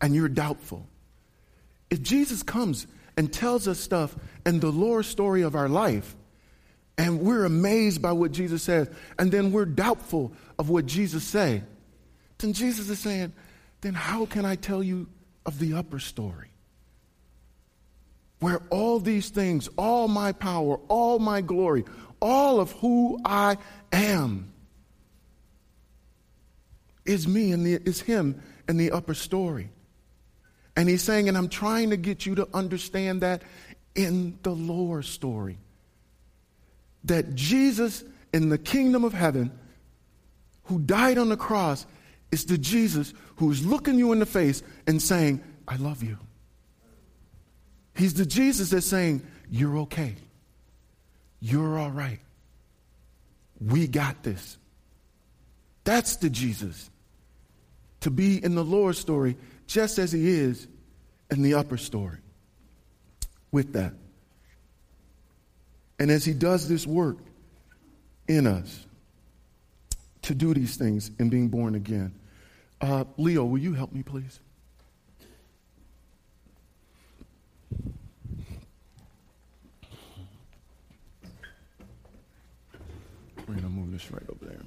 and 0.02 0.14
you're 0.14 0.28
doubtful, 0.28 0.86
if 1.88 2.02
Jesus 2.02 2.42
comes 2.42 2.86
and 3.16 3.32
tells 3.32 3.66
us 3.66 3.78
stuff 3.78 4.14
and 4.44 4.60
the 4.60 4.70
lower 4.70 5.02
story 5.02 5.42
of 5.42 5.54
our 5.54 5.68
life, 5.68 6.14
and 6.98 7.20
we're 7.20 7.46
amazed 7.46 8.02
by 8.02 8.12
what 8.12 8.32
Jesus 8.32 8.62
says, 8.62 8.90
and 9.18 9.32
then 9.32 9.52
we're 9.52 9.64
doubtful 9.64 10.32
of 10.58 10.68
what 10.68 10.84
Jesus 10.84 11.24
say, 11.24 11.62
then 12.38 12.52
Jesus 12.52 12.90
is 12.90 12.98
saying, 12.98 13.32
then 13.80 13.94
how 13.94 14.26
can 14.26 14.44
I 14.44 14.56
tell 14.56 14.82
you 14.82 15.08
of 15.46 15.58
the 15.58 15.74
upper 15.74 15.98
story? 15.98 16.52
where 18.42 18.60
all 18.70 18.98
these 18.98 19.30
things, 19.30 19.68
all 19.78 20.08
my 20.08 20.32
power, 20.32 20.80
all 20.88 21.20
my 21.20 21.40
glory, 21.40 21.84
all 22.20 22.58
of 22.58 22.72
who 22.72 23.20
I 23.24 23.56
am 23.92 24.52
is 27.04 27.28
me 27.28 27.52
and 27.52 27.64
the, 27.64 27.74
is 27.74 28.00
him 28.00 28.42
in 28.68 28.78
the 28.78 28.90
upper 28.90 29.14
story. 29.14 29.70
And 30.76 30.88
he's 30.88 31.02
saying, 31.02 31.28
and 31.28 31.36
I'm 31.36 31.48
trying 31.48 31.90
to 31.90 31.96
get 31.96 32.24
you 32.24 32.34
to 32.36 32.48
understand 32.54 33.20
that 33.22 33.42
in 33.94 34.38
the 34.42 34.52
lower 34.52 35.02
story. 35.02 35.58
That 37.04 37.34
Jesus 37.34 38.04
in 38.32 38.48
the 38.48 38.58
kingdom 38.58 39.04
of 39.04 39.12
heaven, 39.12 39.52
who 40.64 40.78
died 40.78 41.18
on 41.18 41.28
the 41.28 41.36
cross, 41.36 41.86
is 42.30 42.46
the 42.46 42.56
Jesus 42.56 43.12
who's 43.36 43.64
looking 43.64 43.98
you 43.98 44.12
in 44.12 44.18
the 44.18 44.26
face 44.26 44.62
and 44.86 45.00
saying, 45.00 45.42
I 45.68 45.76
love 45.76 46.02
you. 46.02 46.18
He's 47.94 48.14
the 48.14 48.24
Jesus 48.24 48.70
that's 48.70 48.86
saying, 48.86 49.22
You're 49.50 49.78
okay. 49.80 50.14
You're 51.40 51.78
all 51.78 51.90
right. 51.90 52.20
We 53.60 53.86
got 53.86 54.22
this. 54.22 54.56
That's 55.84 56.16
the 56.16 56.30
Jesus. 56.30 56.88
To 58.00 58.10
be 58.10 58.42
in 58.42 58.54
the 58.54 58.64
lower 58.64 58.92
story 58.92 59.36
just 59.66 59.98
as 59.98 60.12
he 60.12 60.28
is 60.28 60.66
in 61.30 61.42
the 61.42 61.54
upper 61.54 61.76
story. 61.76 62.18
With 63.50 63.74
that. 63.74 63.92
And 65.98 66.10
as 66.10 66.24
he 66.24 66.32
does 66.32 66.68
this 66.68 66.86
work 66.86 67.18
in 68.26 68.46
us 68.46 68.86
to 70.22 70.34
do 70.34 70.54
these 70.54 70.76
things 70.76 71.10
in 71.18 71.28
being 71.28 71.48
born 71.48 71.74
again. 71.74 72.14
Uh, 72.80 73.04
Leo, 73.16 73.44
will 73.44 73.58
you 73.58 73.74
help 73.74 73.92
me, 73.92 74.02
please? 74.02 74.40
We're 83.46 83.54
going 83.54 83.62
to 83.62 83.68
move 83.68 83.92
this 83.92 84.10
right 84.10 84.22
over 84.28 84.46
there. 84.46 84.62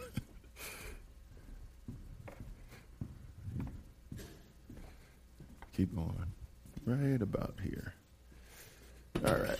Keep 5.76 5.94
going. 5.94 6.10
Right 6.86 7.20
about 7.20 7.54
here. 7.62 7.92
All 9.26 9.34
right. 9.34 9.58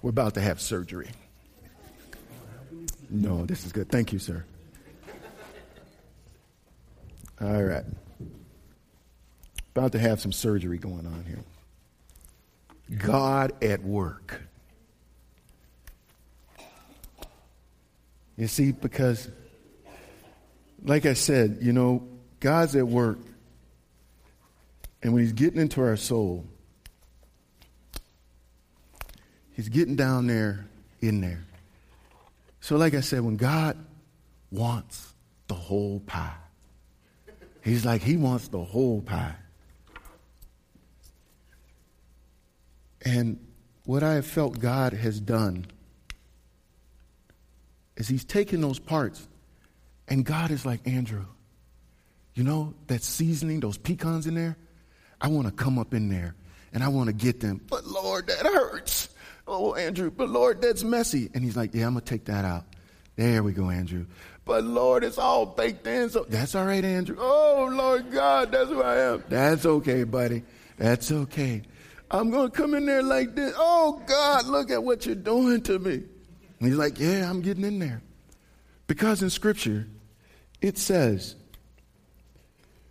We're 0.00 0.10
about 0.10 0.34
to 0.34 0.40
have 0.40 0.60
surgery. 0.60 1.08
No, 3.10 3.44
this 3.44 3.66
is 3.66 3.72
good. 3.72 3.88
Thank 3.88 4.12
you, 4.12 4.20
sir. 4.20 4.44
All 7.40 7.60
right. 7.60 7.84
About 9.74 9.92
to 9.92 9.98
have 9.98 10.20
some 10.20 10.30
surgery 10.30 10.78
going 10.78 11.06
on 11.06 11.24
here. 11.26 12.98
God 12.98 13.52
at 13.64 13.82
work. 13.82 14.42
You 18.36 18.46
see, 18.46 18.70
because, 18.70 19.28
like 20.84 21.04
I 21.04 21.14
said, 21.14 21.58
you 21.62 21.72
know, 21.72 22.06
God's 22.38 22.76
at 22.76 22.86
work. 22.86 23.18
And 25.06 25.14
when 25.14 25.22
He's 25.22 25.34
getting 25.34 25.60
into 25.60 25.80
our 25.82 25.94
soul, 25.94 26.44
He's 29.52 29.68
getting 29.68 29.94
down 29.94 30.26
there, 30.26 30.66
in 31.00 31.20
there. 31.20 31.44
So, 32.58 32.76
like 32.76 32.92
I 32.92 33.02
said, 33.02 33.20
when 33.20 33.36
God 33.36 33.78
wants 34.50 35.14
the 35.46 35.54
whole 35.54 36.00
pie, 36.00 36.34
He's 37.62 37.84
like, 37.84 38.02
He 38.02 38.16
wants 38.16 38.48
the 38.48 38.58
whole 38.58 39.00
pie. 39.00 39.36
And 43.02 43.38
what 43.84 44.02
I 44.02 44.14
have 44.14 44.26
felt 44.26 44.58
God 44.58 44.92
has 44.92 45.20
done 45.20 45.66
is 47.96 48.08
He's 48.08 48.24
taken 48.24 48.60
those 48.60 48.80
parts, 48.80 49.28
and 50.08 50.24
God 50.24 50.50
is 50.50 50.66
like, 50.66 50.80
Andrew, 50.84 51.26
you 52.34 52.42
know, 52.42 52.74
that 52.88 53.04
seasoning, 53.04 53.60
those 53.60 53.78
pecans 53.78 54.26
in 54.26 54.34
there, 54.34 54.56
I 55.20 55.28
want 55.28 55.46
to 55.46 55.52
come 55.52 55.78
up 55.78 55.94
in 55.94 56.08
there 56.08 56.34
and 56.72 56.82
I 56.84 56.88
want 56.88 57.08
to 57.08 57.12
get 57.12 57.40
them. 57.40 57.60
But 57.68 57.86
Lord, 57.86 58.26
that 58.26 58.44
hurts. 58.44 59.08
Oh, 59.48 59.74
Andrew, 59.74 60.10
but 60.10 60.28
Lord, 60.28 60.60
that's 60.60 60.82
messy. 60.82 61.30
And 61.34 61.44
he's 61.44 61.56
like, 61.56 61.74
Yeah, 61.74 61.86
I'm 61.86 61.94
going 61.94 62.04
to 62.04 62.10
take 62.10 62.26
that 62.26 62.44
out. 62.44 62.64
There 63.16 63.42
we 63.42 63.52
go, 63.52 63.70
Andrew. 63.70 64.06
But 64.44 64.64
Lord, 64.64 65.02
it's 65.02 65.18
all 65.18 65.46
baked 65.46 65.86
in. 65.86 66.10
So 66.10 66.26
that's 66.28 66.54
all 66.54 66.66
right, 66.66 66.84
Andrew. 66.84 67.16
Oh, 67.18 67.68
Lord 67.72 68.10
God, 68.12 68.52
that's 68.52 68.68
who 68.68 68.82
I 68.82 68.98
am. 69.12 69.24
That's 69.28 69.64
okay, 69.64 70.04
buddy. 70.04 70.42
That's 70.76 71.10
okay. 71.10 71.62
I'm 72.10 72.30
going 72.30 72.50
to 72.50 72.56
come 72.56 72.74
in 72.74 72.86
there 72.86 73.02
like 73.02 73.34
this. 73.34 73.54
Oh, 73.56 74.02
God, 74.06 74.46
look 74.46 74.70
at 74.70 74.82
what 74.82 75.06
you're 75.06 75.14
doing 75.14 75.62
to 75.62 75.78
me. 75.78 75.94
And 75.94 76.68
he's 76.68 76.76
like, 76.76 76.98
Yeah, 76.98 77.28
I'm 77.28 77.40
getting 77.40 77.64
in 77.64 77.78
there. 77.78 78.02
Because 78.86 79.22
in 79.22 79.30
Scripture, 79.30 79.88
it 80.60 80.78
says, 80.78 81.34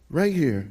right 0.09 0.33
here 0.33 0.69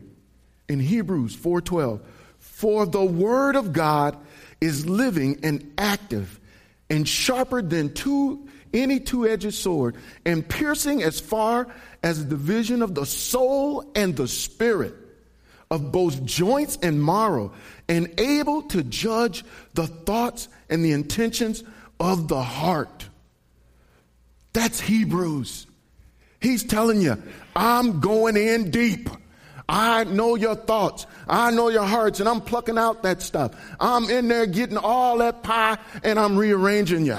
in 0.69 0.81
Hebrews 0.81 1.35
4:12, 1.37 2.01
for 2.39 2.87
the 2.87 3.05
word 3.05 3.57
of 3.57 3.73
God 3.73 4.17
is 4.61 4.87
living 4.87 5.41
and 5.43 5.73
active 5.77 6.41
and 6.89 7.09
sharper 7.09 7.63
than 7.63 7.93
two, 7.93 8.49
any 8.73 9.01
two-edged 9.01 9.55
sword 9.55 9.97
and 10.25 10.49
piercing 10.49 11.03
as 11.03 11.21
far 11.21 11.69
as 12.03 12.25
the 12.25 12.31
division 12.31 12.83
of 12.83 12.95
the 12.95 13.07
soul 13.07 13.91
and 13.95 14.17
the 14.17 14.29
spirit 14.29 14.95
of 15.71 15.91
both 15.93 16.25
joints 16.25 16.79
and 16.83 17.03
marrow 17.03 17.53
and 17.89 18.13
able 18.19 18.63
to 18.63 18.83
judge 18.83 19.45
the 19.75 19.87
thoughts 19.87 20.49
and 20.69 20.85
the 20.85 20.93
intentions 20.93 21.65
of 22.01 22.29
the 22.29 22.43
heart. 22.43 23.09
That's 24.53 24.81
Hebrews. 24.81 25.67
He's 26.41 26.63
telling 26.63 27.01
you, 27.01 27.21
I'm 27.57 28.01
going 28.01 28.37
in 28.37 28.71
deep. 28.71 29.09
I 29.69 30.05
know 30.05 30.35
your 30.35 30.55
thoughts. 30.55 31.07
I 31.27 31.51
know 31.51 31.69
your 31.69 31.85
hearts, 31.85 32.21
and 32.21 32.29
I'm 32.29 32.41
plucking 32.41 32.79
out 32.79 33.03
that 33.03 33.23
stuff. 33.23 33.53
I'm 33.81 34.11
in 34.11 34.29
there 34.29 34.47
getting 34.47 34.77
all 34.77 35.19
that 35.19 35.43
pie, 35.43 35.79
and 36.03 36.19
I'm 36.19 36.37
rearranging 36.37 37.07
you. 37.07 37.19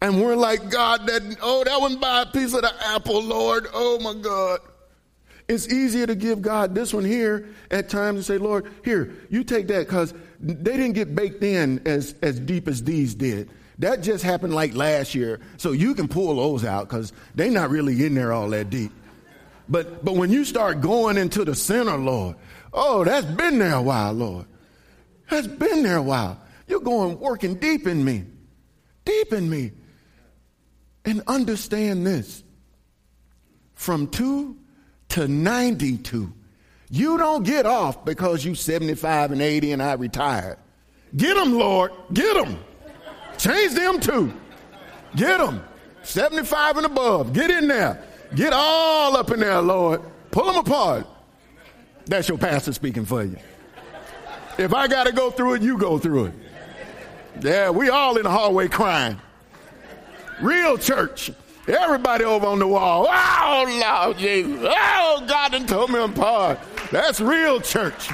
And 0.00 0.22
we're 0.22 0.36
like, 0.36 0.70
God, 0.70 1.06
that, 1.08 1.36
oh, 1.42 1.64
that 1.64 1.80
one 1.80 1.98
by 1.98 2.22
a 2.22 2.26
piece 2.26 2.54
of 2.54 2.62
the 2.62 2.72
apple, 2.86 3.20
Lord. 3.22 3.66
Oh 3.72 3.98
my 3.98 4.14
God. 4.14 4.60
It's 5.48 5.66
easier 5.72 6.06
to 6.06 6.14
give 6.14 6.42
God 6.42 6.74
this 6.74 6.92
one 6.92 7.04
here 7.04 7.48
at 7.70 7.88
times 7.88 8.16
and 8.16 8.24
say, 8.24 8.38
Lord, 8.38 8.70
here, 8.84 9.14
you 9.30 9.42
take 9.42 9.66
that 9.68 9.86
because 9.86 10.12
they 10.40 10.76
didn't 10.76 10.92
get 10.92 11.14
baked 11.14 11.42
in 11.42 11.80
as, 11.86 12.14
as 12.22 12.38
deep 12.38 12.68
as 12.68 12.84
these 12.84 13.14
did. 13.14 13.50
That 13.78 14.02
just 14.02 14.22
happened 14.22 14.54
like 14.54 14.74
last 14.74 15.14
year. 15.14 15.40
So 15.56 15.72
you 15.72 15.94
can 15.94 16.06
pull 16.06 16.36
those 16.36 16.64
out 16.64 16.88
because 16.88 17.12
they're 17.34 17.50
not 17.50 17.70
really 17.70 18.04
in 18.04 18.14
there 18.14 18.32
all 18.32 18.48
that 18.50 18.70
deep. 18.70 18.92
But, 19.68 20.04
but 20.04 20.14
when 20.14 20.30
you 20.30 20.44
start 20.44 20.80
going 20.80 21.18
into 21.18 21.44
the 21.44 21.54
center, 21.54 21.96
Lord, 21.96 22.36
oh, 22.72 23.04
that's 23.04 23.26
been 23.26 23.58
there 23.58 23.74
a 23.74 23.82
while, 23.82 24.12
Lord. 24.12 24.46
That's 25.28 25.46
been 25.46 25.82
there 25.82 25.96
a 25.96 26.02
while. 26.02 26.40
You're 26.66 26.80
going 26.80 27.18
working 27.18 27.56
deep 27.56 27.86
in 27.86 28.04
me, 28.04 28.24
deep 29.04 29.32
in 29.32 29.48
me. 29.48 29.72
And 31.04 31.22
understand 31.26 32.06
this 32.06 32.42
from 33.74 34.08
two 34.08 34.58
to 35.10 35.28
92, 35.28 36.32
you 36.90 37.18
don't 37.18 37.44
get 37.44 37.64
off 37.64 38.04
because 38.04 38.44
you 38.44 38.54
75 38.54 39.32
and 39.32 39.40
80 39.40 39.72
and 39.72 39.82
I 39.82 39.94
retired. 39.94 40.58
Get 41.16 41.34
them, 41.36 41.54
Lord. 41.54 41.92
Get 42.12 42.34
them. 42.34 42.58
Change 43.38 43.74
them 43.74 44.00
too. 44.00 44.32
Get 45.16 45.38
them. 45.38 45.62
75 46.02 46.78
and 46.78 46.86
above. 46.86 47.32
Get 47.32 47.50
in 47.50 47.68
there. 47.68 48.02
Get 48.34 48.52
all 48.52 49.16
up 49.16 49.30
in 49.30 49.40
there, 49.40 49.60
Lord. 49.60 50.02
Pull 50.30 50.44
them 50.44 50.56
apart. 50.56 51.06
That's 52.06 52.28
your 52.28 52.38
pastor 52.38 52.72
speaking 52.72 53.04
for 53.04 53.22
you. 53.22 53.36
If 54.58 54.74
I 54.74 54.88
got 54.88 55.06
to 55.06 55.12
go 55.12 55.30
through 55.30 55.54
it, 55.54 55.62
you 55.62 55.78
go 55.78 55.98
through 55.98 56.26
it. 56.26 56.34
Yeah, 57.40 57.70
we 57.70 57.88
all 57.88 58.16
in 58.16 58.24
the 58.24 58.30
hallway 58.30 58.68
crying. 58.68 59.20
Real 60.40 60.76
church. 60.76 61.30
Everybody 61.66 62.24
over 62.24 62.46
on 62.46 62.58
the 62.58 62.66
wall. 62.66 63.06
Oh, 63.08 64.04
Lord 64.04 64.18
Jesus. 64.18 64.58
Oh, 64.62 65.24
God 65.28 65.52
done 65.52 65.66
told 65.66 65.90
me 65.90 66.00
apart. 66.00 66.58
That's 66.90 67.20
real 67.20 67.60
church. 67.60 68.08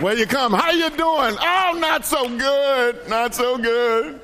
Where 0.00 0.16
you 0.16 0.26
come, 0.26 0.52
how 0.52 0.70
you 0.70 0.88
doing? 0.90 1.36
Oh, 1.40 1.76
not 1.78 2.06
so 2.06 2.28
good, 2.38 3.08
not 3.08 3.34
so 3.34 3.58
good. 3.58 4.20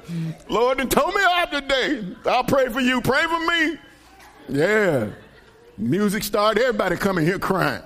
Lord, 0.49 0.81
and 0.81 0.91
told 0.91 1.15
me 1.15 1.21
out 1.23 1.51
today. 1.51 2.05
I'll 2.25 2.45
pray 2.45 2.69
for 2.69 2.81
you. 2.81 3.01
Pray 3.01 3.25
for 3.25 3.41
me. 3.41 3.79
Yeah. 4.49 5.11
Music 5.77 6.23
started, 6.23 6.63
everybody 6.63 6.97
coming 6.97 7.25
here 7.25 7.39
crying. 7.39 7.83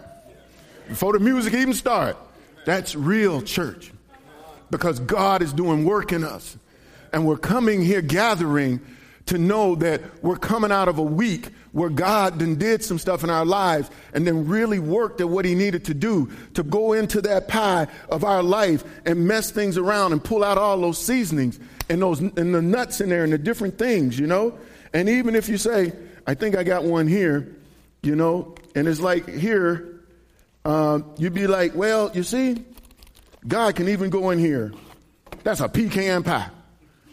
Before 0.88 1.12
the 1.12 1.18
music 1.18 1.54
even 1.54 1.74
start. 1.74 2.16
That's 2.64 2.94
real 2.94 3.42
church. 3.42 3.92
Because 4.70 5.00
God 5.00 5.42
is 5.42 5.52
doing 5.52 5.84
work 5.84 6.12
in 6.12 6.24
us. 6.24 6.56
And 7.12 7.26
we're 7.26 7.38
coming 7.38 7.82
here 7.82 8.02
gathering 8.02 8.80
to 9.26 9.38
know 9.38 9.74
that 9.76 10.02
we're 10.22 10.36
coming 10.36 10.72
out 10.72 10.88
of 10.88 10.98
a 10.98 11.02
week 11.02 11.48
where 11.72 11.90
God 11.90 12.38
then 12.38 12.56
did 12.56 12.82
some 12.82 12.98
stuff 12.98 13.24
in 13.24 13.30
our 13.30 13.44
lives 13.44 13.90
and 14.14 14.26
then 14.26 14.48
really 14.48 14.78
worked 14.78 15.20
at 15.20 15.28
what 15.28 15.44
he 15.44 15.54
needed 15.54 15.84
to 15.86 15.94
do 15.94 16.30
to 16.54 16.62
go 16.62 16.94
into 16.94 17.20
that 17.22 17.46
pie 17.46 17.86
of 18.10 18.24
our 18.24 18.42
life 18.42 18.84
and 19.04 19.26
mess 19.26 19.50
things 19.50 19.76
around 19.76 20.12
and 20.12 20.24
pull 20.24 20.42
out 20.42 20.56
all 20.58 20.80
those 20.80 20.98
seasonings 20.98 21.60
and 21.90 22.00
those 22.00 22.20
and 22.20 22.54
the 22.54 22.62
nuts 22.62 23.00
in 23.00 23.10
there 23.10 23.24
and 23.24 23.32
the 23.32 23.38
different 23.38 23.78
things, 23.78 24.18
you 24.18 24.26
know? 24.26 24.58
And 24.94 25.08
even 25.08 25.36
if 25.36 25.48
you 25.48 25.58
say, 25.58 25.92
I 26.28 26.34
think 26.34 26.58
I 26.58 26.62
got 26.62 26.84
one 26.84 27.08
here, 27.08 27.56
you 28.02 28.14
know, 28.14 28.54
and 28.74 28.86
it's 28.86 29.00
like 29.00 29.26
here, 29.26 30.02
uh, 30.62 31.00
you'd 31.16 31.32
be 31.32 31.46
like, 31.46 31.74
well, 31.74 32.10
you 32.12 32.22
see, 32.22 32.62
God 33.46 33.74
can 33.74 33.88
even 33.88 34.10
go 34.10 34.28
in 34.28 34.38
here. 34.38 34.74
That's 35.42 35.60
a 35.60 35.70
pecan 35.70 36.24
pie. 36.24 36.50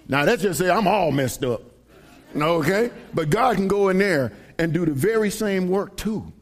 Now 0.10 0.26
that's 0.26 0.42
just 0.42 0.60
say 0.60 0.70
I'm 0.70 0.86
all 0.86 1.14
messed 1.14 1.46
up. 1.46 1.62
Okay? 2.36 2.92
But 3.14 3.30
God 3.30 3.56
can 3.56 3.70
go 3.70 3.88
in 3.88 4.00
there 4.00 4.34
and 4.60 4.74
do 4.74 4.86
the 4.86 4.92
very 4.92 5.30
same 5.30 5.70
work 5.70 5.96
too 5.96 6.34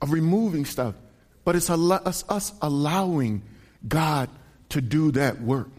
of 0.00 0.12
removing 0.12 0.64
stuff. 0.64 0.94
But 1.44 1.56
it's 1.56 1.68
us, 1.68 2.24
us 2.28 2.52
allowing 2.62 3.42
God 3.88 4.30
to 4.68 4.80
do 4.80 5.10
that 5.12 5.40
work. 5.40 5.70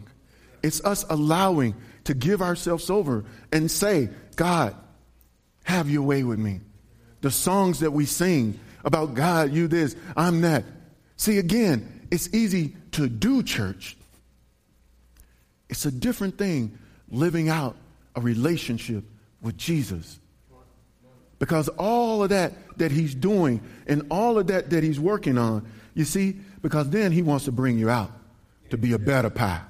It's 0.62 0.84
us 0.84 1.06
allowing 1.08 1.74
to 2.04 2.12
give 2.12 2.42
ourselves 2.42 2.90
over 2.90 3.24
and 3.50 3.70
say, 3.70 4.10
God, 4.36 4.76
have 5.64 5.90
your 5.90 6.02
way 6.02 6.22
with 6.22 6.38
me. 6.38 6.60
The 7.20 7.30
songs 7.30 7.80
that 7.80 7.90
we 7.90 8.06
sing 8.06 8.58
about 8.84 9.14
God, 9.14 9.52
you 9.52 9.66
this, 9.66 9.96
I'm 10.16 10.42
that. 10.42 10.64
See, 11.16 11.38
again, 11.38 12.06
it's 12.10 12.32
easy 12.32 12.76
to 12.92 13.08
do 13.08 13.42
church. 13.42 13.96
It's 15.68 15.86
a 15.86 15.90
different 15.90 16.38
thing 16.38 16.78
living 17.10 17.48
out 17.48 17.76
a 18.14 18.20
relationship 18.20 19.04
with 19.42 19.56
Jesus. 19.56 20.18
Because 21.38 21.68
all 21.68 22.22
of 22.22 22.28
that 22.30 22.52
that 22.78 22.92
he's 22.92 23.14
doing 23.14 23.60
and 23.86 24.06
all 24.10 24.38
of 24.38 24.46
that 24.48 24.70
that 24.70 24.82
he's 24.82 25.00
working 25.00 25.36
on, 25.36 25.66
you 25.94 26.04
see, 26.04 26.36
because 26.62 26.90
then 26.90 27.12
he 27.12 27.22
wants 27.22 27.46
to 27.46 27.52
bring 27.52 27.78
you 27.78 27.90
out 27.90 28.10
to 28.70 28.78
be 28.78 28.92
a 28.92 28.98
better 28.98 29.30
pie, 29.30 29.60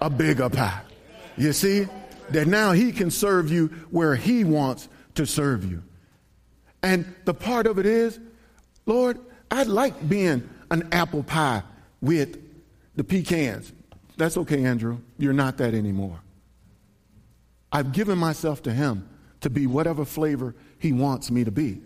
a 0.00 0.10
bigger 0.10 0.48
pie. 0.48 0.80
You 1.36 1.52
see, 1.52 1.86
that 2.30 2.46
now 2.46 2.72
he 2.72 2.92
can 2.92 3.10
serve 3.10 3.50
you 3.50 3.68
where 3.90 4.16
he 4.16 4.44
wants 4.44 4.88
to 5.14 5.26
serve 5.26 5.64
you. 5.64 5.82
And 6.82 7.14
the 7.24 7.34
part 7.34 7.66
of 7.66 7.78
it 7.78 7.86
is, 7.86 8.18
Lord, 8.86 9.18
I 9.50 9.64
like 9.64 10.08
being 10.08 10.48
an 10.70 10.88
apple 10.92 11.22
pie 11.22 11.62
with 12.00 12.38
the 12.96 13.04
pecans. 13.04 13.72
That's 14.16 14.36
okay, 14.36 14.64
Andrew. 14.64 14.98
You're 15.18 15.32
not 15.32 15.58
that 15.58 15.74
anymore. 15.74 16.20
I've 17.72 17.92
given 17.92 18.18
myself 18.18 18.62
to 18.64 18.72
Him 18.72 19.08
to 19.40 19.50
be 19.50 19.66
whatever 19.66 20.04
flavor 20.04 20.54
He 20.78 20.92
wants 20.92 21.30
me 21.30 21.44
to 21.44 21.50
be. 21.50 21.80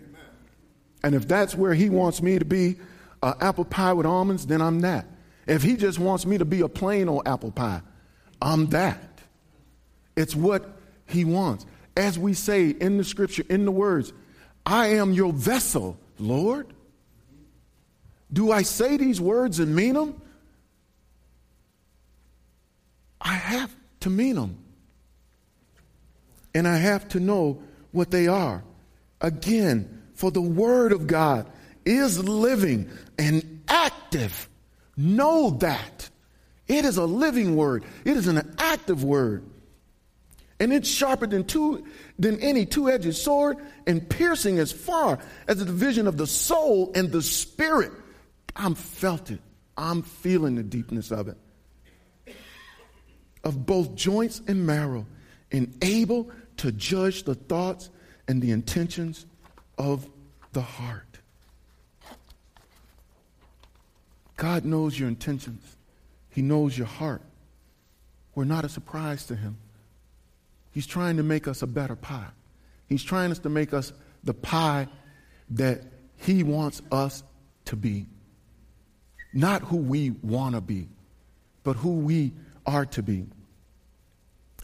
And 1.03 1.15
if 1.15 1.29
that's 1.29 1.55
where 1.55 1.75
He 1.75 1.91
wants 1.91 2.23
me 2.23 2.39
to 2.39 2.45
be, 2.45 2.77
uh, 3.23 3.35
apple 3.41 3.65
pie 3.65 3.93
with 3.93 4.07
almonds, 4.07 4.47
then 4.47 4.61
I'm 4.61 4.81
that. 4.81 5.07
If 5.47 5.63
He 5.63 5.77
just 5.77 5.99
wants 5.99 6.27
me 6.27 6.39
to 6.39 6.45
be 6.45 6.61
a 6.61 6.69
plain 6.69 7.09
old 7.09 7.27
apple 7.29 7.51
pie, 7.51 7.83
I'm 8.41 8.67
that. 8.69 9.21
It's 10.17 10.35
what 10.35 10.79
He 11.07 11.25
wants. 11.25 11.67
As 11.97 12.19
we 12.19 12.35
say 12.35 12.71
in 12.71 12.99
the 12.99 13.05
scripture, 13.05 13.45
in 13.49 13.65
the 13.65 13.71
words, 13.71 14.13
I 14.67 14.89
am 14.89 15.13
your 15.13 15.33
vessel, 15.33 15.99
Lord. 16.19 16.73
Do 18.33 18.51
I 18.51 18.63
say 18.63 18.97
these 18.97 19.21
words 19.21 19.61
and 19.61 19.77
mean 19.77 19.95
them? 19.95 20.21
I 23.21 23.35
have 23.35 23.75
to 24.01 24.11
mean 24.11 24.37
them 24.37 24.59
and 26.55 26.69
I 26.69 26.77
have 26.77 27.09
to 27.09 27.21
know 27.21 27.63
what 27.93 28.11
they 28.11 28.29
are. 28.29 28.63
Again, 29.21 30.03
for 30.15 30.31
the 30.31 30.41
Word 30.41 30.93
of 30.93 31.07
God 31.07 31.51
is 31.85 32.19
living 32.23 32.89
and 33.19 33.63
active. 33.69 34.49
Know 34.97 35.51
that. 35.61 36.09
It 36.69 36.85
is 36.85 36.97
a 36.97 37.05
living 37.05 37.57
word. 37.57 37.85
It 38.05 38.17
is 38.17 38.27
an 38.27 38.55
active 38.59 39.05
word. 39.05 39.45
And 40.61 40.73
it's 40.73 40.89
sharper 40.89 41.27
than 41.27 41.45
two 41.45 41.85
than 42.19 42.39
any 42.41 42.65
two-edged 42.65 43.15
sword 43.17 43.59
and 43.87 44.09
piercing 44.09 44.59
as 44.59 44.71
far 44.71 45.19
as 45.49 45.59
the 45.59 45.65
division 45.65 46.07
of 46.07 46.17
the 46.17 46.27
soul 46.27 46.93
and 46.95 47.11
the 47.11 47.23
spirit. 47.23 47.93
I'm 48.55 48.75
felt 48.75 49.31
it. 49.31 49.41
I'm 49.77 50.03
feeling 50.03 50.55
the 50.55 50.63
deepness 50.63 51.11
of 51.11 51.29
it. 51.29 51.37
Of 53.43 53.67
both 53.67 53.95
joints 53.95 54.41
and 54.47 54.67
marrow, 54.67 55.07
and 55.51 55.77
able 55.83 56.31
to 56.59 56.73
judge 56.73 57.25
the 57.25 57.35
thoughts 57.35 57.91
and 58.27 58.41
the 58.41 58.53
intentions 58.53 59.27
of 59.77 60.09
the 60.53 60.63
heart. 60.63 61.19
God 64.37 64.65
knows 64.65 64.99
your 64.99 65.09
intentions, 65.09 65.77
He 66.31 66.43
knows 66.43 66.77
your 66.79 66.87
heart. 66.87 67.23
We're 68.35 68.45
not 68.45 68.65
a 68.65 68.69
surprise 68.69 69.27
to 69.27 69.37
Him. 69.37 69.59
He's 70.75 70.87
trying 70.89 71.17
to 71.19 71.23
make 71.23 71.47
us 71.47 71.63
a 71.63 71.69
better 71.69 71.95
pie. 71.95 72.27
He's 72.89 73.05
trying 73.05 73.31
us 73.31 73.39
to 73.39 73.49
make 73.49 73.73
us 73.73 73.93
the 74.25 74.35
pie 74.35 74.89
that 75.51 75.83
He 76.17 76.43
wants 76.43 76.83
us 76.91 77.23
to 77.67 77.77
be. 77.77 78.07
Not 79.33 79.63
who 79.63 79.77
we 79.77 80.11
want 80.11 80.57
to 80.57 80.61
be, 80.61 80.89
but 81.63 81.77
who 81.77 81.93
we 81.93 82.33
are 82.67 82.85
to 82.87 83.03
be. 83.03 83.27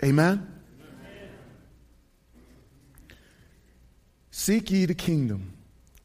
Amen? 0.03 0.53
Seek 4.33 4.71
ye 4.71 4.87
the 4.87 4.95
kingdom. 4.95 5.53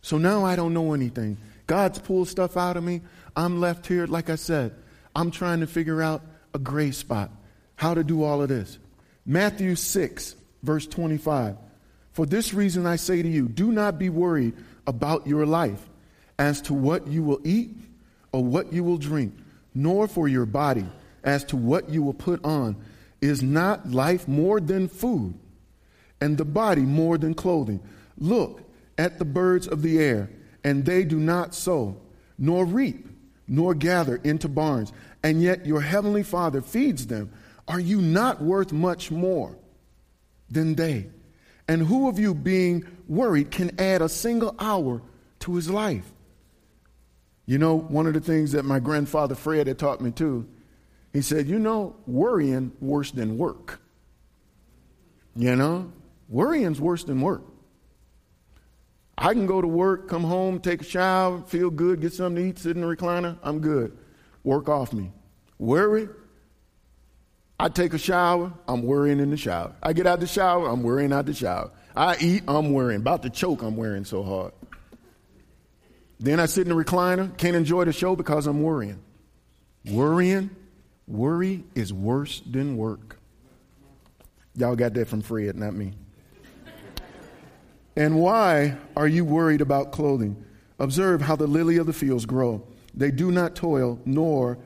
So 0.01 0.19
now 0.19 0.45
I 0.45 0.55
don't 0.55 0.73
know 0.73 0.93
anything. 0.93 1.37
God's 1.65 1.97
pulled 1.97 2.27
stuff 2.27 2.57
out 2.57 2.77
of 2.77 2.83
me. 2.83 3.01
I'm 3.35 3.59
left 3.59 3.87
here, 3.87 4.05
like 4.05 4.29
I 4.29 4.35
said, 4.35 4.75
I'm 5.15 5.31
trying 5.31 5.61
to 5.61 5.67
figure 5.67 6.01
out 6.01 6.21
a 6.53 6.59
gray 6.59 6.91
spot, 6.91 7.31
how 7.75 7.95
to 7.95 8.03
do 8.03 8.23
all 8.23 8.41
of 8.43 8.49
this. 8.49 8.77
Matthew 9.25 9.75
6, 9.75 10.35
verse 10.63 10.85
25. 10.87 11.57
For 12.11 12.25
this 12.25 12.53
reason 12.53 12.85
I 12.85 12.95
say 12.95 13.21
to 13.21 13.27
you, 13.27 13.47
do 13.47 13.71
not 13.71 13.99
be 13.99 14.09
worried 14.09 14.53
about 14.87 15.27
your 15.27 15.45
life 15.45 15.81
as 16.37 16.61
to 16.63 16.73
what 16.73 17.07
you 17.07 17.23
will 17.23 17.41
eat 17.43 17.71
or 18.31 18.43
what 18.43 18.71
you 18.71 18.83
will 18.83 18.97
drink, 18.97 19.33
nor 19.73 20.07
for 20.07 20.27
your 20.27 20.45
body 20.45 20.85
as 21.23 21.43
to 21.45 21.57
what 21.57 21.89
you 21.89 22.03
will 22.03 22.13
put 22.13 22.43
on. 22.45 22.75
Is 23.21 23.41
not 23.41 23.89
life 23.89 24.27
more 24.27 24.59
than 24.59 24.87
food, 24.87 25.33
and 26.21 26.37
the 26.37 26.45
body 26.45 26.83
more 26.83 27.17
than 27.17 27.33
clothing? 27.33 27.79
Look 28.17 28.61
at 28.97 29.17
the 29.17 29.25
birds 29.25 29.67
of 29.67 29.81
the 29.81 29.99
air, 29.99 30.29
and 30.63 30.85
they 30.85 31.03
do 31.03 31.17
not 31.17 31.55
sow, 31.55 31.97
nor 32.37 32.65
reap, 32.65 33.07
nor 33.47 33.73
gather 33.73 34.17
into 34.17 34.47
barns, 34.47 34.93
and 35.23 35.41
yet 35.41 35.65
your 35.65 35.81
heavenly 35.81 36.23
Father 36.23 36.61
feeds 36.61 37.07
them. 37.07 37.31
Are 37.67 37.79
you 37.79 38.01
not 38.01 38.41
worth 38.41 38.71
much 38.71 39.11
more 39.11 39.57
than 40.49 40.75
they? 40.75 41.07
And 41.67 41.81
who 41.81 42.07
of 42.07 42.19
you, 42.19 42.35
being 42.35 42.85
worried, 43.07 43.51
can 43.51 43.79
add 43.79 44.01
a 44.01 44.09
single 44.09 44.55
hour 44.59 45.01
to 45.39 45.55
his 45.55 45.69
life. 45.69 46.11
You 47.47 47.57
know, 47.57 47.77
one 47.77 48.07
of 48.07 48.13
the 48.13 48.21
things 48.21 48.51
that 48.53 48.65
my 48.65 48.79
grandfather 48.79 49.35
Fred 49.35 49.67
had 49.67 49.79
taught 49.79 50.01
me 50.01 50.11
too, 50.11 50.47
he 51.13 51.21
said, 51.21 51.47
You 51.47 51.59
know, 51.59 51.95
worrying 52.05 52.71
worse 52.79 53.11
than 53.11 53.37
work. 53.37 53.79
You 55.35 55.55
know, 55.55 55.91
worrying's 56.29 56.79
worse 56.79 57.03
than 57.03 57.21
work. 57.21 57.43
I 59.17 59.33
can 59.33 59.45
go 59.45 59.61
to 59.61 59.67
work, 59.67 60.09
come 60.09 60.23
home, 60.23 60.59
take 60.59 60.81
a 60.81 60.83
shower, 60.85 61.41
feel 61.41 61.69
good, 61.69 62.01
get 62.01 62.13
something 62.13 62.43
to 62.43 62.49
eat, 62.49 62.59
sit 62.59 62.75
in 62.75 62.81
the 62.81 62.95
recliner, 62.95 63.37
I'm 63.43 63.59
good. 63.59 63.97
Work 64.43 64.67
off 64.67 64.91
me. 64.91 65.11
Worry, 65.57 66.09
I 67.59 67.69
take 67.69 67.93
a 67.93 67.97
shower, 67.97 68.51
I'm 68.67 68.83
worrying 68.83 69.19
in 69.19 69.29
the 69.29 69.37
shower. 69.37 69.73
I 69.81 69.93
get 69.93 70.05
out 70.05 70.19
the 70.19 70.27
shower, 70.27 70.67
I'm 70.67 70.83
worrying 70.83 71.13
out 71.13 71.25
the 71.25 71.33
shower. 71.33 71.71
I 71.95 72.17
eat, 72.19 72.43
I'm 72.47 72.73
worrying. 72.73 72.99
About 72.99 73.23
to 73.23 73.29
choke, 73.29 73.61
I'm 73.61 73.77
worrying 73.77 74.03
so 74.03 74.23
hard. 74.23 74.51
Then 76.19 76.39
I 76.39 76.45
sit 76.45 76.67
in 76.67 76.75
the 76.75 76.83
recliner, 76.83 77.35
can't 77.37 77.55
enjoy 77.55 77.85
the 77.85 77.93
show 77.93 78.15
because 78.15 78.47
I'm 78.47 78.61
worrying. 78.61 79.01
Worrying, 79.85 80.49
worry 81.07 81.63
is 81.75 81.93
worse 81.93 82.41
than 82.41 82.75
work. 82.75 83.19
Y'all 84.55 84.75
got 84.75 84.93
that 84.93 85.07
from 85.07 85.21
Fred, 85.21 85.55
not 85.55 85.73
me. 85.73 85.93
And 87.95 88.19
why 88.19 88.77
are 88.97 89.07
you 89.07 89.23
worried 89.23 89.61
about 89.61 89.91
clothing? 89.91 90.43
Observe 90.79 91.21
how 91.21 91.37
the 91.37 91.47
lily 91.47 91.77
of 91.77 91.85
the 91.85 91.93
fields 91.93 92.25
grow. 92.25 92.65
They 92.93 93.11
do 93.11 93.31
not 93.31 93.55
toil, 93.55 93.99
nor 94.05 94.57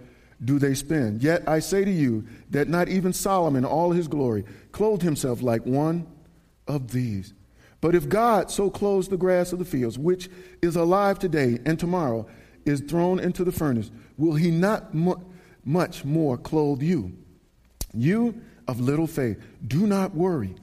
do 0.44 0.60
they 0.60 0.74
spend. 0.74 1.22
Yet 1.22 1.48
I 1.48 1.60
say 1.60 1.84
to 1.84 1.92
you 1.92 2.26
that 2.52 2.70
not 2.70 2.88
even 2.88 3.14
Solomon, 3.14 3.66
all 3.66 3.92
his 3.92 4.08
glory, 4.08 4.46
clothed 4.72 5.02
himself 5.02 5.42
like 5.42 5.66
one 5.66 6.08
of 6.68 6.92
these. 6.92 7.34
But 7.82 7.96
if 7.96 8.10
God 8.10 8.52
so 8.52 8.70
clothes 8.70 9.08
the 9.08 9.18
grass 9.18 9.54
of 9.54 9.60
the 9.60 9.66
fields, 9.66 9.98
which 9.98 10.30
is 10.62 10.76
alive 10.76 11.20
today 11.20 11.60
and 11.66 11.80
tomorrow 11.80 12.28
is 12.66 12.82
thrown 12.82 13.20
into 13.20 13.44
the 13.44 13.52
furnace, 13.52 13.92
will 14.18 14.36
he 14.36 14.52
not 14.52 14.94
mu- 14.94 15.16
much 15.64 16.04
more 16.04 16.38
clothe 16.38 16.82
you? 16.82 17.18
You 17.94 18.42
of 18.68 18.80
little 18.80 19.08
faith, 19.08 19.42
do 19.66 19.88
not 19.88 20.14
worry. 20.14 20.56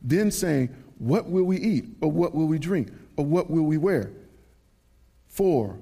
Then 0.00 0.30
saying, 0.30 0.74
What 0.98 1.28
will 1.28 1.44
we 1.44 1.58
eat? 1.58 1.84
Or 2.00 2.10
what 2.10 2.34
will 2.34 2.46
we 2.46 2.58
drink? 2.58 2.88
Or 3.16 3.24
what 3.24 3.50
will 3.50 3.62
we 3.62 3.76
wear? 3.76 4.10
For 5.28 5.78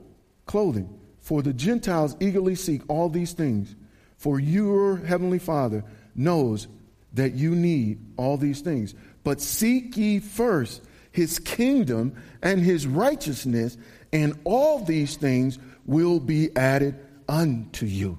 clothing. 0.46 0.99
For 1.30 1.42
the 1.42 1.52
Gentiles 1.52 2.16
eagerly 2.18 2.56
seek 2.56 2.82
all 2.88 3.08
these 3.08 3.34
things. 3.34 3.76
For 4.16 4.40
your 4.40 4.96
heavenly 4.96 5.38
Father 5.38 5.84
knows 6.16 6.66
that 7.12 7.34
you 7.34 7.54
need 7.54 8.00
all 8.16 8.36
these 8.36 8.62
things. 8.62 8.96
But 9.22 9.40
seek 9.40 9.96
ye 9.96 10.18
first 10.18 10.82
his 11.12 11.38
kingdom 11.38 12.20
and 12.42 12.60
his 12.60 12.84
righteousness, 12.84 13.76
and 14.12 14.40
all 14.42 14.80
these 14.80 15.14
things 15.14 15.60
will 15.86 16.18
be 16.18 16.50
added 16.56 16.98
unto 17.28 17.86
you. 17.86 18.18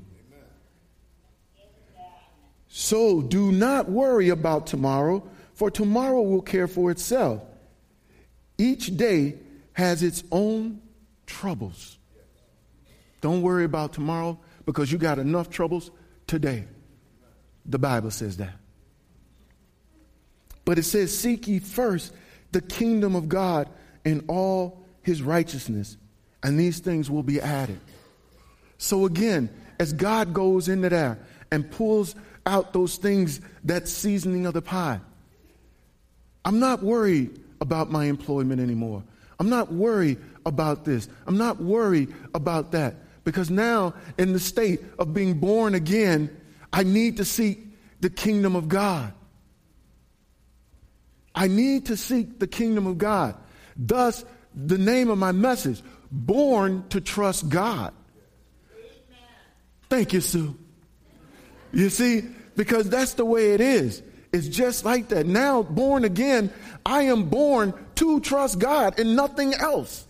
So 2.69 3.21
do 3.21 3.51
not 3.51 3.89
worry 3.89 4.29
about 4.29 4.67
tomorrow, 4.67 5.29
for 5.53 5.69
tomorrow 5.69 6.21
will 6.21 6.41
care 6.41 6.69
for 6.69 6.91
itself. 6.91 7.43
Each 8.57 8.95
day 8.95 9.35
has 9.73 10.01
its 10.01 10.23
own 10.31 10.79
troubles. 11.25 11.97
Don't 13.21 13.41
worry 13.41 13.63
about 13.63 13.93
tomorrow 13.93 14.39
because 14.65 14.91
you 14.91 14.97
got 14.97 15.19
enough 15.19 15.49
troubles 15.49 15.91
today. 16.27 16.65
The 17.65 17.79
Bible 17.79 18.11
says 18.11 18.37
that. 18.37 18.55
But 20.65 20.79
it 20.79 20.83
says, 20.83 21.17
Seek 21.17 21.47
ye 21.47 21.59
first 21.59 22.13
the 22.51 22.61
kingdom 22.61 23.15
of 23.15 23.29
God 23.29 23.69
and 24.03 24.23
all 24.27 24.83
his 25.03 25.21
righteousness, 25.21 25.97
and 26.43 26.59
these 26.59 26.79
things 26.79 27.09
will 27.09 27.23
be 27.23 27.39
added. 27.39 27.79
So 28.77 29.05
again, 29.05 29.49
as 29.79 29.93
God 29.93 30.33
goes 30.33 30.67
into 30.67 30.89
there 30.89 31.19
and 31.51 31.69
pulls 31.69 32.15
out 32.45 32.73
those 32.73 32.97
things, 32.97 33.41
that 33.63 33.87
seasoning 33.87 34.45
of 34.45 34.53
the 34.53 34.61
pie, 34.61 34.99
I'm 36.43 36.59
not 36.59 36.81
worried 36.81 37.39
about 37.59 37.91
my 37.91 38.05
employment 38.05 38.59
anymore. 38.59 39.03
I'm 39.39 39.49
not 39.49 39.71
worried 39.71 40.19
about 40.45 40.85
this. 40.85 41.07
I'm 41.27 41.37
not 41.37 41.61
worried 41.61 42.13
about 42.33 42.71
that. 42.71 42.95
Because 43.31 43.49
now, 43.49 43.93
in 44.17 44.33
the 44.33 44.41
state 44.41 44.81
of 44.99 45.13
being 45.13 45.35
born 45.35 45.73
again, 45.73 46.29
I 46.73 46.83
need 46.83 47.15
to 47.15 47.23
seek 47.23 47.65
the 48.01 48.09
kingdom 48.09 48.57
of 48.57 48.67
God. 48.67 49.13
I 51.33 51.47
need 51.47 51.85
to 51.85 51.95
seek 51.95 52.39
the 52.39 52.47
kingdom 52.47 52.87
of 52.87 52.97
God. 52.97 53.37
Thus, 53.77 54.25
the 54.53 54.77
name 54.77 55.09
of 55.09 55.17
my 55.17 55.31
message, 55.31 55.81
Born 56.11 56.83
to 56.89 56.99
Trust 56.99 57.47
God. 57.47 57.93
Thank 59.89 60.11
you, 60.11 60.19
Sue. 60.19 60.57
You 61.71 61.89
see, 61.89 62.23
because 62.57 62.89
that's 62.89 63.13
the 63.13 63.23
way 63.23 63.53
it 63.53 63.61
is. 63.61 64.03
It's 64.33 64.49
just 64.49 64.83
like 64.83 65.07
that. 65.07 65.25
Now, 65.25 65.63
born 65.63 66.03
again, 66.03 66.51
I 66.85 67.03
am 67.03 67.29
born 67.29 67.73
to 67.95 68.19
trust 68.19 68.59
God 68.59 68.99
and 68.99 69.15
nothing 69.15 69.53
else. 69.53 70.05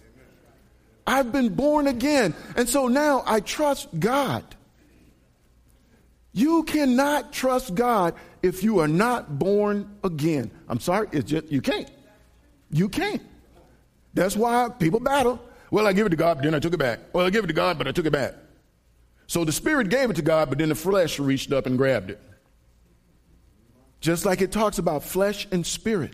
I've 1.11 1.33
been 1.33 1.49
born 1.49 1.87
again. 1.87 2.33
And 2.55 2.69
so 2.69 2.87
now 2.87 3.21
I 3.25 3.41
trust 3.41 3.89
God. 3.99 4.45
You 6.31 6.63
cannot 6.63 7.33
trust 7.33 7.75
God 7.75 8.15
if 8.41 8.63
you 8.63 8.79
are 8.79 8.87
not 8.87 9.37
born 9.37 9.97
again. 10.05 10.51
I'm 10.69 10.79
sorry, 10.79 11.09
it's 11.11 11.29
just, 11.29 11.51
you 11.51 11.61
can't. 11.61 11.91
You 12.71 12.87
can't. 12.87 13.21
That's 14.13 14.37
why 14.37 14.69
people 14.79 15.01
battle. 15.01 15.41
Well, 15.69 15.85
I 15.85 15.91
give 15.91 16.07
it 16.07 16.11
to 16.11 16.15
God, 16.15 16.37
but 16.37 16.43
then 16.45 16.55
I 16.55 16.59
took 16.59 16.73
it 16.73 16.79
back. 16.79 16.99
Well, 17.11 17.25
I 17.25 17.29
give 17.29 17.43
it 17.43 17.47
to 17.47 17.53
God, 17.53 17.77
but 17.77 17.89
I 17.89 17.91
took 17.91 18.05
it 18.05 18.13
back. 18.13 18.35
So 19.27 19.43
the 19.43 19.51
Spirit 19.51 19.89
gave 19.89 20.09
it 20.09 20.15
to 20.15 20.21
God, 20.21 20.47
but 20.47 20.59
then 20.59 20.69
the 20.69 20.75
flesh 20.75 21.19
reached 21.19 21.51
up 21.51 21.65
and 21.65 21.77
grabbed 21.77 22.11
it. 22.11 22.21
Just 23.99 24.25
like 24.25 24.41
it 24.41 24.53
talks 24.53 24.77
about 24.77 25.03
flesh 25.03 25.45
and 25.51 25.65
spirit. 25.65 26.13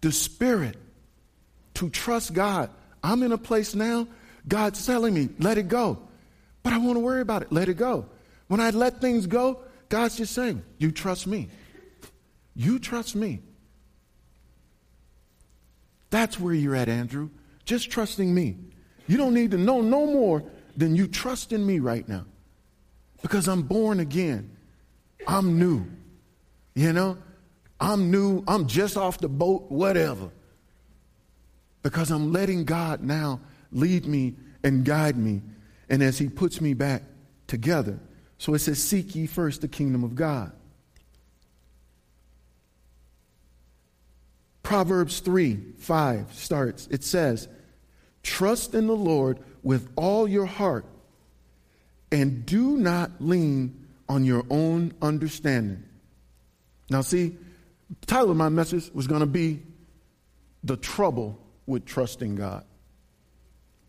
The 0.00 0.10
Spirit, 0.10 0.76
to 1.74 1.88
trust 1.88 2.34
God. 2.34 2.70
I'm 3.06 3.22
in 3.22 3.30
a 3.30 3.38
place 3.38 3.76
now, 3.76 4.08
God's 4.48 4.84
telling 4.84 5.14
me, 5.14 5.28
let 5.38 5.58
it 5.58 5.68
go. 5.68 5.96
But 6.64 6.72
I 6.72 6.78
want 6.78 6.96
to 6.96 7.00
worry 7.00 7.20
about 7.20 7.42
it. 7.42 7.52
Let 7.52 7.68
it 7.68 7.74
go. 7.74 8.06
When 8.48 8.58
I 8.58 8.70
let 8.70 9.00
things 9.00 9.28
go, 9.28 9.60
God's 9.88 10.16
just 10.16 10.34
saying, 10.34 10.64
You 10.78 10.90
trust 10.90 11.28
me. 11.28 11.48
You 12.56 12.80
trust 12.80 13.14
me. 13.14 13.42
That's 16.10 16.40
where 16.40 16.52
you're 16.52 16.74
at, 16.74 16.88
Andrew. 16.88 17.30
Just 17.64 17.92
trusting 17.92 18.34
me. 18.34 18.56
You 19.06 19.16
don't 19.16 19.34
need 19.34 19.52
to 19.52 19.58
know 19.58 19.80
no 19.82 20.06
more 20.06 20.42
than 20.76 20.96
you 20.96 21.06
trust 21.06 21.52
in 21.52 21.64
me 21.64 21.78
right 21.78 22.08
now. 22.08 22.24
Because 23.22 23.46
I'm 23.46 23.62
born 23.62 24.00
again. 24.00 24.56
I'm 25.28 25.60
new. 25.60 25.86
You 26.74 26.92
know? 26.92 27.18
I'm 27.78 28.10
new. 28.10 28.42
I'm 28.48 28.66
just 28.66 28.96
off 28.96 29.18
the 29.18 29.28
boat, 29.28 29.70
whatever. 29.70 30.30
Because 31.86 32.10
I'm 32.10 32.32
letting 32.32 32.64
God 32.64 33.00
now 33.00 33.38
lead 33.70 34.06
me 34.06 34.34
and 34.64 34.84
guide 34.84 35.16
me. 35.16 35.40
And 35.88 36.02
as 36.02 36.18
He 36.18 36.28
puts 36.28 36.60
me 36.60 36.74
back 36.74 37.04
together, 37.46 38.00
so 38.38 38.54
it 38.54 38.58
says, 38.58 38.82
Seek 38.82 39.14
ye 39.14 39.28
first 39.28 39.60
the 39.60 39.68
kingdom 39.68 40.02
of 40.02 40.16
God. 40.16 40.50
Proverbs 44.64 45.20
3 45.20 45.60
5 45.78 46.34
starts. 46.34 46.88
It 46.88 47.04
says, 47.04 47.46
Trust 48.24 48.74
in 48.74 48.88
the 48.88 48.96
Lord 48.96 49.38
with 49.62 49.88
all 49.94 50.26
your 50.26 50.46
heart 50.46 50.86
and 52.10 52.44
do 52.44 52.76
not 52.76 53.12
lean 53.20 53.86
on 54.08 54.24
your 54.24 54.44
own 54.50 54.92
understanding. 55.00 55.84
Now, 56.90 57.02
see, 57.02 57.36
the 58.00 58.06
title 58.06 58.32
of 58.32 58.36
my 58.36 58.48
message 58.48 58.90
was 58.92 59.06
going 59.06 59.20
to 59.20 59.26
be 59.26 59.62
The 60.64 60.76
Trouble 60.76 61.45
with 61.66 61.84
Trusting 61.84 62.36
God. 62.36 62.64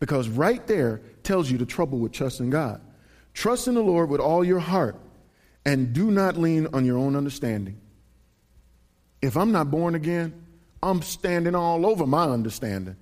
Because 0.00 0.28
right 0.28 0.64
there 0.66 1.00
tells 1.22 1.50
you 1.50 1.58
the 1.58 1.66
trouble 1.66 1.98
with 1.98 2.12
trusting 2.12 2.50
God. 2.50 2.80
Trust 3.34 3.68
in 3.68 3.74
the 3.74 3.82
Lord 3.82 4.08
with 4.08 4.20
all 4.20 4.44
your 4.44 4.60
heart 4.60 4.96
and 5.64 5.92
do 5.92 6.10
not 6.10 6.36
lean 6.36 6.68
on 6.72 6.84
your 6.84 6.98
own 6.98 7.16
understanding. 7.16 7.80
If 9.20 9.36
I'm 9.36 9.52
not 9.52 9.70
born 9.70 9.94
again, 9.94 10.32
I'm 10.82 11.02
standing 11.02 11.54
all 11.54 11.84
over 11.84 12.06
my 12.06 12.24
understanding. 12.24 12.96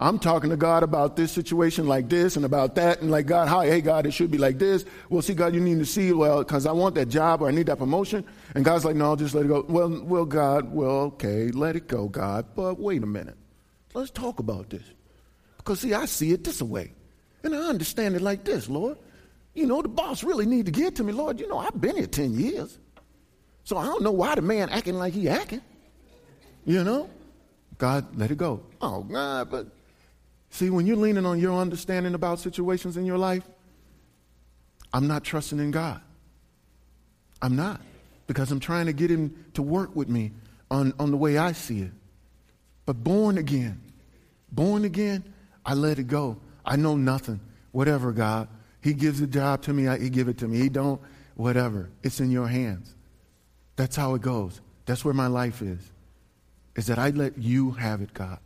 I'm 0.00 0.18
talking 0.18 0.50
to 0.50 0.56
God 0.56 0.82
about 0.82 1.14
this 1.14 1.30
situation 1.30 1.86
like 1.86 2.08
this 2.08 2.36
and 2.36 2.46
about 2.46 2.74
that, 2.76 3.02
and 3.02 3.10
like, 3.10 3.26
God, 3.26 3.48
hi, 3.48 3.66
hey, 3.66 3.82
God, 3.82 4.06
it 4.06 4.12
should 4.12 4.30
be 4.30 4.38
like 4.38 4.58
this. 4.58 4.86
Well, 5.10 5.20
see, 5.20 5.34
God, 5.34 5.54
you 5.54 5.60
need 5.60 5.78
to 5.78 5.84
see, 5.84 6.12
well, 6.12 6.38
because 6.38 6.64
I 6.64 6.72
want 6.72 6.94
that 6.94 7.10
job 7.10 7.42
or 7.42 7.48
I 7.48 7.50
need 7.50 7.66
that 7.66 7.76
promotion. 7.76 8.24
And 8.54 8.64
God's 8.64 8.86
like, 8.86 8.96
no, 8.96 9.14
just 9.14 9.34
let 9.34 9.44
it 9.44 9.48
go. 9.48 9.64
Well, 9.68 10.02
well, 10.02 10.24
God, 10.24 10.72
well, 10.72 10.90
okay, 10.90 11.50
let 11.50 11.76
it 11.76 11.86
go, 11.86 12.08
God. 12.08 12.46
But 12.56 12.80
wait 12.80 13.02
a 13.02 13.06
minute. 13.06 13.36
Let's 13.94 14.10
talk 14.10 14.38
about 14.38 14.70
this. 14.70 14.84
Because, 15.56 15.80
see, 15.80 15.94
I 15.94 16.06
see 16.06 16.32
it 16.32 16.44
this 16.44 16.62
way. 16.62 16.92
And 17.42 17.54
I 17.54 17.58
understand 17.58 18.16
it 18.16 18.22
like 18.22 18.44
this, 18.44 18.68
Lord. 18.68 18.98
You 19.54 19.66
know, 19.66 19.82
the 19.82 19.88
boss 19.88 20.22
really 20.22 20.46
need 20.46 20.66
to 20.66 20.72
get 20.72 20.96
to 20.96 21.04
me, 21.04 21.12
Lord. 21.12 21.40
You 21.40 21.48
know, 21.48 21.58
I've 21.58 21.80
been 21.80 21.96
here 21.96 22.06
10 22.06 22.34
years. 22.34 22.78
So 23.64 23.76
I 23.76 23.84
don't 23.84 24.02
know 24.02 24.12
why 24.12 24.34
the 24.34 24.42
man 24.42 24.68
acting 24.68 24.94
like 24.94 25.12
he 25.12 25.28
acting. 25.28 25.62
You 26.64 26.84
know? 26.84 27.10
God, 27.78 28.16
let 28.16 28.30
it 28.30 28.38
go. 28.38 28.62
Oh, 28.80 29.02
God, 29.02 29.50
but 29.50 29.66
See, 30.50 30.68
when 30.68 30.86
you're 30.86 30.96
leaning 30.96 31.24
on 31.24 31.38
your 31.38 31.56
understanding 31.58 32.14
about 32.14 32.40
situations 32.40 32.96
in 32.96 33.06
your 33.06 33.18
life, 33.18 33.44
I'm 34.92 35.06
not 35.06 35.22
trusting 35.22 35.60
in 35.60 35.70
God. 35.70 36.00
I'm 37.40 37.54
not. 37.54 37.80
Because 38.26 38.50
I'm 38.50 38.60
trying 38.60 38.86
to 38.86 38.92
get 38.92 39.10
him 39.10 39.46
to 39.54 39.62
work 39.62 39.94
with 39.94 40.08
me 40.08 40.32
on, 40.70 40.92
on 40.98 41.12
the 41.12 41.16
way 41.16 41.38
I 41.38 41.52
see 41.52 41.82
it. 41.82 41.92
But 42.90 43.04
born 43.04 43.38
again, 43.38 43.80
born 44.50 44.84
again, 44.84 45.22
I 45.64 45.74
let 45.74 46.00
it 46.00 46.08
go. 46.08 46.38
I 46.66 46.74
know 46.74 46.96
nothing. 46.96 47.38
Whatever, 47.70 48.10
God. 48.10 48.48
He 48.82 48.94
gives 48.94 49.20
a 49.20 49.28
job 49.28 49.62
to 49.62 49.72
me, 49.72 49.86
I, 49.86 49.96
he 49.96 50.10
give 50.10 50.26
it 50.26 50.38
to 50.38 50.48
me. 50.48 50.58
He 50.58 50.68
don't, 50.68 51.00
whatever. 51.36 51.88
It's 52.02 52.18
in 52.18 52.32
your 52.32 52.48
hands. 52.48 52.96
That's 53.76 53.94
how 53.94 54.16
it 54.16 54.22
goes. 54.22 54.60
That's 54.86 55.04
where 55.04 55.14
my 55.14 55.28
life 55.28 55.62
is. 55.62 55.78
Is 56.74 56.88
that 56.88 56.98
I 56.98 57.10
let 57.10 57.38
you 57.38 57.70
have 57.70 58.00
it, 58.00 58.12
God. 58.12 58.40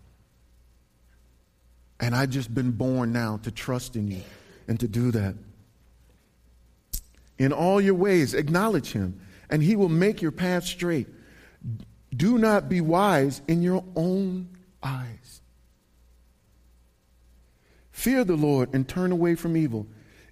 And 1.99 2.15
I've 2.15 2.29
just 2.29 2.55
been 2.55 2.73
born 2.73 3.15
now 3.15 3.39
to 3.45 3.51
trust 3.51 3.97
in 3.97 4.09
you 4.09 4.21
and 4.69 4.79
to 4.79 4.87
do 4.87 5.11
that. 5.13 5.37
In 7.39 7.51
all 7.51 7.81
your 7.81 7.95
ways, 7.95 8.35
acknowledge 8.35 8.93
him, 8.93 9.19
and 9.49 9.63
he 9.63 9.75
will 9.75 9.89
make 9.89 10.21
your 10.21 10.33
path 10.33 10.65
straight. 10.65 11.09
Do 12.15 12.39
not 12.39 12.69
be 12.69 12.81
wise 12.81 13.41
in 13.49 13.63
your 13.63 13.85
own 13.97 14.49
eyes. 14.83 15.41
Fear 17.93 18.25
the 18.25 18.37
Lord 18.37 18.75
and 18.75 18.87
turn 18.87 19.13
away 19.13 19.35
from 19.35 19.57
evil. 19.57 19.87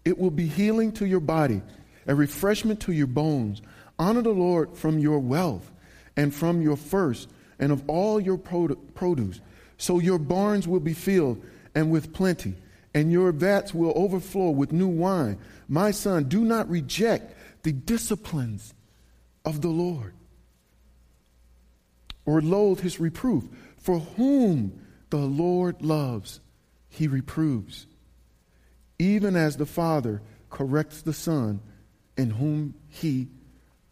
It 0.05 0.19
will 0.19 0.31
be 0.31 0.47
healing 0.47 0.93
to 0.93 1.07
your 1.07 1.21
body, 1.21 1.63
a 2.07 2.15
refreshment 2.15 2.81
to 2.81 2.93
your 2.93 3.07
bones. 3.07 3.63
Honor 3.99 4.23
the 4.23 4.31
Lord 4.31 4.77
from 4.77 4.99
your 4.99 5.19
wealth 5.21 5.71
and 6.17 6.35
from 6.35 6.61
your 6.61 6.77
first 6.77 7.29
and 7.59 7.73
of 7.73 7.89
all 7.89 8.21
your 8.21 8.37
produce. 8.37 9.41
So 9.79 9.99
your 9.99 10.19
barns 10.19 10.69
will 10.69 10.81
be 10.81 10.95
filled 10.95 11.43
and 11.75 11.91
with 11.91 12.13
plenty, 12.13 12.55
and 12.93 13.11
your 13.11 13.33
vats 13.33 13.73
will 13.73 13.93
overflow 13.97 14.51
with 14.51 14.73
new 14.73 14.89
wine. 14.89 15.39
My 15.69 15.91
son, 15.91 16.25
do 16.25 16.45
not 16.45 16.69
reject 16.69 17.35
the 17.63 17.73
disciplines 17.73 18.75
of 19.45 19.63
the 19.63 19.69
Lord 19.69 20.13
or 22.25 22.41
loathe 22.41 22.81
his 22.81 23.01
reproof. 23.01 23.45
For 23.79 23.99
whom 23.99 24.81
the 25.11 25.19
Lord 25.19 25.83
loves, 25.83 26.41
he 26.89 27.09
reproves, 27.09 27.87
even 28.99 29.35
as 29.35 29.57
the 29.57 29.67
Father 29.67 30.23
corrects 30.51 31.03
the 31.03 31.13
Son 31.13 31.61
in 32.17 32.31
whom 32.31 32.75
he 32.89 33.29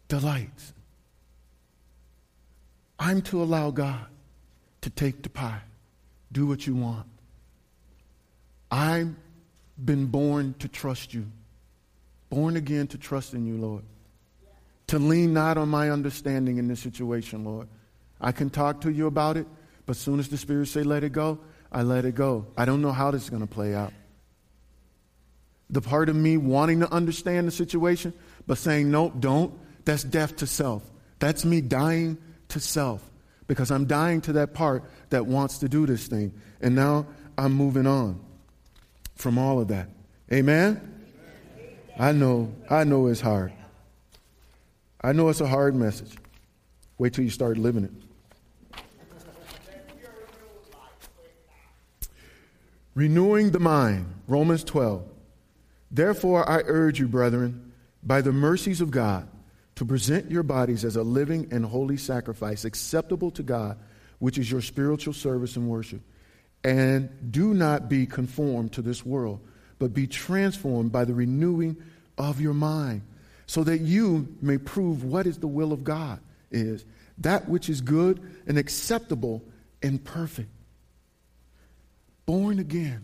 delights. 0.07 0.73
I'm 2.97 3.21
to 3.23 3.41
allow 3.41 3.71
God 3.71 4.05
to 4.81 4.89
take 4.89 5.23
the 5.23 5.29
pie, 5.29 5.61
do 6.31 6.45
what 6.45 6.65
you 6.67 6.75
want. 6.75 7.07
I've 8.69 9.13
been 9.83 10.05
born 10.05 10.55
to 10.59 10.67
trust 10.67 11.13
you, 11.13 11.25
born 12.29 12.55
again 12.55 12.87
to 12.87 12.97
trust 12.97 13.33
in 13.33 13.45
you, 13.45 13.57
Lord. 13.57 13.83
To 14.87 14.99
lean 14.99 15.33
not 15.33 15.57
on 15.57 15.69
my 15.69 15.89
understanding 15.89 16.57
in 16.57 16.67
this 16.67 16.79
situation, 16.79 17.43
Lord. 17.43 17.67
I 18.21 18.31
can 18.31 18.49
talk 18.49 18.81
to 18.81 18.91
you 18.91 19.07
about 19.07 19.35
it, 19.35 19.47
but 19.85 19.95
as 19.95 19.99
soon 19.99 20.19
as 20.19 20.29
the 20.29 20.37
Spirit 20.37 20.67
say 20.67 20.83
let 20.83 21.03
it 21.03 21.11
go, 21.11 21.39
I 21.71 21.81
let 21.81 22.05
it 22.05 22.15
go. 22.15 22.45
I 22.55 22.65
don't 22.65 22.81
know 22.81 22.91
how 22.91 23.11
this 23.11 23.23
is 23.23 23.29
going 23.29 23.41
to 23.41 23.47
play 23.47 23.73
out. 23.73 23.93
The 25.69 25.81
part 25.81 26.09
of 26.09 26.15
me 26.15 26.37
wanting 26.37 26.81
to 26.81 26.93
understand 26.93 27.47
the 27.47 27.51
situation, 27.51 28.13
but 28.45 28.57
saying, 28.57 28.91
nope, 28.91 29.13
don't, 29.19 29.53
that's 29.85 30.03
death 30.03 30.35
to 30.37 30.47
self. 30.47 30.83
That's 31.19 31.45
me 31.45 31.61
dying 31.61 32.17
to 32.49 32.59
self 32.59 33.03
because 33.47 33.71
I'm 33.71 33.85
dying 33.85 34.21
to 34.21 34.33
that 34.33 34.53
part 34.53 34.83
that 35.09 35.25
wants 35.25 35.59
to 35.59 35.69
do 35.69 35.85
this 35.85 36.07
thing. 36.07 36.33
And 36.61 36.75
now 36.75 37.07
I'm 37.37 37.53
moving 37.53 37.87
on 37.87 38.19
from 39.15 39.37
all 39.37 39.59
of 39.59 39.69
that. 39.69 39.89
Amen? 40.31 41.03
I 41.97 42.11
know, 42.11 42.53
I 42.69 42.83
know 42.83 43.07
it's 43.07 43.21
hard. 43.21 43.53
I 45.01 45.13
know 45.13 45.29
it's 45.29 45.41
a 45.41 45.47
hard 45.47 45.75
message. 45.75 46.15
Wait 46.97 47.13
till 47.13 47.23
you 47.23 47.29
start 47.29 47.57
living 47.57 47.85
it. 47.85 47.91
Renewing 52.93 53.51
the 53.51 53.59
mind, 53.59 54.13
Romans 54.27 54.63
12. 54.65 55.03
Therefore, 55.91 56.49
I 56.49 56.61
urge 56.65 56.99
you, 56.99 57.07
brethren, 57.07 57.71
by 58.03 58.21
the 58.21 58.33
mercies 58.33 58.81
of 58.81 58.91
God, 58.91 59.27
to 59.75 59.85
present 59.85 60.29
your 60.29 60.43
bodies 60.43 60.83
as 60.83 60.97
a 60.97 61.03
living 61.03 61.47
and 61.51 61.65
holy 61.65 61.97
sacrifice, 61.97 62.65
acceptable 62.65 63.31
to 63.31 63.43
God, 63.43 63.77
which 64.19 64.37
is 64.37 64.51
your 64.51 64.61
spiritual 64.61 65.13
service 65.13 65.55
and 65.55 65.69
worship. 65.69 66.01
And 66.63 67.31
do 67.31 67.53
not 67.53 67.89
be 67.89 68.05
conformed 68.05 68.73
to 68.73 68.81
this 68.81 69.05
world, 69.05 69.39
but 69.79 69.93
be 69.93 70.05
transformed 70.05 70.91
by 70.91 71.05
the 71.05 71.13
renewing 71.13 71.77
of 72.17 72.41
your 72.41 72.53
mind, 72.53 73.01
so 73.47 73.63
that 73.63 73.79
you 73.79 74.27
may 74.41 74.57
prove 74.57 75.03
what 75.03 75.25
is 75.25 75.37
the 75.37 75.47
will 75.47 75.71
of 75.71 75.83
God 75.83 76.19
is, 76.51 76.85
that 77.19 77.47
which 77.47 77.69
is 77.69 77.81
good 77.81 78.21
and 78.47 78.57
acceptable 78.57 79.41
and 79.81 80.03
perfect. 80.03 80.49
Born 82.31 82.59
again 82.59 83.03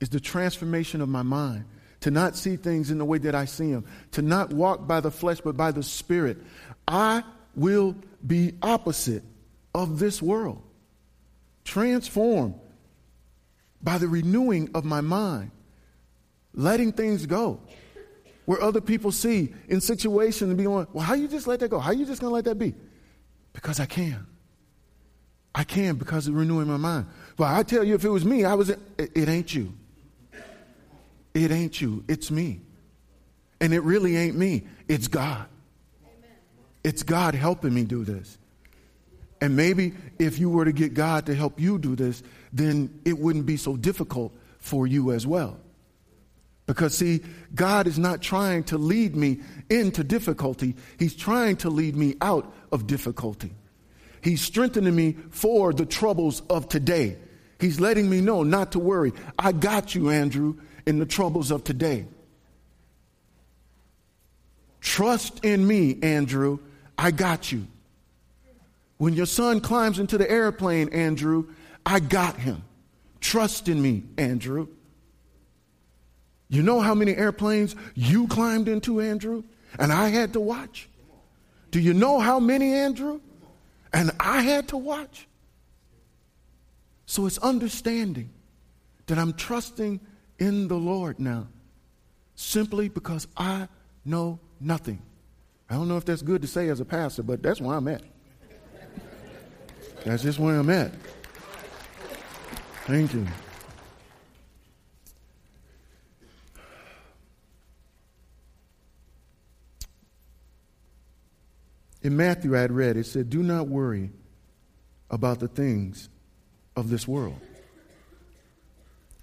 is 0.00 0.08
the 0.08 0.18
transformation 0.18 1.00
of 1.00 1.08
my 1.08 1.22
mind 1.22 1.64
to 2.00 2.10
not 2.10 2.34
see 2.34 2.56
things 2.56 2.90
in 2.90 2.98
the 2.98 3.04
way 3.04 3.18
that 3.18 3.36
I 3.36 3.44
see 3.44 3.70
them, 3.70 3.84
to 4.10 4.20
not 4.20 4.52
walk 4.52 4.84
by 4.88 4.98
the 4.98 5.12
flesh 5.12 5.40
but 5.40 5.56
by 5.56 5.70
the 5.70 5.84
Spirit. 5.84 6.38
I 6.88 7.22
will 7.54 7.94
be 8.26 8.54
opposite 8.62 9.22
of 9.76 10.00
this 10.00 10.20
world 10.20 10.60
transformed 11.64 12.58
by 13.80 13.96
the 13.96 14.08
renewing 14.08 14.70
of 14.74 14.84
my 14.84 15.02
mind, 15.02 15.52
letting 16.52 16.90
things 16.90 17.26
go. 17.26 17.60
Where 18.46 18.60
other 18.60 18.80
people 18.80 19.12
see 19.12 19.54
in 19.68 19.80
situations 19.80 20.48
and 20.48 20.58
be 20.58 20.64
going, 20.64 20.88
well, 20.92 21.04
how 21.04 21.14
you 21.14 21.28
just 21.28 21.46
let 21.46 21.60
that 21.60 21.68
go? 21.68 21.78
How 21.78 21.92
you 21.92 22.04
just 22.04 22.20
gonna 22.20 22.34
let 22.34 22.46
that 22.46 22.58
be? 22.58 22.74
Because 23.52 23.78
I 23.78 23.86
can. 23.86 24.26
I 25.54 25.62
can 25.62 25.94
because 25.94 26.26
of 26.26 26.34
renewing 26.34 26.66
my 26.66 26.76
mind. 26.76 27.06
Well, 27.38 27.54
I 27.54 27.62
tell 27.62 27.84
you, 27.84 27.94
if 27.94 28.04
it 28.04 28.08
was 28.08 28.24
me, 28.24 28.44
I 28.44 28.54
was. 28.54 28.70
It, 28.70 28.80
it 28.98 29.28
ain't 29.28 29.54
you. 29.54 29.74
It 31.34 31.50
ain't 31.50 31.80
you. 31.80 32.02
It's 32.08 32.30
me. 32.30 32.60
And 33.60 33.74
it 33.74 33.82
really 33.82 34.16
ain't 34.16 34.36
me. 34.36 34.66
It's 34.88 35.06
God. 35.06 35.46
Amen. 36.02 36.30
It's 36.82 37.02
God 37.02 37.34
helping 37.34 37.74
me 37.74 37.84
do 37.84 38.04
this. 38.04 38.38
And 39.40 39.54
maybe 39.54 39.92
if 40.18 40.38
you 40.38 40.48
were 40.48 40.64
to 40.64 40.72
get 40.72 40.94
God 40.94 41.26
to 41.26 41.34
help 41.34 41.60
you 41.60 41.78
do 41.78 41.94
this, 41.94 42.22
then 42.52 43.00
it 43.04 43.18
wouldn't 43.18 43.44
be 43.44 43.58
so 43.58 43.76
difficult 43.76 44.32
for 44.58 44.86
you 44.86 45.12
as 45.12 45.26
well. 45.26 45.58
Because, 46.64 46.96
see, 46.96 47.20
God 47.54 47.86
is 47.86 47.98
not 47.98 48.22
trying 48.22 48.64
to 48.64 48.78
lead 48.78 49.14
me 49.14 49.40
into 49.70 50.02
difficulty, 50.02 50.74
He's 50.98 51.14
trying 51.14 51.56
to 51.58 51.70
lead 51.70 51.96
me 51.96 52.16
out 52.20 52.52
of 52.72 52.86
difficulty. 52.86 53.52
He's 54.22 54.40
strengthening 54.40 54.96
me 54.96 55.12
for 55.30 55.72
the 55.72 55.86
troubles 55.86 56.42
of 56.50 56.68
today. 56.68 57.18
He's 57.58 57.80
letting 57.80 58.10
me 58.10 58.20
know 58.20 58.42
not 58.42 58.72
to 58.72 58.78
worry. 58.78 59.12
I 59.38 59.52
got 59.52 59.94
you, 59.94 60.10
Andrew, 60.10 60.56
in 60.84 60.98
the 60.98 61.06
troubles 61.06 61.50
of 61.50 61.64
today. 61.64 62.06
Trust 64.80 65.44
in 65.44 65.66
me, 65.66 65.98
Andrew. 66.02 66.58
I 66.98 67.10
got 67.10 67.50
you. 67.50 67.66
When 68.98 69.14
your 69.14 69.26
son 69.26 69.60
climbs 69.60 69.98
into 69.98 70.16
the 70.16 70.30
airplane, 70.30 70.90
Andrew, 70.90 71.48
I 71.84 72.00
got 72.00 72.36
him. 72.36 72.62
Trust 73.20 73.68
in 73.68 73.80
me, 73.80 74.04
Andrew. 74.16 74.68
You 76.48 76.62
know 76.62 76.80
how 76.80 76.94
many 76.94 77.14
airplanes 77.14 77.74
you 77.94 78.28
climbed 78.28 78.68
into, 78.68 79.00
Andrew, 79.00 79.42
and 79.78 79.92
I 79.92 80.08
had 80.08 80.32
to 80.34 80.40
watch? 80.40 80.88
Do 81.70 81.80
you 81.80 81.92
know 81.92 82.20
how 82.20 82.38
many, 82.38 82.72
Andrew? 82.72 83.20
And 83.92 84.12
I 84.20 84.42
had 84.42 84.68
to 84.68 84.76
watch. 84.76 85.25
So 87.06 87.26
it's 87.26 87.38
understanding 87.38 88.30
that 89.06 89.18
I'm 89.18 89.32
trusting 89.32 90.00
in 90.38 90.68
the 90.68 90.74
Lord 90.74 91.20
now 91.20 91.46
simply 92.34 92.88
because 92.88 93.28
I 93.36 93.68
know 94.04 94.40
nothing. 94.60 95.00
I 95.70 95.74
don't 95.74 95.88
know 95.88 95.96
if 95.96 96.04
that's 96.04 96.22
good 96.22 96.42
to 96.42 96.48
say 96.48 96.68
as 96.68 96.80
a 96.80 96.84
pastor, 96.84 97.22
but 97.22 97.42
that's 97.42 97.60
where 97.60 97.76
I'm 97.76 97.88
at. 97.88 98.02
That's 100.04 100.22
just 100.22 100.38
where 100.38 100.56
I'm 100.56 100.70
at. 100.70 100.92
Thank 102.84 103.14
you. 103.14 103.26
In 112.02 112.16
Matthew, 112.16 112.56
I 112.56 112.60
had 112.60 112.70
read, 112.70 112.96
it 112.96 113.06
said, 113.06 113.30
Do 113.30 113.42
not 113.42 113.66
worry 113.66 114.10
about 115.10 115.40
the 115.40 115.48
things 115.48 116.08
of 116.76 116.90
this 116.90 117.08
world, 117.08 117.40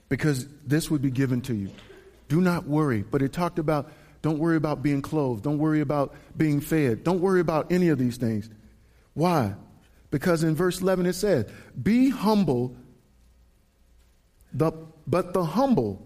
because 0.10 0.48
this 0.66 0.90
would 0.90 1.02
be 1.02 1.12
given 1.12 1.42
to 1.42 1.54
you. 1.54 1.70
Do 2.28 2.42
not 2.42 2.66
worry. 2.66 3.04
But 3.04 3.22
it 3.22 3.32
talked 3.32 3.60
about 3.60 3.92
don't 4.24 4.40
worry 4.40 4.56
about 4.56 4.82
being 4.82 5.02
clothed, 5.02 5.44
don't 5.44 5.60
worry 5.60 5.82
about 5.82 6.16
being 6.36 6.62
fed, 6.62 7.04
don't 7.04 7.20
worry 7.20 7.42
about 7.42 7.72
any 7.72 7.90
of 7.90 8.00
these 8.00 8.18
things. 8.18 8.50
Why? 9.14 9.54
Because 10.12 10.44
in 10.44 10.56
verse 10.56 10.82
11 10.82 11.06
it 11.06 11.14
says, 11.14 11.46
Be 11.82 12.10
humble 12.10 12.76
The, 14.54 14.72
but 15.08 15.34
the 15.34 15.44
humble 15.44 16.06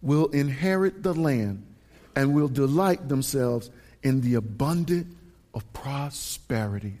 will 0.00 0.26
inherit 0.28 1.02
the 1.02 1.14
land 1.14 1.66
and 2.14 2.34
will 2.34 2.48
delight 2.48 3.08
themselves 3.08 3.70
in 4.02 4.20
the 4.20 4.34
abundant 4.34 5.08
of 5.54 5.70
prosperity. 5.72 6.98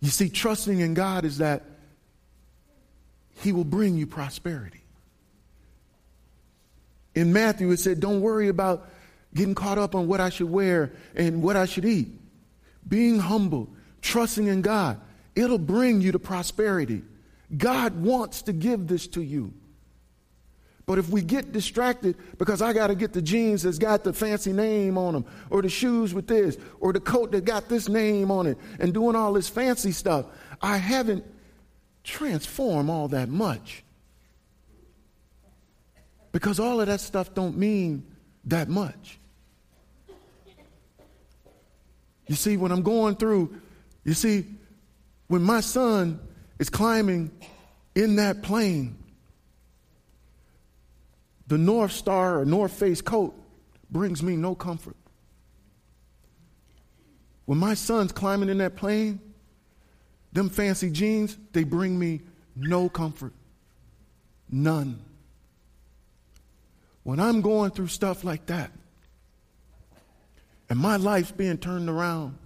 You 0.00 0.10
see, 0.10 0.28
trusting 0.28 0.80
in 0.80 0.94
God 0.94 1.24
is 1.24 1.38
that 1.38 1.64
He 3.42 3.52
will 3.52 3.64
bring 3.64 3.96
you 3.96 4.06
prosperity. 4.06 4.82
In 7.14 7.32
Matthew, 7.32 7.70
it 7.70 7.78
said, 7.78 8.00
Don't 8.00 8.20
worry 8.20 8.48
about 8.48 8.88
getting 9.34 9.54
caught 9.54 9.78
up 9.78 9.94
on 9.94 10.06
what 10.06 10.20
I 10.20 10.28
should 10.28 10.50
wear 10.50 10.92
and 11.14 11.42
what 11.42 11.56
I 11.56 11.66
should 11.66 11.84
eat. 11.84 12.08
Being 12.86 13.18
humble, 13.18 13.68
trusting 14.02 14.46
in 14.46 14.62
God, 14.62 15.00
it'll 15.34 15.58
bring 15.58 16.00
you 16.00 16.12
to 16.12 16.18
prosperity. 16.18 17.02
God 17.56 18.00
wants 18.00 18.42
to 18.42 18.52
give 18.52 18.86
this 18.86 19.06
to 19.08 19.22
you. 19.22 19.52
But 20.86 20.98
if 20.98 21.10
we 21.10 21.20
get 21.20 21.52
distracted 21.52 22.16
because 22.38 22.62
I 22.62 22.72
got 22.72 22.86
to 22.86 22.94
get 22.94 23.12
the 23.12 23.20
jeans 23.20 23.62
that's 23.62 23.78
got 23.78 24.04
the 24.04 24.12
fancy 24.12 24.54
name 24.54 24.96
on 24.96 25.12
them, 25.12 25.26
or 25.50 25.60
the 25.60 25.68
shoes 25.68 26.14
with 26.14 26.26
this, 26.26 26.56
or 26.80 26.94
the 26.94 27.00
coat 27.00 27.30
that 27.32 27.44
got 27.44 27.68
this 27.68 27.90
name 27.90 28.30
on 28.30 28.46
it, 28.46 28.56
and 28.80 28.94
doing 28.94 29.14
all 29.14 29.34
this 29.34 29.50
fancy 29.50 29.92
stuff, 29.92 30.26
I 30.62 30.78
haven't 30.78 31.24
transformed 32.08 32.88
all 32.88 33.08
that 33.08 33.28
much. 33.28 33.84
Because 36.32 36.58
all 36.58 36.80
of 36.80 36.86
that 36.86 37.00
stuff 37.00 37.34
don't 37.34 37.56
mean 37.56 38.06
that 38.46 38.68
much. 38.68 39.18
You 42.26 42.34
see, 42.34 42.56
when 42.56 42.72
I'm 42.72 42.82
going 42.82 43.16
through, 43.16 43.60
you 44.04 44.14
see, 44.14 44.46
when 45.28 45.42
my 45.42 45.60
son 45.60 46.20
is 46.58 46.70
climbing 46.70 47.30
in 47.94 48.16
that 48.16 48.42
plane, 48.42 48.96
the 51.46 51.58
North 51.58 51.92
Star 51.92 52.40
or 52.40 52.44
North 52.44 52.72
Face 52.72 53.00
coat 53.00 53.34
brings 53.90 54.22
me 54.22 54.36
no 54.36 54.54
comfort. 54.54 54.96
When 57.46 57.58
my 57.58 57.74
son's 57.74 58.12
climbing 58.12 58.50
in 58.50 58.58
that 58.58 58.76
plane, 58.76 59.20
them 60.32 60.50
fancy 60.50 60.90
jeans, 60.90 61.36
they 61.52 61.64
bring 61.64 61.98
me 61.98 62.20
no 62.54 62.88
comfort. 62.88 63.32
None. 64.50 65.00
When 67.02 67.20
I'm 67.20 67.40
going 67.40 67.70
through 67.70 67.88
stuff 67.88 68.24
like 68.24 68.46
that, 68.46 68.70
and 70.68 70.78
my 70.78 70.96
life's 70.96 71.30
being 71.30 71.58
turned 71.58 71.88
around, 71.88 72.36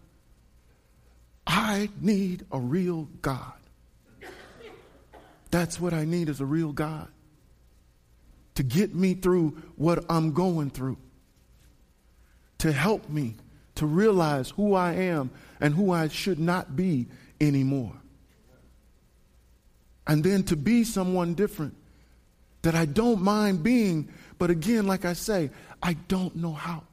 I 1.46 1.90
need 2.00 2.46
a 2.52 2.58
real 2.60 3.08
God. 3.20 3.52
That's 5.50 5.80
what 5.80 5.92
I 5.92 6.04
need 6.04 6.28
is 6.28 6.40
a 6.40 6.46
real 6.46 6.72
God 6.72 7.08
to 8.54 8.62
get 8.62 8.94
me 8.94 9.14
through 9.14 9.56
what 9.76 10.04
I'm 10.08 10.32
going 10.32 10.70
through, 10.70 10.98
to 12.58 12.72
help 12.72 13.08
me 13.08 13.36
to 13.74 13.86
realize 13.86 14.50
who 14.50 14.74
I 14.74 14.92
am 14.92 15.30
and 15.60 15.74
who 15.74 15.90
I 15.90 16.08
should 16.08 16.38
not 16.38 16.76
be 16.76 17.06
anymore. 17.42 17.92
And 20.06 20.24
then 20.24 20.44
to 20.44 20.56
be 20.56 20.84
someone 20.84 21.34
different 21.34 21.74
that 22.62 22.74
I 22.74 22.86
don't 22.86 23.22
mind 23.22 23.62
being, 23.62 24.08
but 24.38 24.50
again, 24.50 24.86
like 24.86 25.04
I 25.04 25.12
say, 25.12 25.50
I 25.82 25.94
don't 25.94 26.36
know 26.36 26.52
how. 26.52 26.84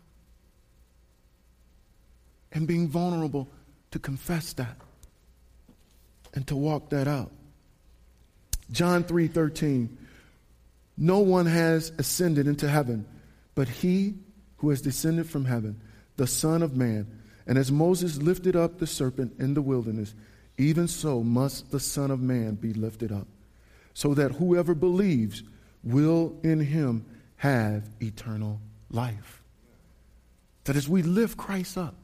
And 2.51 2.67
being 2.67 2.87
vulnerable 2.87 3.47
to 3.91 3.99
confess 3.99 4.53
that 4.53 4.75
and 6.33 6.45
to 6.47 6.55
walk 6.55 6.89
that 6.89 7.07
out. 7.07 7.31
John 8.71 9.03
3 9.03 9.27
13. 9.27 9.97
No 10.97 11.19
one 11.19 11.45
has 11.45 11.91
ascended 11.97 12.45
into 12.47 12.67
heaven, 12.67 13.05
but 13.55 13.69
he 13.69 14.15
who 14.57 14.69
has 14.69 14.81
descended 14.81 15.29
from 15.29 15.45
heaven, 15.45 15.79
the 16.17 16.27
Son 16.27 16.61
of 16.61 16.75
Man. 16.75 17.07
And 17.47 17.57
as 17.57 17.71
Moses 17.71 18.17
lifted 18.17 18.55
up 18.55 18.77
the 18.77 18.85
serpent 18.85 19.39
in 19.39 19.53
the 19.53 19.61
wilderness, 19.61 20.13
even 20.59 20.87
so 20.87 21.23
must 21.23 21.71
the 21.71 21.79
Son 21.79 22.11
of 22.11 22.19
Man 22.19 22.55
be 22.55 22.73
lifted 22.73 23.11
up, 23.11 23.27
so 23.93 24.13
that 24.13 24.33
whoever 24.33 24.75
believes 24.75 25.41
will 25.83 26.35
in 26.43 26.59
him 26.59 27.05
have 27.37 27.89
eternal 28.01 28.59
life. 28.91 29.41
That 30.65 30.75
as 30.75 30.89
we 30.89 31.01
lift 31.01 31.37
Christ 31.37 31.77
up, 31.77 31.95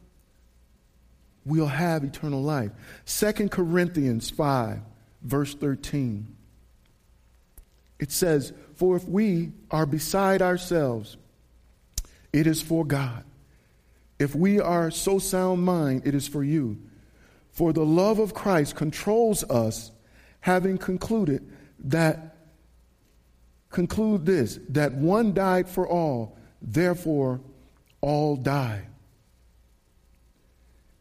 we'll 1.45 1.67
have 1.67 2.05
eternal 2.05 2.41
life. 2.41 2.71
2 3.05 3.49
Corinthians 3.49 4.29
5, 4.29 4.79
verse 5.21 5.53
13. 5.53 6.33
It 7.99 8.11
says, 8.11 8.53
For 8.75 8.95
if 8.95 9.03
we 9.07 9.51
are 9.69 9.85
beside 9.85 10.41
ourselves, 10.41 11.17
it 12.31 12.47
is 12.47 12.61
for 12.61 12.85
God. 12.85 13.25
If 14.17 14.33
we 14.33 14.61
are 14.61 14.91
so 14.91 15.19
sound 15.19 15.63
mind, 15.63 16.03
it 16.05 16.15
is 16.15 16.27
for 16.27 16.43
you. 16.43 16.77
For 17.55 17.71
the 17.71 17.85
love 17.85 18.19
of 18.19 18.33
Christ 18.33 18.75
controls 18.75 19.45
us, 19.45 19.91
having 20.41 20.77
concluded 20.77 21.49
that, 21.85 22.35
conclude 23.69 24.25
this, 24.25 24.59
that 24.69 24.93
one 24.93 25.33
died 25.33 25.69
for 25.69 25.87
all, 25.87 26.37
therefore 26.61 27.39
all 28.01 28.35
die. 28.35 28.81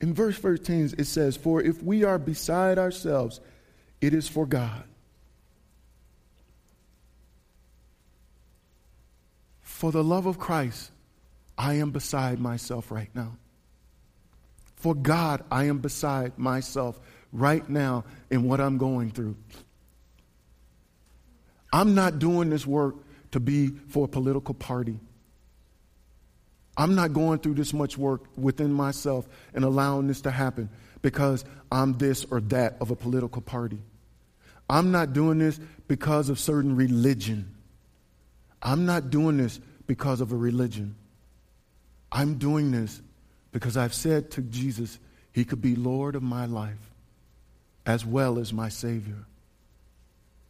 In 0.00 0.14
verse 0.14 0.38
13, 0.38 0.94
it 0.96 1.06
says, 1.06 1.36
For 1.36 1.60
if 1.60 1.82
we 1.82 2.04
are 2.04 2.20
beside 2.20 2.78
ourselves, 2.78 3.40
it 4.00 4.14
is 4.14 4.28
for 4.28 4.46
God. 4.46 4.84
For 9.60 9.90
the 9.90 10.04
love 10.04 10.26
of 10.26 10.38
Christ, 10.38 10.92
I 11.58 11.74
am 11.74 11.90
beside 11.90 12.38
myself 12.38 12.92
right 12.92 13.10
now. 13.12 13.38
For 14.84 14.94
God, 14.94 15.42
I 15.50 15.64
am 15.64 15.78
beside 15.78 16.38
myself 16.38 17.00
right 17.32 17.66
now 17.66 18.04
in 18.28 18.44
what 18.44 18.60
I'm 18.60 18.76
going 18.76 19.12
through. 19.12 19.34
I'm 21.72 21.94
not 21.94 22.18
doing 22.18 22.50
this 22.50 22.66
work 22.66 22.96
to 23.30 23.40
be 23.40 23.68
for 23.88 24.04
a 24.04 24.08
political 24.08 24.52
party. 24.52 25.00
I'm 26.76 26.94
not 26.96 27.14
going 27.14 27.38
through 27.38 27.54
this 27.54 27.72
much 27.72 27.96
work 27.96 28.24
within 28.36 28.74
myself 28.74 29.26
and 29.54 29.64
allowing 29.64 30.06
this 30.06 30.20
to 30.20 30.30
happen 30.30 30.68
because 31.00 31.46
I'm 31.72 31.96
this 31.96 32.26
or 32.30 32.42
that 32.42 32.76
of 32.78 32.90
a 32.90 32.94
political 32.94 33.40
party. 33.40 33.78
I'm 34.68 34.92
not 34.92 35.14
doing 35.14 35.38
this 35.38 35.58
because 35.88 36.28
of 36.28 36.38
certain 36.38 36.76
religion. 36.76 37.54
I'm 38.62 38.84
not 38.84 39.08
doing 39.08 39.38
this 39.38 39.58
because 39.86 40.20
of 40.20 40.32
a 40.32 40.36
religion. 40.36 40.94
I'm 42.12 42.34
doing 42.34 42.70
this 42.70 43.00
because 43.54 43.76
I've 43.76 43.94
said 43.94 44.32
to 44.32 44.42
Jesus, 44.42 44.98
He 45.30 45.44
could 45.44 45.62
be 45.62 45.76
Lord 45.76 46.16
of 46.16 46.24
my 46.24 46.44
life 46.44 46.90
as 47.86 48.04
well 48.04 48.40
as 48.40 48.52
my 48.52 48.68
Savior. 48.68 49.26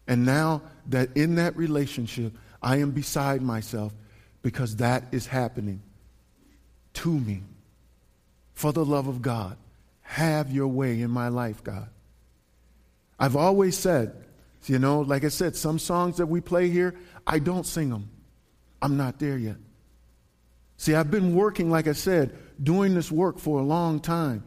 And 0.09 0.25
now 0.25 0.63
that 0.87 1.15
in 1.15 1.35
that 1.35 1.55
relationship, 1.55 2.33
I 2.63 2.79
am 2.79 2.93
beside 2.93 3.43
myself 3.43 3.93
because 4.41 4.77
that 4.77 5.05
is 5.13 5.27
happening 5.27 5.83
to 6.95 7.11
me. 7.11 7.43
For 8.55 8.73
the 8.73 8.87
love 8.87 9.07
of 9.07 9.21
God, 9.21 9.59
have 10.01 10.51
your 10.51 10.69
way 10.69 11.03
in 11.03 11.11
my 11.11 11.29
life, 11.29 11.63
God. 11.63 11.89
I've 13.19 13.37
always 13.37 13.77
said, 13.77 14.15
you 14.65 14.79
know, 14.79 15.03
like 15.03 15.25
I 15.25 15.29
said, 15.29 15.57
some 15.57 15.79
songs 15.79 16.17
that 16.17 16.27
we 16.27 16.41
play 16.41 16.71
here, 16.71 16.95
I 17.27 17.39
don't 17.39 17.67
sing 17.67 17.91
them. 17.91 18.09
I'm 18.81 18.97
not 18.97 19.19
there 19.19 19.37
yet. 19.37 19.57
See, 20.79 20.95
I've 20.95 21.11
been 21.11 21.35
working, 21.35 21.71
like 21.71 21.87
I 21.87 21.93
said, 21.93 22.39
doing 22.63 22.95
this 22.95 23.11
work 23.11 23.39
for 23.39 23.61
a 23.61 23.63
long 23.63 24.01
time. 24.01 24.45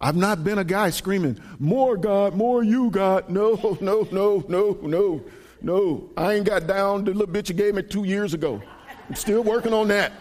I've 0.00 0.16
not 0.16 0.42
been 0.42 0.58
a 0.58 0.64
guy 0.64 0.90
screaming, 0.90 1.40
More 1.58 1.96
God, 1.96 2.34
more 2.34 2.62
you, 2.64 2.90
God. 2.90 3.30
No, 3.30 3.54
no, 3.80 4.06
no, 4.10 4.44
no, 4.48 4.78
no, 4.82 5.24
no. 5.60 6.10
I 6.16 6.34
ain't 6.34 6.46
got 6.46 6.66
down 6.66 7.04
the 7.04 7.12
little 7.12 7.32
bitch 7.32 7.48
you 7.48 7.54
gave 7.54 7.74
me 7.74 7.82
two 7.82 8.04
years 8.04 8.34
ago. 8.34 8.60
I'm 9.08 9.14
still 9.14 9.42
working 9.44 9.72
on 9.72 9.88
that. 9.88 10.12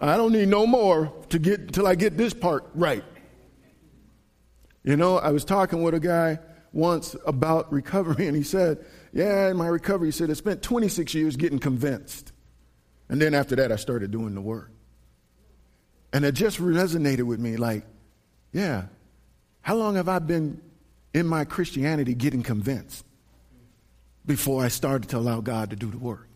I 0.00 0.16
don't 0.16 0.32
need 0.32 0.48
no 0.48 0.66
more 0.66 1.12
to 1.30 1.38
get 1.38 1.72
till 1.72 1.86
I 1.86 1.94
get 1.94 2.16
this 2.16 2.34
part 2.34 2.68
right. 2.74 3.04
You 4.84 4.96
know, 4.96 5.18
I 5.18 5.30
was 5.30 5.44
talking 5.44 5.82
with 5.82 5.94
a 5.94 6.00
guy 6.00 6.38
once 6.72 7.14
about 7.26 7.72
recovery, 7.72 8.26
and 8.28 8.36
he 8.36 8.42
said, 8.42 8.84
yeah, 9.12 9.48
in 9.48 9.56
my 9.56 9.66
recovery, 9.66 10.08
he 10.08 10.12
said, 10.12 10.30
I 10.30 10.34
spent 10.34 10.62
26 10.62 11.14
years 11.14 11.36
getting 11.36 11.58
convinced. 11.58 12.32
And 13.08 13.20
then 13.20 13.34
after 13.34 13.56
that, 13.56 13.70
I 13.70 13.76
started 13.76 14.10
doing 14.10 14.34
the 14.34 14.40
work. 14.40 14.70
And 16.12 16.24
it 16.24 16.32
just 16.32 16.58
resonated 16.58 17.22
with 17.22 17.40
me 17.40 17.56
like, 17.56 17.84
yeah, 18.52 18.84
how 19.62 19.76
long 19.76 19.96
have 19.96 20.08
I 20.08 20.18
been 20.18 20.60
in 21.14 21.26
my 21.26 21.44
Christianity 21.44 22.14
getting 22.14 22.42
convinced 22.42 23.04
before 24.26 24.64
I 24.64 24.68
started 24.68 25.08
to 25.10 25.18
allow 25.18 25.40
God 25.40 25.70
to 25.70 25.76
do 25.76 25.90
the 25.90 25.98
work? 25.98 26.28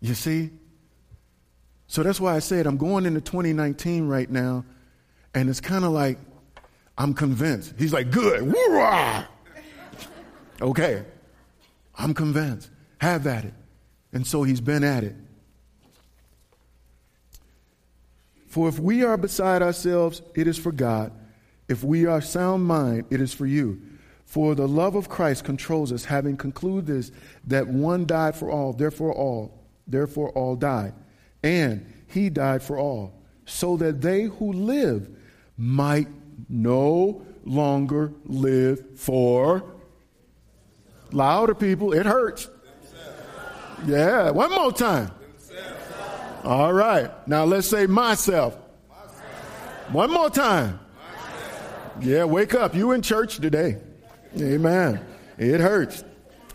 You 0.00 0.14
see? 0.14 0.50
So 1.86 2.02
that's 2.02 2.20
why 2.20 2.34
I 2.34 2.38
said 2.38 2.66
I'm 2.66 2.76
going 2.76 3.06
into 3.06 3.20
2019 3.20 4.08
right 4.08 4.30
now, 4.30 4.64
and 5.34 5.48
it's 5.48 5.60
kind 5.60 5.84
of 5.84 5.92
like 5.92 6.18
I'm 6.96 7.14
convinced. 7.14 7.74
He's 7.78 7.92
like, 7.92 8.10
good. 8.10 8.42
Woo-rah! 8.42 9.24
Okay, 10.62 11.02
I'm 11.96 12.14
convinced. 12.14 12.70
Have 12.98 13.26
at 13.26 13.44
it. 13.44 13.54
And 14.12 14.26
so 14.26 14.42
he's 14.42 14.60
been 14.60 14.84
at 14.84 15.04
it. 15.04 15.14
For 18.50 18.68
if 18.68 18.80
we 18.80 19.04
are 19.04 19.16
beside 19.16 19.62
ourselves, 19.62 20.22
it 20.34 20.48
is 20.48 20.58
for 20.58 20.72
God. 20.72 21.12
If 21.68 21.84
we 21.84 22.04
are 22.04 22.20
sound 22.20 22.64
mind, 22.64 23.04
it 23.08 23.20
is 23.20 23.32
for 23.32 23.46
you. 23.46 23.80
For 24.24 24.56
the 24.56 24.66
love 24.66 24.96
of 24.96 25.08
Christ 25.08 25.44
controls 25.44 25.92
us, 25.92 26.06
having 26.06 26.36
concluded 26.36 26.86
this, 26.86 27.12
that 27.46 27.68
one 27.68 28.06
died 28.06 28.34
for 28.34 28.50
all, 28.50 28.72
therefore 28.72 29.14
all, 29.14 29.64
therefore 29.86 30.30
all 30.30 30.56
died. 30.56 30.94
And 31.44 31.86
he 32.08 32.28
died 32.28 32.60
for 32.60 32.76
all, 32.76 33.22
so 33.46 33.76
that 33.76 34.00
they 34.00 34.24
who 34.24 34.52
live 34.52 35.08
might 35.56 36.08
no 36.48 37.24
longer 37.44 38.12
live 38.24 38.98
for 38.98 39.62
louder 41.12 41.54
people. 41.54 41.92
It 41.92 42.04
hurts. 42.04 42.50
Yeah, 43.86 44.30
one 44.30 44.50
more 44.50 44.72
time. 44.72 45.12
All 46.44 46.72
right. 46.72 47.10
Now 47.28 47.44
let's 47.44 47.68
say 47.68 47.86
myself. 47.86 48.56
One 49.92 50.10
more 50.10 50.30
time. 50.30 50.80
Yeah, 52.00 52.24
wake 52.24 52.54
up. 52.54 52.74
You 52.74 52.92
in 52.92 53.02
church 53.02 53.38
today. 53.38 53.78
Amen. 54.38 55.04
It 55.36 55.60
hurts. 55.60 56.04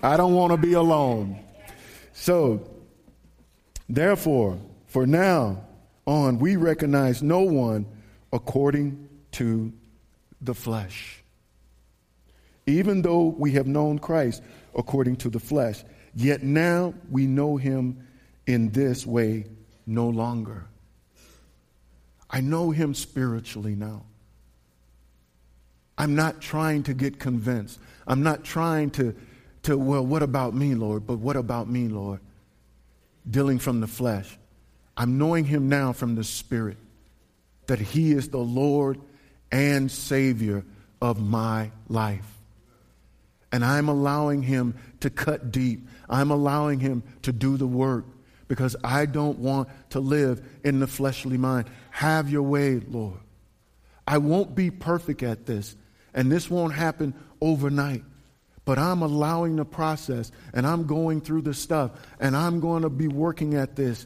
I 0.02 0.18
don't 0.18 0.34
want 0.34 0.52
to 0.52 0.57
be 0.57 0.74
alone. 0.74 1.40
So, 2.14 2.68
therefore, 3.90 4.57
for 4.88 5.06
now 5.06 5.66
on, 6.07 6.40
we 6.40 6.56
recognize 6.56 7.22
no 7.22 7.41
one 7.41 7.86
according 8.32 9.10
to 9.34 9.74
the 10.41 10.53
flesh. 10.53 11.24
Even 12.66 13.02
though 13.02 13.26
we 13.26 13.52
have 13.52 13.68
known 13.68 13.99
Christ 13.99 14.41
according 14.74 15.18
to 15.18 15.30
the 15.30 15.40
flesh, 15.40 15.84
yet 16.16 16.41
now 16.41 16.94
we 17.12 17.28
know 17.28 17.57
him 17.57 18.07
in 18.48 18.70
this 18.72 19.06
way 19.06 19.45
no 19.86 20.07
longer. 20.07 20.66
I 22.30 22.41
know 22.41 22.72
him 22.72 22.94
spiritually 22.94 23.76
now. 23.76 24.03
I'm 25.98 26.16
not 26.16 26.41
trying 26.41 26.84
to 26.84 26.94
get 26.94 27.20
convinced. 27.20 27.80
I'm 28.07 28.24
not 28.24 28.44
trying 28.44 28.91
to, 28.91 29.16
to, 29.64 29.78
well, 29.78 30.06
what 30.06 30.24
about 30.24 30.53
me, 30.53 30.76
Lord? 30.76 31.07
But 31.07 31.20
what 31.20 31.36
about 31.36 31.70
me, 31.70 31.88
Lord? 31.88 32.20
Dealing 33.30 33.60
from 33.60 33.80
the 33.80 33.88
flesh. 33.88 34.38
I'm 34.98 35.18
knowing 35.18 35.45
him 35.45 35.70
now 35.70 35.94
from 35.94 36.16
the 36.16 36.24
Spirit 36.24 36.78
that 37.68 37.80
he 37.80 38.12
is 38.12 38.30
the 38.30 38.38
Lord 38.38 38.99
and 39.52 39.91
Savior 39.91 40.64
of 41.02 41.22
my 41.22 41.72
life. 41.88 42.28
And 43.52 43.64
I'm 43.64 43.90
allowing 43.90 44.44
him 44.44 44.76
to 44.99 45.10
cut 45.10 45.52
deep. 45.52 45.88
I'm 46.10 46.32
allowing 46.32 46.80
him 46.80 47.03
to 47.22 47.32
do 47.32 47.57
the 47.57 47.68
work 47.68 48.06
because 48.47 48.76
I 48.84 49.05
don't 49.05 49.39
want 49.39 49.69
to 49.91 49.99
live 49.99 50.41
in 50.63 50.80
the 50.80 50.88
fleshly 50.88 51.38
mind. 51.38 51.69
Have 51.91 52.30
your 52.30 52.43
way, 52.43 52.80
Lord. 52.80 53.19
I 54.07 54.19
won't 54.19 54.55
be 54.55 54.69
perfect 54.69 55.23
at 55.23 55.45
this, 55.45 55.76
and 56.13 56.31
this 56.31 56.49
won't 56.49 56.73
happen 56.73 57.13
overnight. 57.41 58.03
But 58.63 58.77
I'm 58.77 59.01
allowing 59.01 59.55
the 59.55 59.65
process, 59.65 60.31
and 60.53 60.65
I'm 60.65 60.85
going 60.85 61.22
through 61.22 61.43
the 61.43 61.53
stuff, 61.53 61.91
and 62.19 62.35
I'm 62.35 62.59
going 62.59 62.84
to 62.84 62.89
be 62.89 63.07
working 63.07 63.55
at 63.55 63.76
this 63.76 64.05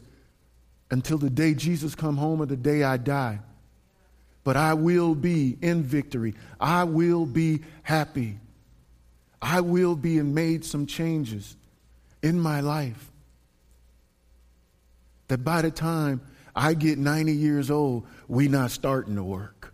until 0.90 1.18
the 1.18 1.30
day 1.30 1.54
Jesus 1.54 1.94
come 1.94 2.16
home 2.16 2.40
or 2.42 2.46
the 2.46 2.56
day 2.56 2.82
I 2.82 2.96
die. 2.96 3.40
But 4.42 4.56
I 4.56 4.74
will 4.74 5.14
be 5.14 5.56
in 5.60 5.82
victory. 5.82 6.34
I 6.58 6.84
will 6.84 7.26
be 7.26 7.60
happy. 7.82 8.38
I 9.40 9.60
will 9.60 9.96
be 9.96 10.18
and 10.18 10.34
made 10.34 10.64
some 10.64 10.86
changes 10.86 11.56
in 12.22 12.38
my 12.38 12.60
life 12.60 13.09
that 15.30 15.44
by 15.44 15.62
the 15.62 15.70
time 15.70 16.20
I 16.56 16.74
get 16.74 16.98
90 16.98 17.32
years 17.32 17.70
old, 17.70 18.04
we 18.26 18.48
not 18.48 18.72
starting 18.72 19.14
to 19.14 19.22
work. 19.22 19.72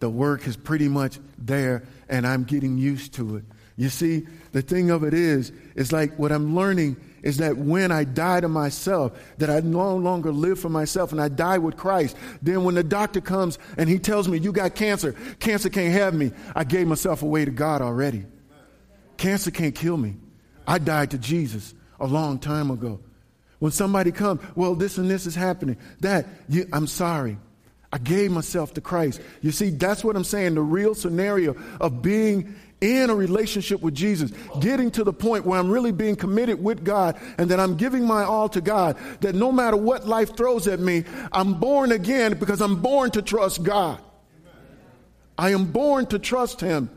The 0.00 0.10
work 0.10 0.46
is 0.46 0.58
pretty 0.58 0.88
much 0.88 1.18
there 1.38 1.84
and 2.06 2.26
I'm 2.26 2.44
getting 2.44 2.76
used 2.76 3.14
to 3.14 3.36
it. 3.36 3.44
You 3.76 3.88
see, 3.88 4.26
the 4.52 4.60
thing 4.60 4.90
of 4.90 5.04
it 5.04 5.14
is, 5.14 5.52
is 5.74 5.90
like 5.90 6.18
what 6.18 6.32
I'm 6.32 6.54
learning 6.54 6.96
is 7.22 7.38
that 7.38 7.56
when 7.56 7.90
I 7.90 8.04
die 8.04 8.40
to 8.40 8.48
myself, 8.48 9.18
that 9.38 9.48
I 9.48 9.60
no 9.60 9.96
longer 9.96 10.32
live 10.32 10.60
for 10.60 10.68
myself 10.68 11.12
and 11.12 11.20
I 11.20 11.28
die 11.28 11.56
with 11.56 11.78
Christ, 11.78 12.14
then 12.42 12.64
when 12.64 12.74
the 12.74 12.84
doctor 12.84 13.22
comes 13.22 13.58
and 13.78 13.88
he 13.88 13.98
tells 13.98 14.28
me, 14.28 14.38
you 14.38 14.52
got 14.52 14.74
cancer, 14.74 15.12
cancer 15.40 15.70
can't 15.70 15.94
have 15.94 16.12
me, 16.12 16.32
I 16.54 16.64
gave 16.64 16.86
myself 16.86 17.22
away 17.22 17.46
to 17.46 17.50
God 17.50 17.80
already. 17.80 18.26
Cancer 19.16 19.50
can't 19.50 19.74
kill 19.74 19.96
me. 19.96 20.16
I 20.66 20.76
died 20.76 21.12
to 21.12 21.18
Jesus 21.18 21.72
a 21.98 22.06
long 22.06 22.38
time 22.38 22.70
ago. 22.70 23.00
When 23.58 23.72
somebody 23.72 24.12
comes, 24.12 24.40
well, 24.54 24.74
this 24.74 24.98
and 24.98 25.10
this 25.10 25.26
is 25.26 25.34
happening. 25.34 25.76
That, 26.00 26.26
you, 26.48 26.66
I'm 26.72 26.86
sorry. 26.86 27.38
I 27.92 27.98
gave 27.98 28.30
myself 28.30 28.74
to 28.74 28.80
Christ. 28.80 29.20
You 29.40 29.50
see, 29.50 29.70
that's 29.70 30.04
what 30.04 30.14
I'm 30.14 30.24
saying. 30.24 30.54
The 30.54 30.60
real 30.60 30.94
scenario 30.94 31.56
of 31.80 32.02
being 32.02 32.54
in 32.80 33.10
a 33.10 33.14
relationship 33.14 33.80
with 33.80 33.94
Jesus, 33.94 34.30
getting 34.60 34.90
to 34.92 35.02
the 35.02 35.12
point 35.12 35.44
where 35.44 35.58
I'm 35.58 35.70
really 35.70 35.90
being 35.90 36.14
committed 36.14 36.62
with 36.62 36.84
God 36.84 37.18
and 37.38 37.50
that 37.50 37.58
I'm 37.58 37.76
giving 37.76 38.04
my 38.04 38.22
all 38.22 38.48
to 38.50 38.60
God, 38.60 38.96
that 39.20 39.34
no 39.34 39.50
matter 39.50 39.76
what 39.76 40.06
life 40.06 40.36
throws 40.36 40.68
at 40.68 40.78
me, 40.78 41.04
I'm 41.32 41.54
born 41.54 41.90
again 41.90 42.38
because 42.38 42.60
I'm 42.60 42.80
born 42.80 43.10
to 43.12 43.22
trust 43.22 43.62
God. 43.62 44.00
I 45.36 45.50
am 45.50 45.66
born 45.66 46.06
to 46.06 46.18
trust 46.18 46.60
Him. 46.60 46.90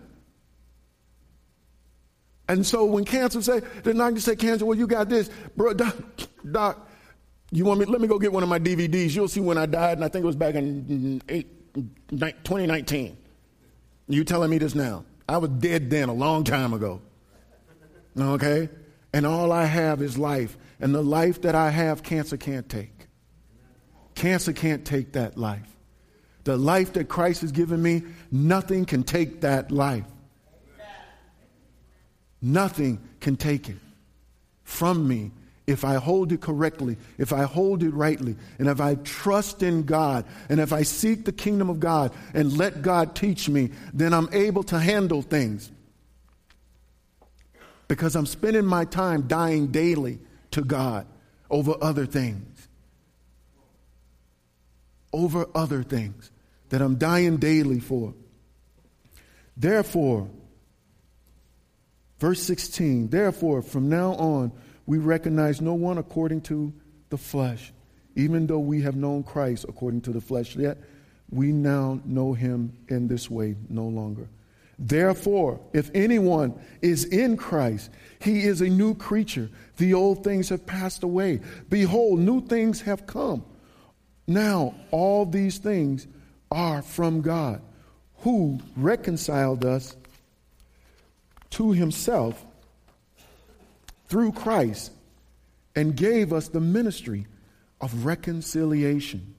And 2.52 2.68
so 2.68 2.84
when 2.84 3.06
cancer 3.06 3.42
say, 3.42 3.62
going 3.84 4.16
to 4.16 4.20
say 4.20 4.36
cancer, 4.36 4.66
well, 4.66 4.78
you 4.78 4.86
got 4.86 5.08
this. 5.08 5.30
Bro, 5.56 5.76
doc, 5.76 5.96
doc, 6.52 6.86
you 7.50 7.64
want 7.64 7.80
me, 7.80 7.86
let 7.86 8.02
me 8.02 8.10
go 8.10 8.20
get 8.20 8.34
one 8.34 8.44
of 8.44 8.50
my 8.50 8.60
DVDs. 8.60 9.16
You'll 9.16 9.30
see 9.30 9.40
when 9.40 9.58
I 9.58 9.66
died, 9.66 9.98
and 9.98 10.04
I 10.04 10.10
think 10.10 10.24
it 10.24 10.26
was 10.26 10.36
back 10.36 10.56
in 10.56 11.22
2019. 11.30 13.16
You 14.10 14.24
telling 14.26 14.50
me 14.50 14.58
this 14.58 14.76
now. 14.76 15.06
I 15.30 15.38
was 15.38 15.50
dead 15.50 15.90
then 15.90 16.10
a 16.10 16.14
long 16.14 16.44
time 16.44 16.74
ago. 16.74 17.00
Okay? 18.20 18.68
And 19.14 19.26
all 19.26 19.54
I 19.54 19.64
have 19.64 20.02
is 20.02 20.18
life. 20.18 20.58
And 20.82 20.94
the 20.94 21.02
life 21.02 21.44
that 21.44 21.56
I 21.56 21.70
have, 21.70 22.04
cancer 22.04 22.36
can't 22.36 22.68
take. 22.68 23.08
Cancer 24.14 24.52
can't 24.52 24.84
take 24.84 25.14
that 25.14 25.38
life. 25.38 25.74
The 26.44 26.58
life 26.58 26.92
that 26.94 27.08
Christ 27.08 27.44
has 27.44 27.54
given 27.54 27.82
me, 27.82 28.04
nothing 28.30 28.84
can 28.84 29.04
take 29.04 29.40
that 29.40 29.72
life. 29.72 30.04
Nothing 32.42 33.00
can 33.20 33.36
take 33.36 33.70
it 33.70 33.78
from 34.64 35.08
me 35.08 35.32
if 35.68 35.86
I 35.86 35.96
hold 35.96 36.32
it 36.32 36.42
correctly, 36.42 36.98
if 37.18 37.32
I 37.32 37.44
hold 37.44 37.84
it 37.84 37.92
rightly, 37.92 38.36
and 38.60 38.68
if 38.68 38.82
I 38.82 38.96
trust 38.96 39.64
in 39.64 39.84
God, 39.84 40.26
and 40.50 40.60
if 40.60 40.74
I 40.74 40.84
seek 40.84 41.26
the 41.26 41.32
kingdom 41.32 41.70
of 41.70 41.80
God 41.80 42.12
and 42.34 42.58
let 42.58 42.82
God 42.82 43.16
teach 43.16 43.48
me, 43.48 43.70
then 43.94 44.14
I'm 44.14 44.30
able 44.34 44.64
to 44.64 44.80
handle 44.80 45.22
things. 45.22 45.72
Because 47.88 48.16
I'm 48.16 48.26
spending 48.26 48.66
my 48.66 48.86
time 48.86 49.28
dying 49.28 49.68
daily 49.68 50.20
to 50.52 50.62
God 50.62 51.06
over 51.50 51.76
other 51.82 52.06
things. 52.06 52.68
Over 55.14 55.46
other 55.54 55.84
things 55.84 56.32
that 56.70 56.82
I'm 56.82 56.96
dying 56.96 57.38
daily 57.38 57.80
for. 57.80 58.14
Therefore, 59.58 60.30
verse 62.22 62.42
16, 62.44 63.10
therefore, 63.10 63.64
from 63.64 63.90
now 63.90 64.14
on, 64.14 64.52
we 64.86 65.00
recognize 65.00 65.60
no 65.60 65.74
one 65.74 65.98
according 65.98 66.42
to 66.42 66.72
the 67.10 67.18
flesh. 67.18 67.74
Even 68.16 68.46
though 68.46 68.60
we 68.60 68.82
have 68.84 68.96
known 68.96 69.24
Christ 69.24 69.66
according 69.68 70.02
to 70.02 70.12
the 70.12 70.22
flesh, 70.22 70.56
yet 70.56 70.78
we 71.32 71.52
now 71.52 72.00
know 72.06 72.34
him 72.34 72.78
in 72.90 73.08
this 73.08 73.30
way 73.30 73.56
no 73.70 73.86
longer. 73.86 74.30
Therefore, 74.78 75.60
if 75.74 75.90
anyone 75.96 76.54
is 76.82 77.06
in 77.06 77.38
Christ, 77.38 77.90
he 78.20 78.44
is 78.44 78.62
a 78.62 78.68
new 78.68 78.94
creature. 78.94 79.50
The 79.78 79.96
old 79.96 80.24
things 80.24 80.50
have 80.50 80.66
passed 80.68 81.02
away. 81.02 81.42
Behold, 81.70 82.20
new 82.20 82.46
things 82.46 82.82
have 82.82 83.08
come. 83.08 83.44
Now, 84.28 84.76
all 84.92 85.26
these 85.26 85.58
things 85.58 86.06
are 86.52 86.84
from 86.84 87.22
God, 87.22 87.62
who 88.18 88.60
reconciled 88.76 89.66
us 89.66 89.96
to 91.52 91.72
himself 91.72 92.46
through 94.08 94.32
Christ 94.32 94.92
and 95.76 95.96
gave 95.96 96.34
us 96.34 96.50
the 96.50 96.60
ministry 96.60 97.28
of 97.80 98.06
reconciliation. 98.06 99.36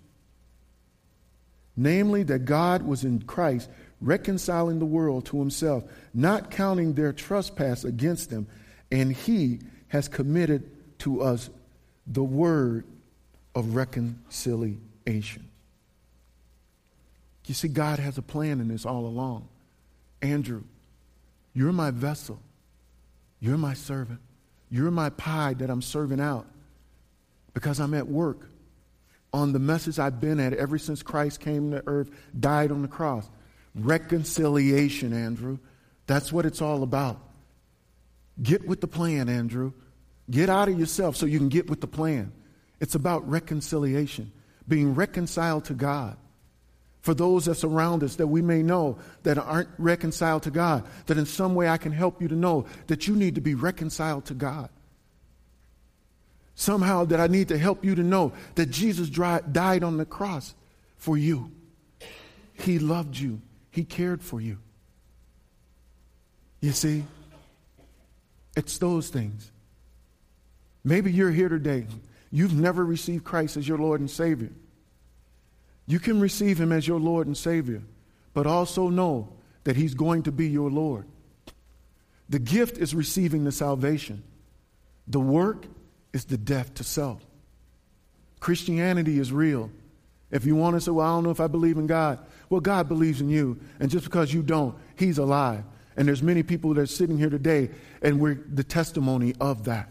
Namely, 1.77 2.23
that 2.25 2.45
God 2.45 2.83
was 2.83 3.05
in 3.05 3.23
Christ 3.23 3.69
reconciling 4.01 4.79
the 4.79 4.85
world 4.85 5.27
to 5.27 5.39
himself, 5.39 5.85
not 6.13 6.51
counting 6.51 6.95
their 6.95 7.13
trespass 7.13 7.85
against 7.85 8.31
them, 8.31 8.47
and 8.91 9.13
he 9.13 9.61
has 9.89 10.09
committed 10.09 10.71
to 10.99 11.23
us 11.23 11.49
the 12.07 12.23
word 12.23 12.85
of 13.55 13.75
reconciliation. 13.75 15.49
You 17.47 17.55
see, 17.55 17.69
God 17.69 17.99
has 17.99 18.19
a 18.19 18.23
plan 18.23 18.61
in 18.61 18.69
this 18.69 18.87
all 18.87 19.07
along. 19.07 19.49
Andrew, 20.21 20.63
You're 21.55 21.73
my 21.73 21.91
vessel. 21.91 22.41
You're 23.41 23.59
my 23.59 23.75
servant. 23.75 24.21
You're 24.71 24.91
my 24.91 25.11
pie 25.11 25.55
that 25.55 25.69
I'm 25.69 25.83
serving 25.83 26.21
out 26.21 26.47
because 27.53 27.81
I'm 27.81 27.95
at 27.95 28.09
work 28.09 28.49
on 29.33 29.53
the 29.53 29.59
message 29.59 29.99
I've 29.99 30.21
been 30.21 30.41
at 30.41 30.53
ever 30.53 30.79
since 30.79 31.03
Christ 31.03 31.41
came 31.41 31.71
to 31.73 31.83
earth, 31.87 32.11
died 32.39 32.71
on 32.71 32.83
the 32.83 32.89
cross. 32.89 33.29
Reconciliation, 33.75 35.13
Andrew. 35.13 35.59
That's 36.07 36.33
what 36.33 36.47
it's 36.47 36.61
all 36.61 36.83
about. 36.83 37.21
Get 38.43 38.67
with 38.67 38.81
the 38.81 38.89
plan, 38.89 39.29
Andrew. 39.29 39.73
Get 40.31 40.49
out 40.49 40.69
of 40.69 40.79
yourself 40.79 41.17
so 41.17 41.27
you 41.27 41.39
can 41.39 41.49
get 41.49 41.69
with 41.69 41.81
the 41.81 41.87
plan. 41.87 42.33
It's 42.81 42.95
about 42.95 43.29
reconciliation, 43.29 44.33
being 44.67 44.95
reconciled 44.95 45.67
to 45.67 45.75
God. 45.75 46.17
For 47.03 47.15
those 47.15 47.47
that 47.47 47.57
surround 47.57 48.05
us 48.05 48.17
that 48.17 48.29
we 48.29 48.43
may 48.43 48.63
know 48.63 48.97
that 49.25 49.37
aren't 49.37 49.69
reconciled 49.77 50.45
to 50.45 50.53
God, 50.53 50.85
that 51.07 51.19
in 51.19 51.27
some 51.27 51.57
way 51.57 51.69
I 51.69 51.77
can 51.77 51.91
help 51.91 52.23
you 52.23 52.29
to 52.29 52.37
know 52.37 52.65
that 52.87 53.09
you 53.09 53.17
need 53.17 53.35
to 53.35 53.41
be 53.41 53.57
reconciled 53.57 54.25
to 54.27 54.35
God. 54.35 54.71
Somehow 56.55 57.05
that 57.07 57.19
I 57.19 57.27
need 57.27 57.49
to 57.49 57.59
help 57.59 57.85
you 57.85 57.97
to 57.97 58.05
know 58.05 58.33
that 58.55 58.71
Jesus 58.71 59.09
died 59.09 59.83
on 59.83 59.97
the 59.97 60.05
cross 60.05 60.55
for 60.97 61.19
you. 61.19 61.51
He 62.53 62.79
loved 62.79 63.17
you. 63.17 63.41
He 63.73 63.83
cared 63.83 64.23
for 64.23 64.41
you. 64.41 64.59
You 66.61 66.71
see, 66.71 67.05
it's 68.57 68.79
those 68.79 69.09
things. 69.09 69.51
Maybe 70.85 71.11
you're 71.11 71.33
here 71.33 71.49
today. 71.49 71.87
You've 72.31 72.55
never 72.55 72.85
received 72.85 73.25
Christ 73.25 73.57
as 73.57 73.67
your 73.67 73.79
Lord 73.79 73.99
and 73.99 74.11
Savior. 74.11 74.53
You 75.93 76.01
can 76.01 76.21
receive 76.21 76.59
Him 76.59 76.73
as 76.73 76.89
your 76.89 76.99
Lord 76.99 77.27
and 77.27 77.37
Savior, 77.37 77.83
but 78.33 78.47
also 78.47 78.89
know 78.89 79.29
that 79.65 79.77
He's 79.77 79.93
going 79.93 80.23
to 80.23 80.33
be 80.33 80.49
your 80.49 80.71
Lord. 80.71 81.05
The 82.31 82.39
gift 82.39 82.79
is 82.79 82.95
receiving 82.95 83.45
the 83.45 83.53
salvation, 83.53 84.23
the 85.07 85.21
work 85.21 85.67
is 86.15 86.25
the 86.25 86.39
death 86.39 86.73
to 86.77 86.85
self. 86.85 87.23
Christianity 88.41 89.19
is 89.19 89.33
real. 89.33 89.71
If 90.31 90.47
you 90.47 90.57
want 90.57 90.77
to 90.77 90.81
say, 90.81 90.91
Well, 90.91 91.07
I 91.07 91.11
don't 91.11 91.25
know 91.25 91.31
if 91.31 91.41
I 91.41 91.47
believe 91.47 91.77
in 91.77 91.87
God, 91.87 92.21
well, 92.49 92.63
God 92.63 92.89
believes 92.89 93.21
in 93.21 93.29
you. 93.29 93.61
And 93.79 93.91
just 93.91 94.07
because 94.07 94.33
you 94.33 94.43
don't, 94.43 94.75
He's 94.97 95.19
alive. 95.19 95.63
And 95.95 96.09
there's 96.09 96.23
many 96.23 96.43
people 96.43 96.73
that 96.73 96.81
are 96.81 96.87
sitting 96.87 97.19
here 97.19 97.29
today, 97.29 97.69
and 98.01 98.19
we're 98.19 98.43
the 98.51 98.65
testimony 98.65 99.35
of 99.43 99.65
that. 99.65 99.91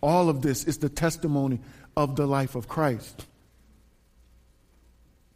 All 0.00 0.28
of 0.28 0.42
this 0.42 0.62
is 0.62 0.78
the 0.78 0.88
testimony 0.88 1.58
of 1.96 2.14
the 2.14 2.28
life 2.28 2.54
of 2.54 2.68
Christ. 2.68 3.26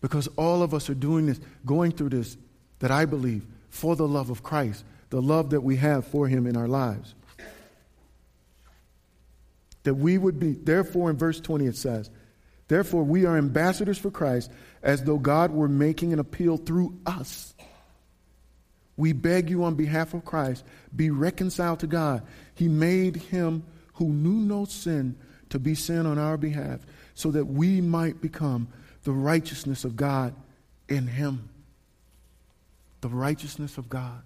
Because 0.06 0.28
all 0.36 0.62
of 0.62 0.72
us 0.72 0.88
are 0.88 0.94
doing 0.94 1.26
this, 1.26 1.40
going 1.64 1.90
through 1.90 2.10
this, 2.10 2.36
that 2.78 2.92
I 2.92 3.06
believe, 3.06 3.44
for 3.70 3.96
the 3.96 4.06
love 4.06 4.30
of 4.30 4.40
Christ, 4.40 4.84
the 5.10 5.20
love 5.20 5.50
that 5.50 5.62
we 5.62 5.78
have 5.78 6.06
for 6.06 6.28
Him 6.28 6.46
in 6.46 6.56
our 6.56 6.68
lives. 6.68 7.16
That 9.82 9.94
we 9.94 10.16
would 10.16 10.38
be, 10.38 10.52
therefore, 10.52 11.10
in 11.10 11.16
verse 11.16 11.40
20 11.40 11.66
it 11.66 11.76
says, 11.76 12.08
Therefore, 12.68 13.02
we 13.02 13.24
are 13.24 13.36
ambassadors 13.36 13.98
for 13.98 14.12
Christ, 14.12 14.48
as 14.80 15.02
though 15.02 15.18
God 15.18 15.50
were 15.50 15.66
making 15.66 16.12
an 16.12 16.20
appeal 16.20 16.56
through 16.56 16.96
us. 17.04 17.52
We 18.96 19.12
beg 19.12 19.50
you 19.50 19.64
on 19.64 19.74
behalf 19.74 20.14
of 20.14 20.24
Christ, 20.24 20.64
be 20.94 21.10
reconciled 21.10 21.80
to 21.80 21.88
God. 21.88 22.22
He 22.54 22.68
made 22.68 23.16
him 23.16 23.64
who 23.94 24.10
knew 24.10 24.38
no 24.38 24.66
sin 24.66 25.16
to 25.48 25.58
be 25.58 25.74
sin 25.74 26.06
on 26.06 26.16
our 26.16 26.36
behalf, 26.36 26.78
so 27.14 27.32
that 27.32 27.46
we 27.46 27.80
might 27.80 28.20
become 28.20 28.68
the 29.06 29.12
righteousness 29.12 29.84
of 29.84 29.94
God 29.94 30.34
in 30.88 31.06
him. 31.06 31.48
The 33.02 33.08
righteousness 33.08 33.78
of 33.78 33.88
God. 33.88 34.20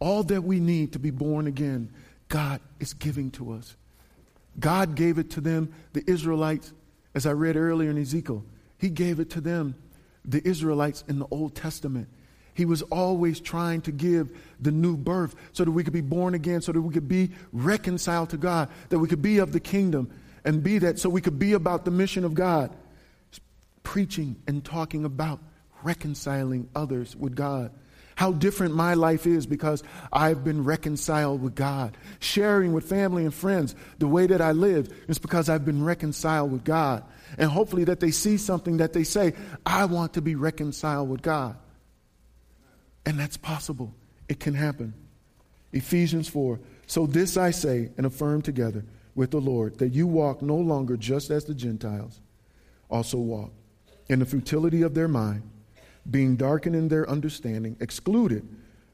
All 0.00 0.22
that 0.24 0.44
we 0.44 0.60
need 0.60 0.92
to 0.92 0.98
be 0.98 1.10
born 1.10 1.46
again, 1.46 1.90
God 2.28 2.60
is 2.78 2.92
giving 2.92 3.30
to 3.32 3.52
us. 3.52 3.74
God 4.60 4.96
gave 4.96 5.18
it 5.18 5.30
to 5.30 5.40
them, 5.40 5.72
the 5.94 6.04
Israelites, 6.06 6.74
as 7.14 7.24
I 7.24 7.32
read 7.32 7.56
earlier 7.56 7.88
in 7.88 7.96
Ezekiel. 7.96 8.44
He 8.76 8.90
gave 8.90 9.18
it 9.18 9.30
to 9.30 9.40
them, 9.40 9.76
the 10.26 10.46
Israelites 10.46 11.02
in 11.08 11.18
the 11.18 11.26
Old 11.30 11.54
Testament. 11.54 12.08
He 12.52 12.66
was 12.66 12.82
always 12.82 13.40
trying 13.40 13.80
to 13.82 13.92
give 13.92 14.28
the 14.60 14.72
new 14.72 14.98
birth 14.98 15.34
so 15.52 15.64
that 15.64 15.70
we 15.70 15.84
could 15.84 15.94
be 15.94 16.02
born 16.02 16.34
again, 16.34 16.60
so 16.60 16.70
that 16.70 16.82
we 16.82 16.92
could 16.92 17.08
be 17.08 17.30
reconciled 17.50 18.28
to 18.30 18.36
God, 18.36 18.68
that 18.90 18.98
we 18.98 19.08
could 19.08 19.22
be 19.22 19.38
of 19.38 19.52
the 19.52 19.60
kingdom 19.60 20.10
and 20.44 20.62
be 20.62 20.76
that, 20.80 20.98
so 20.98 21.08
we 21.08 21.22
could 21.22 21.38
be 21.38 21.54
about 21.54 21.86
the 21.86 21.90
mission 21.90 22.24
of 22.24 22.34
God, 22.34 22.76
preaching 23.84 24.34
and 24.48 24.64
talking 24.64 25.04
about 25.04 25.38
reconciling 25.84 26.68
others 26.74 27.14
with 27.14 27.36
God. 27.36 27.70
How 28.16 28.32
different 28.32 28.74
my 28.74 28.94
life 28.94 29.26
is 29.26 29.46
because 29.46 29.82
I've 30.12 30.44
been 30.44 30.64
reconciled 30.64 31.42
with 31.42 31.54
God. 31.54 31.96
Sharing 32.20 32.72
with 32.72 32.88
family 32.88 33.24
and 33.24 33.34
friends 33.34 33.74
the 33.98 34.08
way 34.08 34.26
that 34.26 34.40
I 34.40 34.52
live 34.52 34.92
is 35.08 35.18
because 35.18 35.48
I've 35.48 35.64
been 35.64 35.84
reconciled 35.84 36.50
with 36.52 36.64
God. 36.64 37.04
And 37.38 37.50
hopefully 37.50 37.84
that 37.84 38.00
they 38.00 38.12
see 38.12 38.36
something 38.36 38.78
that 38.78 38.92
they 38.92 39.04
say, 39.04 39.34
I 39.66 39.84
want 39.86 40.14
to 40.14 40.22
be 40.22 40.34
reconciled 40.36 41.08
with 41.08 41.22
God. 41.22 41.56
And 43.04 43.18
that's 43.18 43.36
possible. 43.36 43.94
It 44.28 44.40
can 44.40 44.54
happen. 44.54 44.94
Ephesians 45.72 46.28
4. 46.28 46.60
So 46.86 47.06
this 47.06 47.36
I 47.36 47.50
say 47.50 47.90
and 47.96 48.06
affirm 48.06 48.42
together 48.42 48.84
with 49.14 49.32
the 49.32 49.40
Lord 49.40 49.78
that 49.78 49.88
you 49.88 50.06
walk 50.06 50.40
no 50.40 50.56
longer 50.56 50.96
just 50.96 51.30
as 51.30 51.44
the 51.44 51.54
Gentiles 51.54 52.20
also 52.90 53.18
walk, 53.18 53.52
in 54.08 54.18
the 54.18 54.26
futility 54.26 54.82
of 54.82 54.94
their 54.94 55.08
mind, 55.08 55.42
being 56.10 56.36
darkened 56.36 56.76
in 56.76 56.88
their 56.88 57.08
understanding, 57.08 57.76
excluded 57.80 58.46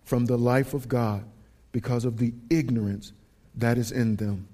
from 0.04 0.26
the 0.26 0.38
life 0.38 0.74
of 0.74 0.88
God 0.88 1.24
because 1.72 2.04
of 2.04 2.18
the 2.18 2.32
ignorance 2.48 3.12
that 3.54 3.78
is 3.78 3.92
in 3.92 4.16
them. 4.16 4.48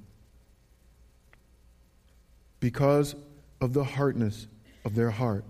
Because 2.60 3.14
of 3.60 3.72
the 3.72 3.84
hardness 3.84 4.46
of 4.84 4.94
their 4.94 5.10
heart, 5.10 5.44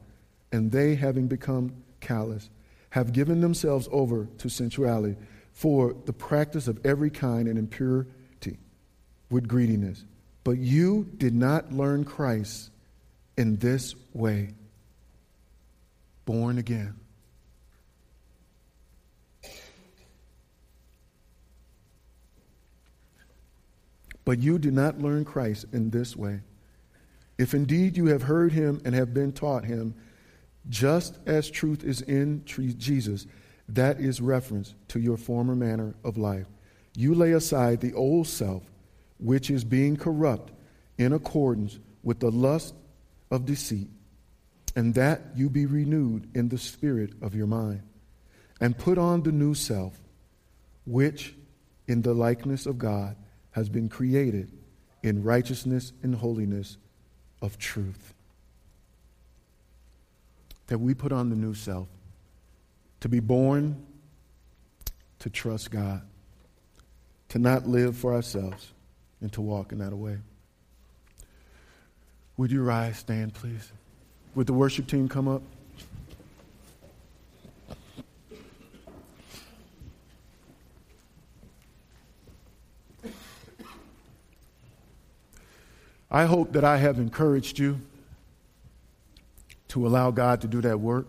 and 0.53 0.71
they 0.71 0.95
having 0.95 1.29
become 1.29 1.73
callous 2.01 2.51
have 2.91 3.13
given 3.13 3.41
themselves 3.41 3.89
over 3.93 4.27
to 4.39 4.49
sensuality 4.49 5.17
for 5.53 5.95
the 6.07 6.13
practice 6.13 6.69
of 6.69 6.85
every 6.85 7.11
kind 7.11 7.49
and 7.49 7.59
impurity 7.59 8.59
with 9.31 9.49
greediness. 9.49 10.05
But 10.45 10.59
you 10.59 11.11
did 11.17 11.35
not 11.35 11.73
learn 11.73 12.05
Christ 12.05 12.71
in 13.37 13.57
this 13.57 13.95
way. 14.13 14.51
Born 16.27 16.59
again. 16.59 16.95
But 24.27 24.41
you 24.41 24.59
did 24.59 24.75
not 24.75 25.01
learn 25.01 25.25
Christ 25.25 25.67
in 25.73 25.89
this 25.91 26.15
way. 26.17 26.41
If 27.39 27.55
indeed 27.55 27.97
you 27.97 28.07
have 28.07 28.23
heard 28.23 28.53
him 28.53 28.83
and 28.85 28.95
have 28.95 29.15
been 29.15 29.33
taught 29.33 29.65
him, 29.65 29.95
just 30.69 31.19
as 31.27 31.49
truth 31.49 31.85
is 31.85 32.03
in 32.03 32.43
Jesus, 32.45 33.27
that 33.69 34.01
is 34.01 34.21
reference 34.21 34.75
to 34.89 34.99
your 34.99 35.17
former 35.17 35.55
manner 35.55 35.95
of 36.03 36.19
life. 36.19 36.47
You 36.97 37.15
lay 37.15 37.33
aside 37.33 37.81
the 37.81 37.95
old 37.95 38.27
self, 38.27 38.65
which 39.19 39.49
is 39.49 39.65
being 39.65 39.97
corrupt 39.97 40.53
in 40.99 41.13
accordance 41.13 41.79
with 42.03 42.19
the 42.19 42.31
lust 42.31 42.75
of 43.31 43.45
deceit, 43.45 43.89
and 44.77 44.95
that 44.95 45.23
you 45.35 45.51
be 45.51 45.67
renewed 45.67 46.29
in 46.35 46.51
the 46.51 46.59
spirit 46.59 47.15
of 47.21 47.35
your 47.35 47.47
mind, 47.47 47.83
and 48.61 48.79
put 48.79 48.99
on 48.99 49.23
the 49.23 49.33
new 49.33 49.55
self, 49.55 49.99
which 50.85 51.35
in 51.89 52.03
the 52.03 52.15
likeness 52.15 52.67
of 52.67 52.79
God 52.79 53.17
has 53.53 53.69
been 53.69 53.89
created 53.89 54.53
in 55.03 55.23
righteousness 55.23 55.93
and 56.03 56.15
holiness 56.15 56.77
of 57.43 57.59
truth 57.59 58.13
that 60.67 60.79
we 60.79 60.95
put 60.95 61.13
on 61.13 61.31
the 61.31 61.37
new 61.37 61.55
self 61.55 61.89
to 63.01 63.09
be 63.09 63.21
born 63.21 63.85
to 65.19 65.31
trust 65.31 65.71
God, 65.71 66.03
to 67.29 67.39
not 67.39 67.67
live 67.67 67.97
for 67.97 68.15
ourselves, 68.15 68.73
and 69.21 69.33
to 69.33 69.41
walk 69.41 69.73
in 69.73 69.79
that 69.79 69.95
way. 69.95 70.19
Would 72.37 72.53
you 72.53 72.63
rise, 72.63 72.99
stand, 72.99 73.33
please? 73.35 73.73
Would 74.37 74.47
the 74.47 74.53
worship 74.53 74.87
team 74.87 75.09
come 75.09 75.29
up? 75.29 75.41
I 86.11 86.27
hope 86.27 86.53
that 86.53 86.65
I 86.65 86.77
have 86.77 86.99
encouraged 86.99 87.59
you 87.59 87.81
to 89.69 89.87
allow 89.87 90.11
God 90.11 90.43
to 90.43 90.47
do 90.47 90.61
that 90.61 90.81
work. 90.81 91.07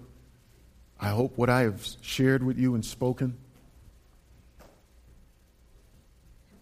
I 0.98 1.10
hope 1.10 1.38
what 1.38 1.50
I 1.50 1.64
have 1.64 1.86
shared 2.00 2.44
with 2.44 2.58
you 2.58 2.76
and 2.76 2.86
spoken, 2.86 3.38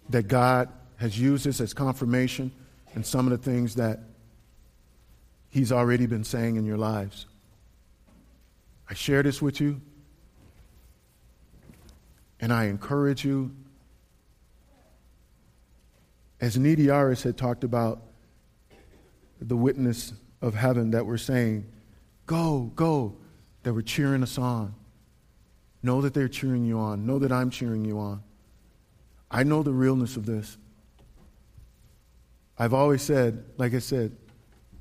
that 0.10 0.28
God 0.28 0.70
has 0.98 1.18
used 1.20 1.46
this 1.46 1.62
as 1.62 1.76
confirmation 1.76 2.52
and 2.96 3.06
some 3.06 3.32
of 3.32 3.32
the 3.32 3.38
things 3.38 3.76
that 3.76 4.00
He's 5.56 5.72
already 5.72 6.06
been 6.06 6.26
saying 6.26 6.58
in 6.58 6.66
your 6.66 6.76
lives. 6.76 7.28
I 8.90 8.94
share 8.94 9.24
this 9.24 9.42
with 9.42 9.62
you, 9.62 9.80
and 12.42 12.52
I 12.52 12.66
encourage 12.66 13.24
you. 13.24 13.56
As 16.42 16.58
Needy 16.58 16.92
Aris 16.92 17.24
had 17.24 17.38
talked 17.38 17.64
about 17.64 18.02
the 19.40 19.56
witness 19.56 20.12
of 20.42 20.56
heaven 20.56 20.92
that 20.92 21.06
were 21.06 21.18
saying, 21.18 21.66
Go, 22.26 22.74
go, 22.76 23.16
that 23.64 23.72
were 23.72 23.82
cheering 23.82 24.24
us 24.24 24.38
on. 24.38 24.76
Know 25.82 26.02
that 26.02 26.14
they're 26.14 26.28
cheering 26.28 26.66
you 26.66 26.80
on. 26.80 27.06
Know 27.06 27.18
that 27.20 27.32
I'm 27.32 27.50
cheering 27.50 27.86
you 27.86 27.98
on. 27.98 28.22
I 29.32 29.44
know 29.44 29.64
the 29.64 29.72
realness 29.72 30.18
of 30.18 30.26
this. 30.26 30.58
I've 32.60 32.74
always 32.74 33.02
said, 33.02 33.46
like 33.58 33.74
I 33.74 33.80
said, 33.80 34.18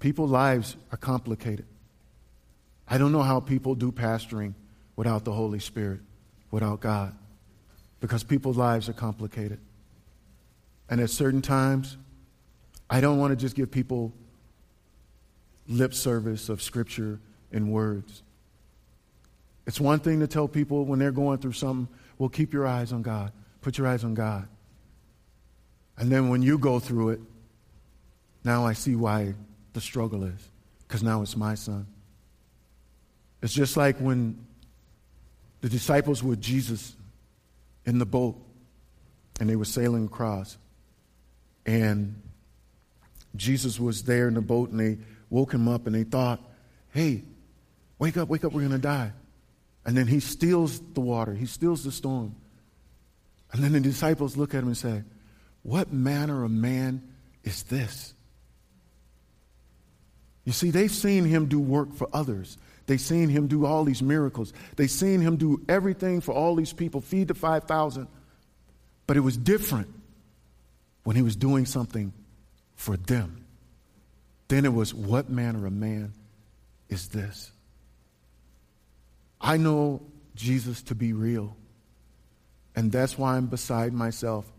people's 0.04 0.30
lives 0.30 0.76
are 0.92 0.98
complicated. 0.98 1.64
I 2.86 2.98
don't 2.98 3.10
know 3.10 3.22
how 3.22 3.40
people 3.40 3.74
do 3.74 3.90
pastoring 3.90 4.52
without 4.96 5.24
the 5.24 5.32
Holy 5.32 5.58
Spirit, 5.58 6.00
without 6.50 6.80
God, 6.80 7.14
because 8.00 8.22
people's 8.22 8.58
lives 8.58 8.86
are 8.90 8.92
complicated. 8.92 9.58
And 10.90 11.00
at 11.00 11.08
certain 11.08 11.40
times, 11.40 11.96
I 12.90 13.00
don't 13.00 13.18
want 13.18 13.30
to 13.30 13.36
just 13.36 13.56
give 13.56 13.70
people 13.70 14.12
lip 15.68 15.94
service 15.94 16.50
of 16.50 16.60
scripture 16.60 17.18
and 17.50 17.72
words. 17.72 18.22
It's 19.66 19.80
one 19.80 20.00
thing 20.00 20.20
to 20.20 20.26
tell 20.26 20.48
people 20.48 20.84
when 20.84 20.98
they're 20.98 21.12
going 21.12 21.38
through 21.38 21.52
something, 21.52 21.88
well, 22.18 22.28
keep 22.28 22.52
your 22.52 22.66
eyes 22.66 22.92
on 22.92 23.00
God. 23.00 23.32
Put 23.62 23.78
your 23.78 23.86
eyes 23.86 24.04
on 24.04 24.12
God. 24.12 24.48
And 25.96 26.12
then 26.12 26.28
when 26.28 26.42
you 26.42 26.58
go 26.58 26.78
through 26.78 27.08
it, 27.08 27.20
now 28.44 28.66
I 28.66 28.74
see 28.74 28.96
why 28.96 29.32
the 29.74 29.80
struggle 29.80 30.24
is, 30.24 30.48
because 30.86 31.02
now 31.02 31.20
it's 31.22 31.36
my 31.36 31.54
son. 31.54 31.86
It's 33.42 33.52
just 33.52 33.76
like 33.76 33.98
when 33.98 34.38
the 35.60 35.68
disciples 35.68 36.22
were 36.22 36.30
with 36.30 36.40
Jesus 36.40 36.96
in 37.84 37.98
the 37.98 38.06
boat 38.06 38.36
and 39.38 39.48
they 39.48 39.56
were 39.56 39.66
sailing 39.66 40.06
across. 40.06 40.56
And 41.66 42.22
Jesus 43.36 43.78
was 43.78 44.04
there 44.04 44.28
in 44.28 44.34
the 44.34 44.40
boat 44.40 44.70
and 44.70 44.80
they 44.80 44.98
woke 45.28 45.52
him 45.52 45.68
up 45.68 45.86
and 45.86 45.94
they 45.94 46.04
thought, 46.04 46.40
hey, 46.92 47.22
wake 47.98 48.16
up, 48.16 48.28
wake 48.28 48.44
up, 48.44 48.52
we're 48.52 48.60
going 48.60 48.72
to 48.72 48.78
die. 48.78 49.12
And 49.84 49.96
then 49.96 50.06
he 50.06 50.20
steals 50.20 50.80
the 50.94 51.00
water, 51.00 51.34
he 51.34 51.46
steals 51.46 51.84
the 51.84 51.92
storm. 51.92 52.34
And 53.52 53.62
then 53.62 53.72
the 53.72 53.80
disciples 53.80 54.36
look 54.36 54.54
at 54.54 54.62
him 54.62 54.68
and 54.68 54.76
say, 54.76 55.02
What 55.62 55.92
manner 55.92 56.44
of 56.44 56.50
man 56.50 57.02
is 57.44 57.62
this? 57.64 58.14
You 60.44 60.52
see, 60.52 60.70
they've 60.70 60.90
seen 60.90 61.24
him 61.24 61.46
do 61.46 61.58
work 61.58 61.94
for 61.94 62.08
others. 62.12 62.58
They've 62.86 63.00
seen 63.00 63.30
him 63.30 63.46
do 63.46 63.64
all 63.64 63.84
these 63.84 64.02
miracles. 64.02 64.52
They've 64.76 64.90
seen 64.90 65.20
him 65.20 65.36
do 65.36 65.62
everything 65.68 66.20
for 66.20 66.32
all 66.32 66.54
these 66.54 66.72
people, 66.72 67.00
feed 67.00 67.28
the 67.28 67.34
5,000. 67.34 68.08
But 69.06 69.16
it 69.16 69.20
was 69.20 69.36
different 69.36 69.88
when 71.04 71.16
he 71.16 71.22
was 71.22 71.36
doing 71.36 71.64
something 71.64 72.12
for 72.74 72.96
them. 72.96 73.44
Then 74.48 74.66
it 74.66 74.72
was, 74.72 74.92
what 74.92 75.30
manner 75.30 75.66
of 75.66 75.72
man 75.72 76.12
is 76.90 77.08
this? 77.08 77.50
I 79.40 79.56
know 79.56 80.02
Jesus 80.34 80.82
to 80.84 80.94
be 80.94 81.12
real. 81.12 81.56
And 82.76 82.92
that's 82.92 83.16
why 83.16 83.36
I'm 83.36 83.46
beside 83.46 83.92
myself 83.92 84.50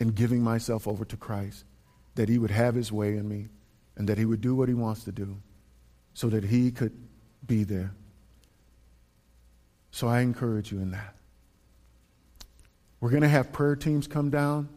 and 0.00 0.14
giving 0.14 0.42
myself 0.42 0.88
over 0.88 1.04
to 1.04 1.16
Christ, 1.16 1.64
that 2.14 2.28
he 2.28 2.38
would 2.38 2.50
have 2.50 2.74
his 2.74 2.90
way 2.90 3.16
in 3.16 3.28
me 3.28 3.48
and 3.96 4.08
that 4.08 4.18
he 4.18 4.24
would 4.24 4.40
do 4.40 4.54
what 4.54 4.68
he 4.68 4.74
wants 4.74 5.04
to 5.04 5.12
do 5.12 5.36
so 6.14 6.28
that 6.28 6.44
he 6.44 6.70
could 6.70 6.92
be 7.46 7.64
there. 7.64 7.92
So 9.90 10.08
I 10.08 10.20
encourage 10.20 10.72
you 10.72 10.78
in 10.78 10.90
that. 10.92 11.14
We're 13.00 13.10
going 13.10 13.22
to 13.22 13.28
have 13.28 13.52
prayer 13.52 13.76
teams 13.76 14.06
come 14.06 14.30
down. 14.30 14.68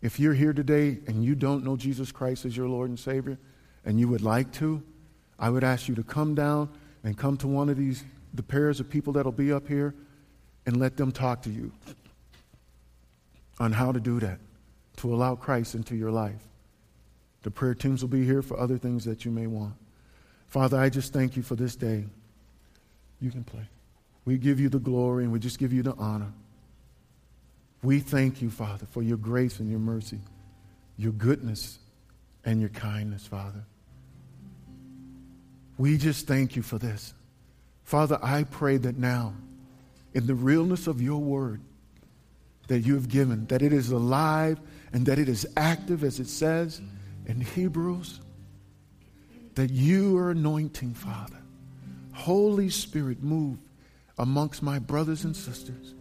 If 0.00 0.18
you're 0.18 0.34
here 0.34 0.52
today 0.52 0.98
and 1.06 1.24
you 1.24 1.34
don't 1.34 1.64
know 1.64 1.76
Jesus 1.76 2.10
Christ 2.10 2.44
as 2.44 2.56
your 2.56 2.68
Lord 2.68 2.88
and 2.88 2.98
Savior, 2.98 3.38
and 3.84 4.00
you 4.00 4.08
would 4.08 4.22
like 4.22 4.52
to, 4.54 4.82
I 5.38 5.50
would 5.50 5.64
ask 5.64 5.88
you 5.88 5.94
to 5.96 6.02
come 6.02 6.34
down 6.34 6.70
and 7.04 7.16
come 7.16 7.36
to 7.38 7.46
one 7.46 7.68
of 7.68 7.76
these, 7.76 8.04
the 8.34 8.42
pairs 8.42 8.80
of 8.80 8.88
people 8.88 9.12
that'll 9.12 9.32
be 9.32 9.52
up 9.52 9.68
here, 9.68 9.94
and 10.66 10.76
let 10.78 10.96
them 10.96 11.12
talk 11.12 11.42
to 11.42 11.50
you 11.50 11.72
on 13.60 13.72
how 13.72 13.92
to 13.92 14.00
do 14.00 14.20
that, 14.20 14.38
to 14.96 15.14
allow 15.14 15.34
Christ 15.34 15.74
into 15.74 15.94
your 15.94 16.10
life. 16.10 16.47
The 17.42 17.50
prayer 17.50 17.74
teams 17.74 18.02
will 18.02 18.08
be 18.08 18.24
here 18.24 18.42
for 18.42 18.58
other 18.58 18.78
things 18.78 19.04
that 19.04 19.24
you 19.24 19.30
may 19.30 19.46
want. 19.46 19.74
Father, 20.48 20.78
I 20.78 20.88
just 20.88 21.12
thank 21.12 21.36
you 21.36 21.42
for 21.42 21.54
this 21.54 21.76
day. 21.76 22.04
You 23.20 23.30
can 23.30 23.44
play. 23.44 23.68
We 24.24 24.38
give 24.38 24.60
you 24.60 24.68
the 24.68 24.78
glory 24.78 25.24
and 25.24 25.32
we 25.32 25.38
just 25.38 25.58
give 25.58 25.72
you 25.72 25.82
the 25.82 25.94
honor. 25.94 26.32
We 27.82 28.00
thank 28.00 28.42
you, 28.42 28.50
Father, 28.50 28.86
for 28.86 29.02
your 29.02 29.16
grace 29.16 29.60
and 29.60 29.70
your 29.70 29.78
mercy, 29.78 30.18
your 30.96 31.12
goodness 31.12 31.78
and 32.44 32.60
your 32.60 32.70
kindness, 32.70 33.26
Father. 33.26 33.64
We 35.76 35.96
just 35.96 36.26
thank 36.26 36.56
you 36.56 36.62
for 36.62 36.78
this. 36.78 37.14
Father, 37.84 38.18
I 38.20 38.42
pray 38.42 38.78
that 38.78 38.98
now, 38.98 39.34
in 40.12 40.26
the 40.26 40.34
realness 40.34 40.88
of 40.88 41.00
your 41.00 41.20
word 41.20 41.60
that 42.66 42.80
you 42.80 42.94
have 42.94 43.08
given, 43.08 43.46
that 43.46 43.62
it 43.62 43.72
is 43.72 43.90
alive 43.90 44.60
and 44.92 45.06
that 45.06 45.18
it 45.18 45.28
is 45.28 45.46
active, 45.56 46.02
as 46.02 46.18
it 46.18 46.28
says 46.28 46.80
in 47.28 47.42
Hebrews, 47.42 48.20
that 49.54 49.70
you 49.70 50.16
are 50.16 50.30
anointing, 50.30 50.94
Father. 50.94 51.36
Holy 52.12 52.70
Spirit, 52.70 53.22
move 53.22 53.58
amongst 54.18 54.62
my 54.62 54.78
brothers 54.78 55.24
and 55.24 55.36
sisters. 55.36 55.94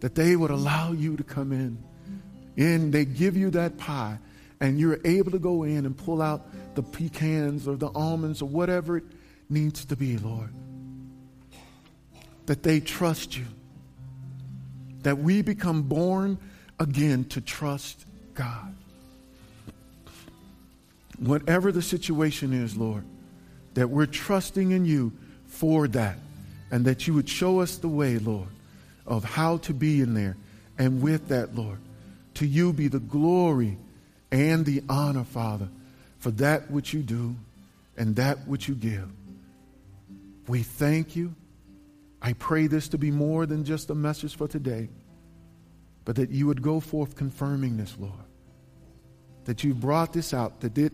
That 0.00 0.14
they 0.14 0.36
would 0.36 0.50
allow 0.50 0.92
you 0.92 1.16
to 1.16 1.24
come 1.24 1.50
in. 1.50 1.82
And 2.56 2.92
they 2.92 3.04
give 3.04 3.36
you 3.36 3.50
that 3.50 3.78
pie, 3.78 4.18
and 4.60 4.78
you're 4.78 5.00
able 5.04 5.32
to 5.32 5.38
go 5.38 5.64
in 5.64 5.86
and 5.86 5.96
pull 5.96 6.22
out 6.22 6.46
the 6.76 6.82
pecans 6.82 7.66
or 7.66 7.76
the 7.76 7.88
almonds 7.88 8.42
or 8.42 8.48
whatever 8.48 8.98
it 8.98 9.04
needs 9.48 9.84
to 9.86 9.96
be, 9.96 10.18
Lord. 10.18 10.52
That 12.46 12.62
they 12.62 12.78
trust 12.78 13.36
you. 13.36 13.46
That 15.02 15.18
we 15.18 15.42
become 15.42 15.82
born 15.82 16.38
again 16.78 17.24
to 17.26 17.40
trust 17.40 18.04
God 18.34 18.74
whatever 21.18 21.72
the 21.72 21.82
situation 21.82 22.52
is, 22.52 22.76
Lord, 22.76 23.04
that 23.74 23.90
we're 23.90 24.06
trusting 24.06 24.70
in 24.70 24.84
you 24.84 25.12
for 25.46 25.88
that. 25.88 26.16
And 26.70 26.84
that 26.86 27.06
you 27.06 27.14
would 27.14 27.28
show 27.28 27.60
us 27.60 27.76
the 27.76 27.88
way, 27.88 28.18
Lord, 28.18 28.48
of 29.06 29.22
how 29.22 29.58
to 29.58 29.72
be 29.72 30.00
in 30.00 30.14
there. 30.14 30.36
And 30.76 31.02
with 31.02 31.28
that, 31.28 31.54
Lord, 31.54 31.78
to 32.34 32.46
you 32.46 32.72
be 32.72 32.88
the 32.88 32.98
glory 32.98 33.76
and 34.32 34.66
the 34.66 34.82
honor, 34.88 35.22
Father, 35.22 35.68
for 36.18 36.32
that 36.32 36.70
which 36.70 36.92
you 36.92 37.02
do 37.02 37.36
and 37.96 38.16
that 38.16 38.48
which 38.48 38.66
you 38.66 38.74
give. 38.74 39.08
We 40.48 40.62
thank 40.62 41.14
you. 41.14 41.34
I 42.20 42.32
pray 42.32 42.66
this 42.66 42.88
to 42.88 42.98
be 42.98 43.12
more 43.12 43.46
than 43.46 43.64
just 43.64 43.90
a 43.90 43.94
message 43.94 44.36
for 44.36 44.48
today, 44.48 44.88
but 46.04 46.16
that 46.16 46.30
you 46.30 46.48
would 46.48 46.62
go 46.62 46.80
forth 46.80 47.14
confirming 47.14 47.76
this, 47.76 47.94
Lord 48.00 48.23
that 49.44 49.64
you 49.64 49.74
brought 49.74 50.12
this 50.12 50.32
out, 50.34 50.60
that 50.60 50.76
it 50.78 50.92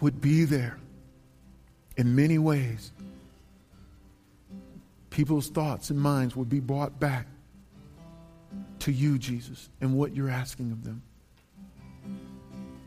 would 0.00 0.20
be 0.20 0.44
there 0.44 0.78
in 1.96 2.14
many 2.14 2.38
ways. 2.38 2.92
People's 5.10 5.48
thoughts 5.48 5.90
and 5.90 6.00
minds 6.00 6.36
would 6.36 6.48
be 6.48 6.60
brought 6.60 6.98
back 7.00 7.26
to 8.80 8.92
you, 8.92 9.18
Jesus, 9.18 9.68
and 9.80 9.96
what 9.96 10.14
you're 10.14 10.28
asking 10.28 10.72
of 10.72 10.84
them 10.84 11.02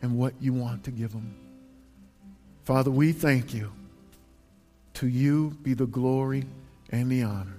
and 0.02 0.16
what 0.16 0.34
you 0.40 0.52
want 0.52 0.84
to 0.84 0.90
give 0.90 1.12
them. 1.12 1.34
Father, 2.64 2.90
we 2.90 3.12
thank 3.12 3.52
you. 3.52 3.72
To 4.94 5.08
you 5.08 5.56
be 5.62 5.74
the 5.74 5.86
glory 5.86 6.44
and 6.90 7.10
the 7.10 7.22
honor. 7.22 7.56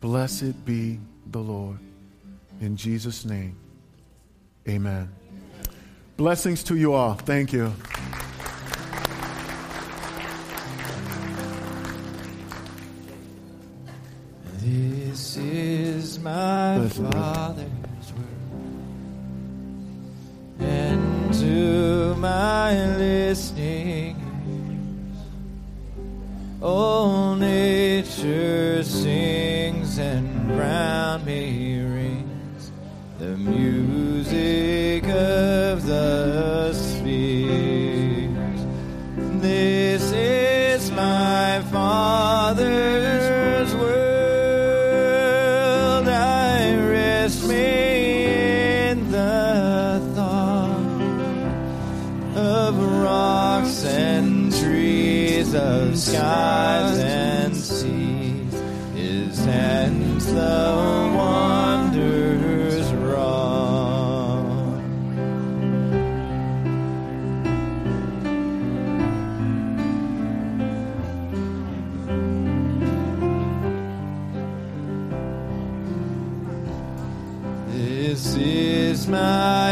Blessed 0.00 0.64
be 0.64 1.00
the 1.30 1.38
Lord. 1.38 1.78
In 2.60 2.76
Jesus' 2.76 3.24
name, 3.24 3.56
amen. 4.68 5.23
Blessings 6.16 6.62
to 6.64 6.76
you 6.76 6.92
all. 6.92 7.14
Thank 7.14 7.52
you. 7.52 7.72
This 14.60 15.36
is 15.36 16.20
my. 16.20 16.88
Father's 16.88 18.12
word, 18.12 18.24
and 20.60 21.34
to 21.34 22.14
my 22.14 22.94
listening 22.96 24.16
ears, 24.46 25.18
all 26.62 27.34
nature 27.34 28.84
sings, 28.84 29.98
and 29.98 30.56
round 30.56 31.26
me 31.26 31.80
rings 31.80 32.70
the 33.18 33.36
music 33.36 35.08
of 35.08 35.63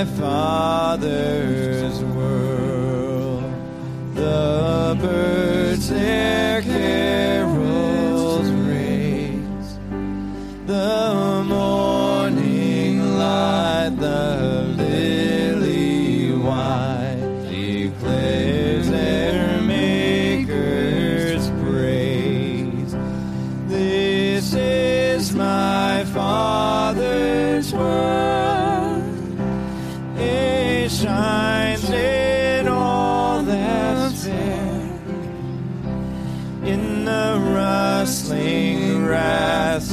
my 0.05 0.09
Father's 0.19 2.03
world. 2.15 3.45
The 4.15 4.97
birds 5.01 5.91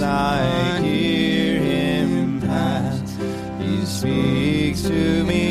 I 0.10 0.80
hear 0.81 1.60
him 1.60 2.41
pass, 2.41 3.15
he 3.60 3.86
speaks 3.86 4.81
to 4.81 5.23
me. 5.23 5.49